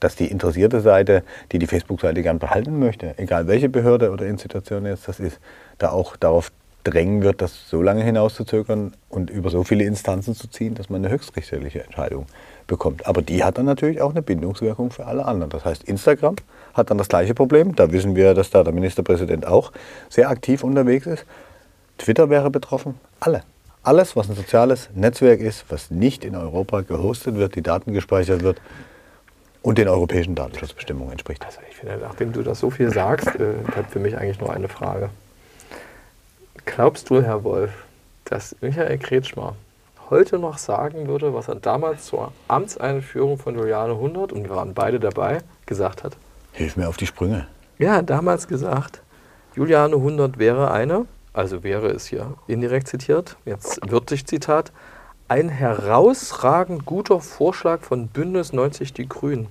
dass 0.00 0.16
die 0.16 0.26
interessierte 0.26 0.80
Seite, 0.80 1.22
die 1.52 1.58
die 1.58 1.66
Facebook-Seite 1.66 2.22
gern 2.22 2.38
behalten 2.38 2.78
möchte, 2.78 3.14
egal 3.18 3.46
welche 3.46 3.68
Behörde 3.68 4.10
oder 4.10 4.26
Institution 4.26 4.84
jetzt 4.86 5.08
das 5.08 5.20
ist, 5.20 5.38
da 5.78 5.90
auch 5.90 6.16
darauf 6.16 6.52
drängen 6.84 7.22
wird, 7.22 7.42
das 7.42 7.68
so 7.68 7.82
lange 7.82 8.04
hinauszuzögern 8.04 8.92
und 9.08 9.30
über 9.30 9.50
so 9.50 9.64
viele 9.64 9.84
Instanzen 9.84 10.34
zu 10.34 10.48
ziehen, 10.48 10.74
dass 10.74 10.88
man 10.88 11.04
eine 11.04 11.12
höchstrichterliche 11.12 11.82
Entscheidung 11.82 12.26
bekommt. 12.66 13.06
Aber 13.06 13.22
die 13.22 13.42
hat 13.42 13.58
dann 13.58 13.66
natürlich 13.66 14.00
auch 14.00 14.10
eine 14.10 14.22
Bindungswirkung 14.22 14.90
für 14.90 15.06
alle 15.06 15.24
anderen. 15.24 15.50
Das 15.50 15.64
heißt, 15.64 15.84
Instagram 15.84 16.36
hat 16.74 16.90
dann 16.90 16.98
das 16.98 17.08
gleiche 17.08 17.34
Problem. 17.34 17.74
Da 17.74 17.90
wissen 17.90 18.14
wir, 18.14 18.34
dass 18.34 18.50
da 18.50 18.62
der 18.62 18.72
Ministerpräsident 18.72 19.46
auch 19.46 19.72
sehr 20.08 20.30
aktiv 20.30 20.62
unterwegs 20.62 21.06
ist. 21.06 21.24
Twitter 21.98 22.30
wäre 22.30 22.50
betroffen. 22.50 22.94
Alle. 23.18 23.42
Alles, 23.86 24.16
was 24.16 24.28
ein 24.28 24.34
soziales 24.34 24.88
Netzwerk 24.96 25.38
ist, 25.38 25.64
was 25.68 25.92
nicht 25.92 26.24
in 26.24 26.34
Europa 26.34 26.80
gehostet 26.80 27.36
wird, 27.36 27.54
die 27.54 27.62
Daten 27.62 27.92
gespeichert 27.92 28.42
wird 28.42 28.60
und 29.62 29.78
den 29.78 29.86
europäischen 29.86 30.34
Datenschutzbestimmungen 30.34 31.12
entspricht. 31.12 31.46
Also 31.46 31.60
ich 31.70 31.76
finde, 31.76 31.98
nachdem 31.98 32.32
du 32.32 32.42
das 32.42 32.58
so 32.58 32.70
viel 32.70 32.92
sagst, 32.92 33.28
äh, 33.36 33.52
bleibt 33.64 33.92
für 33.92 34.00
mich 34.00 34.18
eigentlich 34.18 34.40
nur 34.40 34.52
eine 34.52 34.66
Frage. 34.66 35.10
Glaubst 36.64 37.10
du, 37.10 37.22
Herr 37.22 37.44
Wolf, 37.44 37.70
dass 38.24 38.56
Michael 38.60 38.98
Kretschmer 38.98 39.54
heute 40.10 40.40
noch 40.40 40.58
sagen 40.58 41.06
würde, 41.06 41.32
was 41.32 41.46
er 41.46 41.54
damals 41.54 42.06
zur 42.06 42.32
Amtseinführung 42.48 43.38
von 43.38 43.54
Juliane 43.54 43.92
100, 43.92 44.32
und 44.32 44.48
wir 44.48 44.56
waren 44.56 44.74
beide 44.74 44.98
dabei, 44.98 45.42
gesagt 45.64 46.02
hat? 46.02 46.16
Hilf 46.50 46.76
mir 46.76 46.88
auf 46.88 46.96
die 46.96 47.06
Sprünge. 47.06 47.46
Ja, 47.78 48.02
damals 48.02 48.48
gesagt, 48.48 49.00
Juliane 49.54 49.94
100 49.94 50.38
wäre 50.38 50.72
eine 50.72 51.06
also 51.36 51.62
wäre 51.62 51.88
es 51.88 52.06
hier 52.06 52.34
indirekt 52.46 52.88
zitiert, 52.88 53.36
jetzt 53.44 53.78
wörtlich 53.88 54.26
Zitat, 54.26 54.72
ein 55.28 55.48
herausragend 55.48 56.86
guter 56.86 57.20
Vorschlag 57.20 57.82
von 57.82 58.08
Bündnis 58.08 58.52
90 58.52 58.94
Die 58.94 59.08
Grünen. 59.08 59.48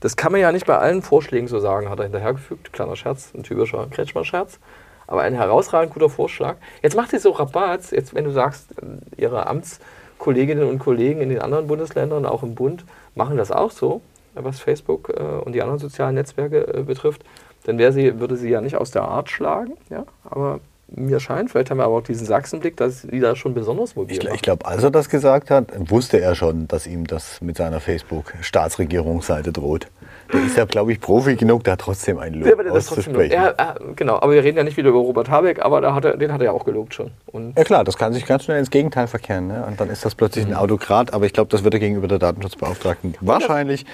Das 0.00 0.16
kann 0.16 0.32
man 0.32 0.40
ja 0.40 0.52
nicht 0.52 0.66
bei 0.66 0.78
allen 0.78 1.02
Vorschlägen 1.02 1.48
so 1.48 1.58
sagen, 1.58 1.90
hat 1.90 1.98
er 1.98 2.04
hinterhergefügt. 2.04 2.72
Kleiner 2.72 2.96
Scherz, 2.96 3.32
ein 3.34 3.42
typischer 3.42 3.88
Kretschmer-Scherz. 3.90 4.58
Aber 5.06 5.22
ein 5.22 5.34
herausragend 5.34 5.92
guter 5.92 6.08
Vorschlag. 6.08 6.56
Jetzt 6.82 6.96
macht 6.96 7.10
sie 7.10 7.18
so 7.18 7.30
Rabatz, 7.30 7.90
jetzt 7.90 8.14
wenn 8.14 8.24
du 8.24 8.30
sagst, 8.30 8.74
ihre 9.16 9.46
Amtskolleginnen 9.48 10.68
und 10.68 10.78
Kollegen 10.78 11.20
in 11.20 11.30
den 11.30 11.40
anderen 11.40 11.66
Bundesländern, 11.66 12.26
auch 12.26 12.42
im 12.42 12.54
Bund, 12.54 12.84
machen 13.14 13.36
das 13.36 13.50
auch 13.50 13.70
so, 13.70 14.00
was 14.34 14.60
Facebook 14.60 15.08
äh, 15.08 15.22
und 15.22 15.52
die 15.52 15.62
anderen 15.62 15.80
sozialen 15.80 16.14
Netzwerke 16.14 16.74
äh, 16.74 16.82
betrifft, 16.82 17.24
dann 17.64 17.78
sie, 17.92 18.20
würde 18.20 18.36
sie 18.36 18.50
ja 18.50 18.60
nicht 18.60 18.76
aus 18.76 18.92
der 18.92 19.02
Art 19.02 19.30
schlagen. 19.30 19.76
Ja? 19.90 20.04
Aber 20.24 20.60
mir 20.94 21.20
scheint, 21.20 21.50
vielleicht 21.50 21.70
haben 21.70 21.78
wir 21.78 21.84
aber 21.84 21.96
auch 21.96 22.02
diesen 22.02 22.26
Sachsenblick, 22.26 22.76
dass 22.76 23.02
die 23.02 23.20
da 23.20 23.36
schon 23.36 23.54
besonders 23.54 23.94
mobil 23.94 24.16
Ich, 24.16 24.24
ich 24.24 24.42
glaube, 24.42 24.64
als 24.66 24.82
er 24.82 24.90
das 24.90 25.08
gesagt 25.08 25.50
hat, 25.50 25.66
wusste 25.90 26.20
er 26.20 26.34
schon, 26.34 26.66
dass 26.66 26.86
ihm 26.86 27.06
das 27.06 27.40
mit 27.40 27.56
seiner 27.56 27.80
Facebook-Staatsregierungsseite 27.80 29.52
droht. 29.52 29.88
Der 30.32 30.44
ist 30.44 30.56
ja, 30.56 30.64
glaube 30.64 30.92
ich, 30.92 31.00
Profi 31.00 31.36
genug, 31.36 31.64
da 31.64 31.76
trotzdem 31.76 32.18
einen 32.18 32.42
Lob 32.42 32.64
ja, 32.64 32.70
auszusprechen. 32.70 33.32
Ja, 33.32 33.74
genau, 33.96 34.16
aber 34.16 34.32
wir 34.32 34.44
reden 34.44 34.58
ja 34.58 34.64
nicht 34.64 34.76
wieder 34.76 34.90
über 34.90 34.98
Robert 34.98 35.30
Habeck, 35.30 35.64
aber 35.64 35.94
hat 35.94 36.04
er, 36.04 36.16
den 36.16 36.32
hat 36.32 36.40
er 36.40 36.46
ja 36.46 36.52
auch 36.52 36.64
gelobt 36.64 36.94
schon. 36.94 37.10
Und 37.26 37.56
ja 37.56 37.64
klar, 37.64 37.84
das 37.84 37.96
kann 37.96 38.12
sich 38.12 38.26
ganz 38.26 38.44
schnell 38.44 38.58
ins 38.58 38.70
Gegenteil 38.70 39.06
verkehren. 39.06 39.48
Ne? 39.48 39.64
Und 39.66 39.80
dann 39.80 39.90
ist 39.90 40.04
das 40.04 40.14
plötzlich 40.14 40.46
mhm. 40.46 40.52
ein 40.52 40.56
Autokrat, 40.58 41.14
aber 41.14 41.26
ich 41.26 41.32
glaube, 41.32 41.50
das 41.50 41.64
wird 41.64 41.74
er 41.74 41.80
gegenüber 41.80 42.08
der 42.08 42.18
Datenschutzbeauftragten 42.18 43.14
wahrscheinlich 43.20 43.86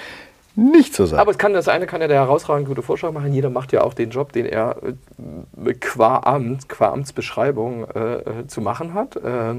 nicht 0.55 0.95
so 0.95 1.05
sein. 1.05 1.19
Aber 1.19 1.31
es 1.31 1.37
kann, 1.37 1.53
das 1.53 1.67
eine 1.67 1.85
kann 1.85 2.01
ja 2.01 2.07
der 2.07 2.21
herausragend 2.21 2.67
gute 2.67 2.81
Vorschlag 2.81 3.11
machen. 3.11 3.33
Jeder 3.33 3.49
macht 3.49 3.71
ja 3.71 3.83
auch 3.83 3.93
den 3.93 4.09
Job, 4.09 4.31
den 4.31 4.45
er 4.45 4.77
äh, 4.83 5.73
qua 5.73 6.19
Amt, 6.19 6.69
qua 6.69 6.91
Amtsbeschreibung 6.91 7.87
äh, 7.89 8.15
äh 8.15 8.47
zu 8.47 8.61
machen 8.61 8.93
hat. 8.93 9.15
Äh, 9.17 9.55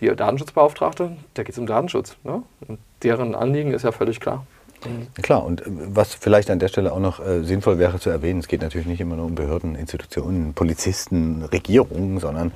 die 0.00 0.14
Datenschutzbeauftragte, 0.14 1.16
da 1.34 1.42
geht 1.42 1.52
es 1.52 1.58
um 1.58 1.66
Datenschutz. 1.66 2.16
Ne? 2.24 2.42
Und 2.66 2.80
deren 3.02 3.34
Anliegen 3.34 3.72
ist 3.72 3.84
ja 3.84 3.92
völlig 3.92 4.20
klar. 4.20 4.44
Klar, 5.22 5.44
und 5.44 5.60
äh, 5.60 5.64
was 5.68 6.14
vielleicht 6.14 6.50
an 6.50 6.58
der 6.58 6.68
Stelle 6.68 6.92
auch 6.92 6.98
noch 6.98 7.24
äh, 7.24 7.44
sinnvoll 7.44 7.78
wäre 7.78 8.00
zu 8.00 8.10
erwähnen, 8.10 8.40
es 8.40 8.48
geht 8.48 8.62
natürlich 8.62 8.86
nicht 8.86 9.00
immer 9.00 9.16
nur 9.16 9.26
um 9.26 9.34
Behörden, 9.34 9.76
Institutionen, 9.76 10.54
Polizisten, 10.54 11.44
Regierungen, 11.44 12.18
sondern 12.18 12.52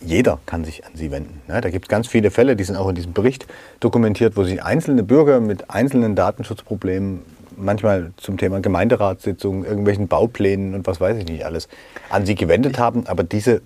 jeder 0.00 0.38
kann 0.46 0.64
sich 0.64 0.84
an 0.84 0.92
sie 0.94 1.10
wenden. 1.10 1.42
Ja, 1.48 1.60
da 1.60 1.70
gibt 1.70 1.86
es 1.86 1.88
ganz 1.88 2.08
viele 2.08 2.30
Fälle, 2.30 2.56
die 2.56 2.64
sind 2.64 2.76
auch 2.76 2.88
in 2.88 2.94
diesem 2.94 3.12
Bericht 3.12 3.46
dokumentiert, 3.80 4.36
wo 4.36 4.44
sich 4.44 4.62
einzelne 4.62 5.02
Bürger 5.02 5.40
mit 5.40 5.70
einzelnen 5.70 6.16
Datenschutzproblemen, 6.16 7.22
manchmal 7.56 8.12
zum 8.16 8.38
Thema 8.38 8.60
Gemeinderatssitzungen, 8.60 9.64
irgendwelchen 9.64 10.08
Bauplänen 10.08 10.74
und 10.74 10.86
was 10.86 11.00
weiß 11.00 11.18
ich 11.18 11.26
nicht 11.26 11.44
alles, 11.44 11.68
an 12.08 12.24
sie 12.24 12.34
gewendet 12.34 12.78
haben. 12.78 13.06
Aber 13.06 13.24
diese 13.24 13.60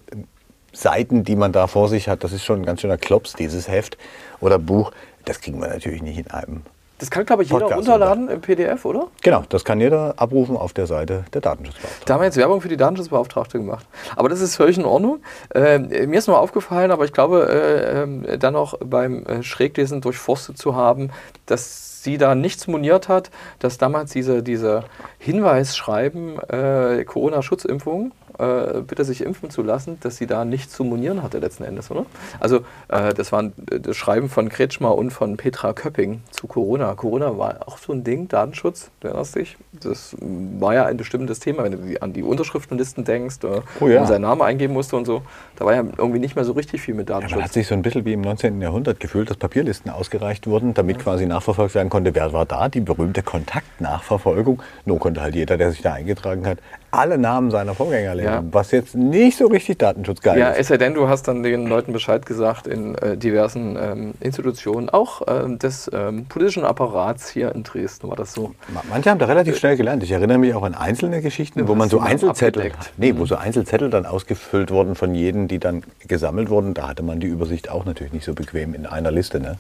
Seiten, 0.72 1.22
die 1.22 1.36
man 1.36 1.52
da 1.52 1.68
vor 1.68 1.88
sich 1.88 2.08
hat, 2.08 2.24
das 2.24 2.32
ist 2.32 2.44
schon 2.44 2.60
ein 2.62 2.66
ganz 2.66 2.80
schöner 2.80 2.98
Klops, 2.98 3.34
dieses 3.34 3.68
Heft 3.68 3.96
oder 4.40 4.58
Buch. 4.58 4.90
Das 5.24 5.40
kriegen 5.40 5.60
wir 5.60 5.68
natürlich 5.68 6.02
nicht 6.02 6.18
in 6.18 6.30
einem 6.30 6.62
das 6.98 7.10
kann, 7.10 7.26
glaube 7.26 7.42
ich, 7.42 7.50
jeder 7.50 7.60
Podcast 7.60 7.78
runterladen 7.78 8.28
im 8.28 8.40
PDF, 8.40 8.84
oder? 8.84 9.08
Genau, 9.22 9.42
das 9.48 9.64
kann 9.64 9.80
jeder 9.80 10.14
abrufen 10.16 10.56
auf 10.56 10.72
der 10.72 10.86
Seite 10.86 11.24
der 11.34 11.40
Datenschutzbeauftragten. 11.40 12.06
Da 12.06 12.14
haben 12.14 12.20
wir 12.20 12.26
jetzt 12.26 12.36
Werbung 12.36 12.60
für 12.60 12.68
die 12.68 12.76
Datenschutzbeauftragte 12.76 13.58
gemacht. 13.58 13.86
Aber 14.14 14.28
das 14.28 14.40
ist 14.40 14.56
völlig 14.56 14.78
in 14.78 14.84
Ordnung. 14.84 15.20
Äh, 15.54 15.78
mir 16.06 16.18
ist 16.18 16.28
nur 16.28 16.38
aufgefallen, 16.38 16.92
aber 16.92 17.04
ich 17.04 17.12
glaube, 17.12 17.48
äh, 17.50 18.32
äh, 18.32 18.38
dann 18.38 18.54
auch 18.54 18.74
beim 18.78 19.26
äh, 19.26 19.42
Schräglesen 19.42 20.00
durchforstet 20.00 20.56
zu 20.56 20.76
haben, 20.76 21.10
dass 21.46 22.02
sie 22.04 22.16
da 22.16 22.34
nichts 22.34 22.68
moniert 22.68 23.08
hat, 23.08 23.30
dass 23.58 23.78
damals 23.78 24.12
diese, 24.12 24.42
diese 24.42 24.84
Hinweisschreiben 25.18 26.38
äh, 26.48 27.04
Corona-Schutzimpfung 27.04 28.12
äh, 28.38 28.80
bitte 28.80 29.04
sich 29.04 29.22
impfen 29.22 29.50
zu 29.50 29.62
lassen, 29.62 29.98
dass 30.00 30.16
sie 30.16 30.26
da 30.26 30.44
nichts 30.44 30.74
zu 30.74 30.84
monieren 30.84 31.22
hatte 31.22 31.38
letzten 31.38 31.64
Endes, 31.64 31.90
oder? 31.90 32.06
Also 32.40 32.60
äh, 32.88 33.14
das 33.14 33.32
waren 33.32 33.52
äh, 33.70 33.80
das 33.80 33.96
Schreiben 33.96 34.28
von 34.28 34.48
Kretschmer 34.48 34.94
und 34.96 35.10
von 35.10 35.36
Petra 35.36 35.72
Köpping 35.72 36.22
zu 36.30 36.46
Corona. 36.46 36.94
Corona 36.94 37.38
war 37.38 37.60
auch 37.66 37.78
so 37.78 37.92
ein 37.92 38.04
Ding, 38.04 38.28
Datenschutz, 38.28 38.90
du 39.00 39.08
erinnerst 39.08 39.36
dich? 39.36 39.56
Das 39.72 40.16
war 40.20 40.74
ja 40.74 40.86
ein 40.86 40.96
bestimmendes 40.96 41.40
Thema, 41.40 41.64
wenn 41.64 41.72
du 41.72 42.02
an 42.02 42.12
die 42.12 42.22
Unterschriftenlisten 42.22 43.04
denkst, 43.04 43.38
äh, 43.44 43.60
oh 43.80 43.88
ja. 43.88 44.06
seinen 44.06 44.22
Namen 44.22 44.42
eingeben 44.42 44.74
musste 44.74 44.96
und 44.96 45.04
so. 45.04 45.22
Da 45.56 45.64
war 45.64 45.74
ja 45.74 45.84
irgendwie 45.96 46.18
nicht 46.18 46.36
mehr 46.36 46.44
so 46.44 46.52
richtig 46.52 46.80
viel 46.80 46.94
mit 46.94 47.10
Datenschutz. 47.10 47.30
Ja, 47.30 47.36
man 47.36 47.44
hat 47.44 47.52
sich 47.52 47.66
so 47.66 47.74
ein 47.74 47.82
bisschen 47.82 48.04
wie 48.04 48.12
im 48.12 48.20
19. 48.20 48.60
Jahrhundert 48.60 49.00
gefühlt, 49.00 49.30
dass 49.30 49.36
Papierlisten 49.36 49.90
ausgereicht 49.90 50.46
wurden, 50.46 50.74
damit 50.74 50.98
quasi 50.98 51.26
nachverfolgt 51.26 51.74
werden 51.74 51.90
konnte, 51.90 52.14
wer 52.14 52.32
war 52.32 52.46
da, 52.46 52.68
die 52.68 52.80
berühmte 52.80 53.22
Kontaktnachverfolgung. 53.22 54.62
Nur 54.84 54.98
konnte 54.98 55.20
halt 55.20 55.34
jeder, 55.34 55.56
der 55.56 55.70
sich 55.70 55.82
da 55.82 55.92
eingetragen 55.94 56.46
hat, 56.46 56.58
alle 56.98 57.18
Namen 57.18 57.50
seiner 57.50 57.74
Vorgänger 57.74 58.14
lernen, 58.14 58.46
ja. 58.48 58.54
was 58.54 58.70
jetzt 58.70 58.94
nicht 58.94 59.36
so 59.36 59.46
richtig 59.46 59.78
datenschutzgeil 59.78 60.38
ja, 60.38 60.50
ist. 60.50 60.56
Ja, 60.56 60.60
es 60.60 60.68
sei 60.68 60.76
denn, 60.76 60.94
du 60.94 61.08
hast 61.08 61.28
dann 61.28 61.42
den 61.42 61.66
Leuten 61.66 61.92
Bescheid 61.92 62.26
gesagt 62.26 62.66
in 62.66 62.94
äh, 62.96 63.16
diversen 63.16 63.76
ähm, 63.80 64.14
Institutionen, 64.20 64.88
auch 64.88 65.22
ähm, 65.26 65.58
des 65.58 65.90
ähm, 65.92 66.26
politischen 66.26 66.64
Apparats 66.64 67.28
hier 67.28 67.54
in 67.54 67.62
Dresden 67.62 68.08
war 68.08 68.16
das 68.16 68.32
so. 68.32 68.54
Manche 68.88 69.10
haben 69.10 69.18
da 69.18 69.26
relativ 69.26 69.58
schnell 69.58 69.76
gelernt. 69.76 70.02
Ich 70.02 70.10
erinnere 70.10 70.38
mich 70.38 70.54
auch 70.54 70.62
an 70.62 70.74
einzelne 70.74 71.20
Geschichten, 71.20 71.60
ja, 71.60 71.68
wo 71.68 71.74
man 71.74 71.88
so 71.88 72.00
Einzelzettel, 72.00 72.72
nee, 72.96 73.14
wo 73.16 73.22
mhm. 73.22 73.26
so 73.26 73.36
Einzelzettel 73.36 73.90
dann 73.90 74.06
ausgefüllt 74.06 74.70
wurden 74.70 74.94
von 74.94 75.14
jedem, 75.14 75.48
die 75.48 75.58
dann 75.58 75.82
gesammelt 76.06 76.50
wurden. 76.50 76.74
Da 76.74 76.88
hatte 76.88 77.02
man 77.02 77.20
die 77.20 77.26
Übersicht 77.26 77.70
auch 77.70 77.84
natürlich 77.84 78.12
nicht 78.12 78.24
so 78.24 78.34
bequem 78.34 78.74
in 78.74 78.86
einer 78.86 79.10
Liste. 79.10 79.40
Ne? 79.40 79.58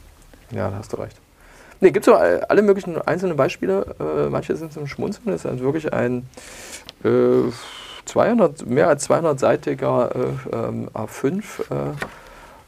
Ja, 0.50 0.70
da 0.70 0.78
hast 0.78 0.92
du 0.92 0.96
recht. 0.96 1.16
Nee, 1.84 1.90
gibt 1.90 2.06
es 2.08 2.14
so 2.14 2.16
alle 2.16 2.62
möglichen 2.62 2.96
einzelnen 2.96 3.36
Beispiele. 3.36 3.94
Äh, 4.00 4.30
manche 4.30 4.56
sind 4.56 4.72
zum 4.72 4.86
Schmunzeln. 4.86 5.26
Das 5.26 5.44
ist 5.44 5.46
also 5.46 5.64
wirklich 5.64 5.92
ein 5.92 6.26
äh, 7.04 7.50
200, 8.06 8.64
mehr 8.64 8.88
als 8.88 9.06
200-seitiger 9.10 10.10
äh, 10.14 10.56
ähm, 10.56 10.88
A5 10.94 11.42
äh, 11.42 11.74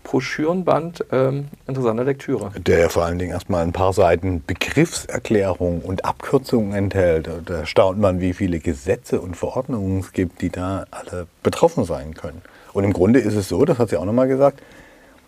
Broschürenband 0.04 1.06
ähm, 1.12 1.48
interessanter 1.66 2.04
Lektüre. 2.04 2.50
Der 2.58 2.78
ja 2.78 2.88
vor 2.90 3.06
allen 3.06 3.18
Dingen 3.18 3.32
erstmal 3.32 3.62
ein 3.62 3.72
paar 3.72 3.94
Seiten 3.94 4.44
Begriffserklärung 4.46 5.80
und 5.80 6.04
Abkürzungen 6.04 6.74
enthält. 6.74 7.30
Da 7.46 7.64
staunt 7.64 7.98
man, 7.98 8.20
wie 8.20 8.34
viele 8.34 8.58
Gesetze 8.58 9.22
und 9.22 9.34
Verordnungen 9.34 10.00
es 10.00 10.12
gibt, 10.12 10.42
die 10.42 10.50
da 10.50 10.84
alle 10.90 11.26
betroffen 11.42 11.86
sein 11.86 12.12
können. 12.12 12.42
Und 12.74 12.84
im 12.84 12.92
Grunde 12.92 13.20
ist 13.20 13.34
es 13.34 13.48
so, 13.48 13.64
das 13.64 13.78
hat 13.78 13.88
sie 13.88 13.96
auch 13.96 14.04
nochmal 14.04 14.28
gesagt, 14.28 14.60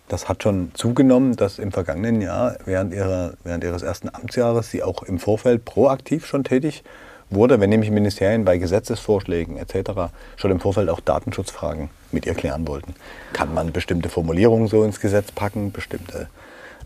das 0.09 0.27
hat 0.27 0.43
schon 0.43 0.71
zugenommen, 0.73 1.35
dass 1.35 1.59
im 1.59 1.71
vergangenen 1.71 2.19
Jahr, 2.19 2.57
während, 2.65 2.93
ihrer, 2.93 3.33
während 3.43 3.63
ihres 3.63 3.83
ersten 3.83 4.09
Amtsjahres, 4.13 4.69
sie 4.69 4.83
auch 4.83 5.03
im 5.03 5.19
Vorfeld 5.19 5.63
proaktiv 5.63 6.25
schon 6.25 6.43
tätig 6.43 6.83
wurde, 7.29 7.59
wenn 7.59 7.69
nämlich 7.69 7.91
Ministerien 7.91 8.43
bei 8.43 8.57
Gesetzesvorschlägen 8.57 9.57
etc. 9.57 10.11
schon 10.35 10.51
im 10.51 10.59
Vorfeld 10.59 10.89
auch 10.89 10.99
Datenschutzfragen 10.99 11.91
mit 12.11 12.25
ihr 12.25 12.33
klären 12.33 12.67
wollten. 12.67 12.95
Kann 13.33 13.53
man 13.53 13.71
bestimmte 13.71 14.09
Formulierungen 14.09 14.67
so 14.67 14.83
ins 14.83 14.99
Gesetz 14.99 15.31
packen, 15.31 15.71
bestimmte 15.71 16.27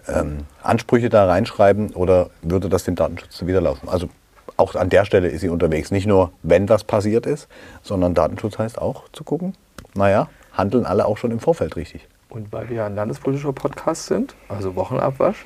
ähm, 0.08 0.40
Ansprüche 0.62 1.10
da 1.10 1.26
reinschreiben 1.26 1.92
oder 1.94 2.30
würde 2.42 2.68
das 2.68 2.84
den 2.84 2.96
Datenschutz 2.96 3.38
zuwiderlaufen? 3.38 3.88
Also 3.88 4.10
auch 4.58 4.76
an 4.76 4.90
der 4.90 5.06
Stelle 5.06 5.30
ist 5.30 5.42
sie 5.42 5.50
unterwegs. 5.50 5.92
Nicht 5.92 6.08
nur, 6.08 6.34
wenn 6.44 6.68
was 6.68 6.84
passiert 6.84 7.26
ist, 7.26 7.48
sondern 7.82 8.14
Datenschutz 8.14 8.60
heißt 8.60 8.80
auch 8.80 9.04
zu 9.14 9.24
gucken, 9.24 9.56
naja, 9.96 10.28
handeln 10.52 10.86
alle 10.86 11.06
auch 11.06 11.18
schon 11.18 11.32
im 11.32 11.40
Vorfeld 11.40 11.78
richtig. 11.78 12.08
Und 12.34 12.52
weil 12.52 12.68
wir 12.70 12.84
ein 12.84 12.96
landespolitischer 12.96 13.54
Podcast 13.54 14.08
sind, 14.08 14.36
also 14.50 14.76
Wochenabwasch, 14.76 15.46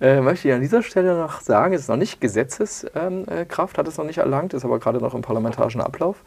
äh, 0.00 0.22
möchte 0.22 0.48
ich 0.48 0.54
an 0.54 0.62
dieser 0.62 0.82
Stelle 0.82 1.16
noch 1.16 1.42
sagen, 1.42 1.74
es 1.74 1.82
ist 1.82 1.88
noch 1.88 1.96
nicht 1.96 2.18
Gesetzeskraft, 2.20 3.78
hat 3.78 3.86
es 3.86 3.98
noch 3.98 4.06
nicht 4.06 4.18
erlangt, 4.18 4.54
ist 4.54 4.64
aber 4.64 4.78
gerade 4.78 4.98
noch 5.00 5.14
im 5.14 5.20
parlamentarischen 5.20 5.82
Ablauf. 5.82 6.24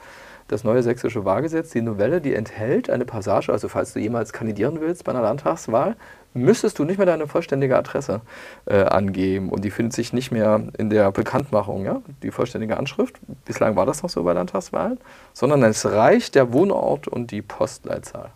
Das 0.48 0.64
neue 0.64 0.84
sächsische 0.84 1.26
Wahlgesetz, 1.26 1.72
die 1.72 1.82
Novelle, 1.82 2.22
die 2.22 2.36
enthält 2.36 2.92
eine 2.92 3.06
Passage, 3.06 3.52
also 3.52 3.68
falls 3.68 3.94
du 3.94 4.00
jemals 4.00 4.32
kandidieren 4.32 4.80
willst 4.80 5.04
bei 5.04 5.12
einer 5.12 5.24
Landtagswahl, 5.24 5.96
müsstest 6.36 6.78
du 6.78 6.84
nicht 6.86 6.98
mehr 6.98 7.08
deine 7.08 7.26
vollständige 7.26 7.76
Adresse 7.76 8.22
äh, 8.66 8.84
angeben 8.84 9.50
und 9.50 9.66
die 9.66 9.72
findet 9.72 9.94
sich 9.94 10.14
nicht 10.14 10.32
mehr 10.32 10.62
in 10.78 10.92
der 10.92 11.12
Bekanntmachung, 11.12 11.86
ja, 11.86 12.02
die 12.22 12.30
vollständige 12.30 12.78
Anschrift. 12.78 13.20
Bislang 13.46 13.76
war 13.76 13.88
das 13.88 14.04
noch 14.04 14.12
so 14.12 14.24
bei 14.24 14.34
Landtagswahlen, 14.34 15.00
sondern 15.34 15.64
es 15.64 15.86
reicht 15.86 16.36
der 16.36 16.54
Wohnort 16.54 17.08
und 17.08 17.32
die 17.32 17.42
Postleitzahl. 17.42 18.30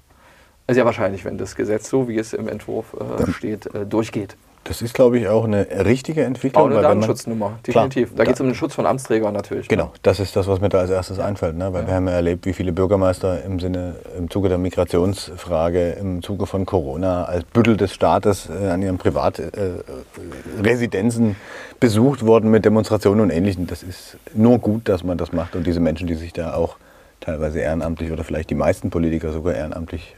Sehr 0.74 0.86
wahrscheinlich, 0.86 1.26
wenn 1.26 1.38
das 1.38 1.56
Gesetz 1.56 1.90
so, 1.90 2.08
wie 2.08 2.18
es 2.18 2.34
im 2.34 2.48
Entwurf 2.48 2.94
äh, 2.94 3.32
steht, 3.32 3.74
äh, 3.74 3.86
durchgeht. 3.86 4.36
Das 4.64 4.84
ist, 4.84 4.94
glaube 4.94 5.18
ich, 5.18 5.28
auch 5.28 5.46
eine 5.46 5.66
richtige 5.86 6.24
Entwicklung. 6.24 6.66
Auch 6.66 6.70
eine 6.70 6.84
Datenschutznummer, 6.84 7.58
definitiv. 7.66 8.10
Klar, 8.10 8.18
da 8.18 8.26
geht 8.26 8.36
es 8.36 8.42
um 8.42 8.48
den 8.48 8.54
Schutz 8.54 8.76
von 8.76 8.86
Amtsträgern 8.86 9.34
natürlich. 9.34 9.68
Genau, 9.68 9.86
ne? 9.86 9.92
das 10.04 10.20
ist 10.20 10.36
das, 10.36 10.46
was 10.46 10.62
mir 10.62 10.70
da 10.70 10.78
als 10.78 10.92
erstes 10.92 11.18
einfällt. 11.18 11.58
Ne? 11.58 11.74
Weil 11.74 11.82
ja. 11.82 11.88
wir 11.88 11.96
haben 11.96 12.08
ja 12.08 12.14
erlebt, 12.14 12.46
wie 12.46 12.54
viele 12.54 12.72
Bürgermeister 12.72 13.44
im 13.44 13.60
Sinne, 13.60 13.96
im 14.16 14.30
Zuge 14.30 14.50
der 14.50 14.60
Migrationsfrage, 14.60 15.94
im 15.94 16.22
Zuge 16.22 16.46
von 16.46 16.68
Corona 16.68 17.26
als 17.26 17.44
Büttel 17.46 17.76
des 17.76 17.92
Staates 17.92 18.50
äh, 18.50 18.70
an 18.70 18.84
ihren 18.84 19.00
Privatresidenzen 19.00 21.32
äh, 21.32 21.36
besucht 21.80 22.24
wurden 22.24 22.52
mit 22.52 22.64
Demonstrationen 22.64 23.22
und 23.22 23.32
Ähnlichem. 23.32 23.66
Das 23.66 23.82
ist 23.82 24.18
nur 24.36 24.60
gut, 24.60 24.88
dass 24.88 25.04
man 25.04 25.18
das 25.18 25.34
macht 25.34 25.56
und 25.56 25.66
diese 25.66 25.80
Menschen, 25.80 26.06
die 26.06 26.14
sich 26.14 26.34
da 26.34 26.54
auch 26.54 26.76
teilweise 27.20 27.62
ehrenamtlich 27.62 28.12
oder 28.12 28.24
vielleicht 28.24 28.52
die 28.52 28.56
meisten 28.56 28.92
Politiker 28.92 29.32
sogar 29.32 29.56
ehrenamtlich 29.56 30.16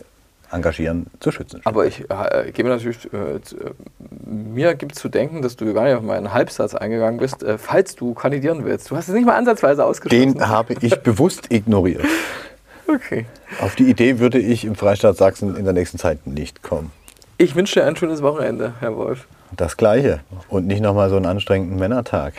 engagieren, 0.53 1.07
zu 1.19 1.31
schützen. 1.31 1.61
Aber 1.65 1.85
ich 1.85 2.09
äh, 2.09 2.51
gebe 2.51 2.69
natürlich, 2.69 3.11
äh, 3.13 3.39
mir 4.25 4.75
gibt 4.75 4.93
es 4.93 4.99
zu 4.99 5.09
denken, 5.09 5.41
dass 5.41 5.55
du 5.55 5.73
gar 5.73 5.85
nicht 5.85 5.95
auf 5.95 6.03
meinen 6.03 6.33
Halbsatz 6.33 6.75
eingegangen 6.75 7.19
bist, 7.19 7.43
äh, 7.43 7.57
falls 7.57 7.95
du 7.95 8.13
kandidieren 8.13 8.63
willst. 8.65 8.89
Du 8.91 8.95
hast 8.95 9.07
es 9.07 9.13
nicht 9.13 9.25
mal 9.25 9.35
ansatzweise 9.35 9.85
ausgeschlossen. 9.85 10.33
Den 10.35 10.47
habe 10.47 10.75
ich 10.81 10.95
bewusst 10.99 11.51
ignoriert. 11.51 12.03
Okay. 12.85 13.25
Auf 13.61 13.75
die 13.75 13.89
Idee 13.89 14.19
würde 14.19 14.39
ich 14.39 14.65
im 14.65 14.75
Freistaat 14.75 15.15
Sachsen 15.15 15.55
in 15.55 15.63
der 15.63 15.73
nächsten 15.73 15.97
Zeit 15.97 16.27
nicht 16.27 16.63
kommen. 16.63 16.91
Ich 17.37 17.55
wünsche 17.55 17.79
dir 17.79 17.85
ein 17.85 17.95
schönes 17.95 18.21
Wochenende, 18.21 18.73
Herr 18.81 18.95
Wolf. 18.97 19.25
Das 19.55 19.77
gleiche 19.77 20.19
und 20.49 20.67
nicht 20.67 20.81
nochmal 20.81 21.09
so 21.09 21.15
einen 21.15 21.25
anstrengenden 21.25 21.79
Männertag. 21.79 22.33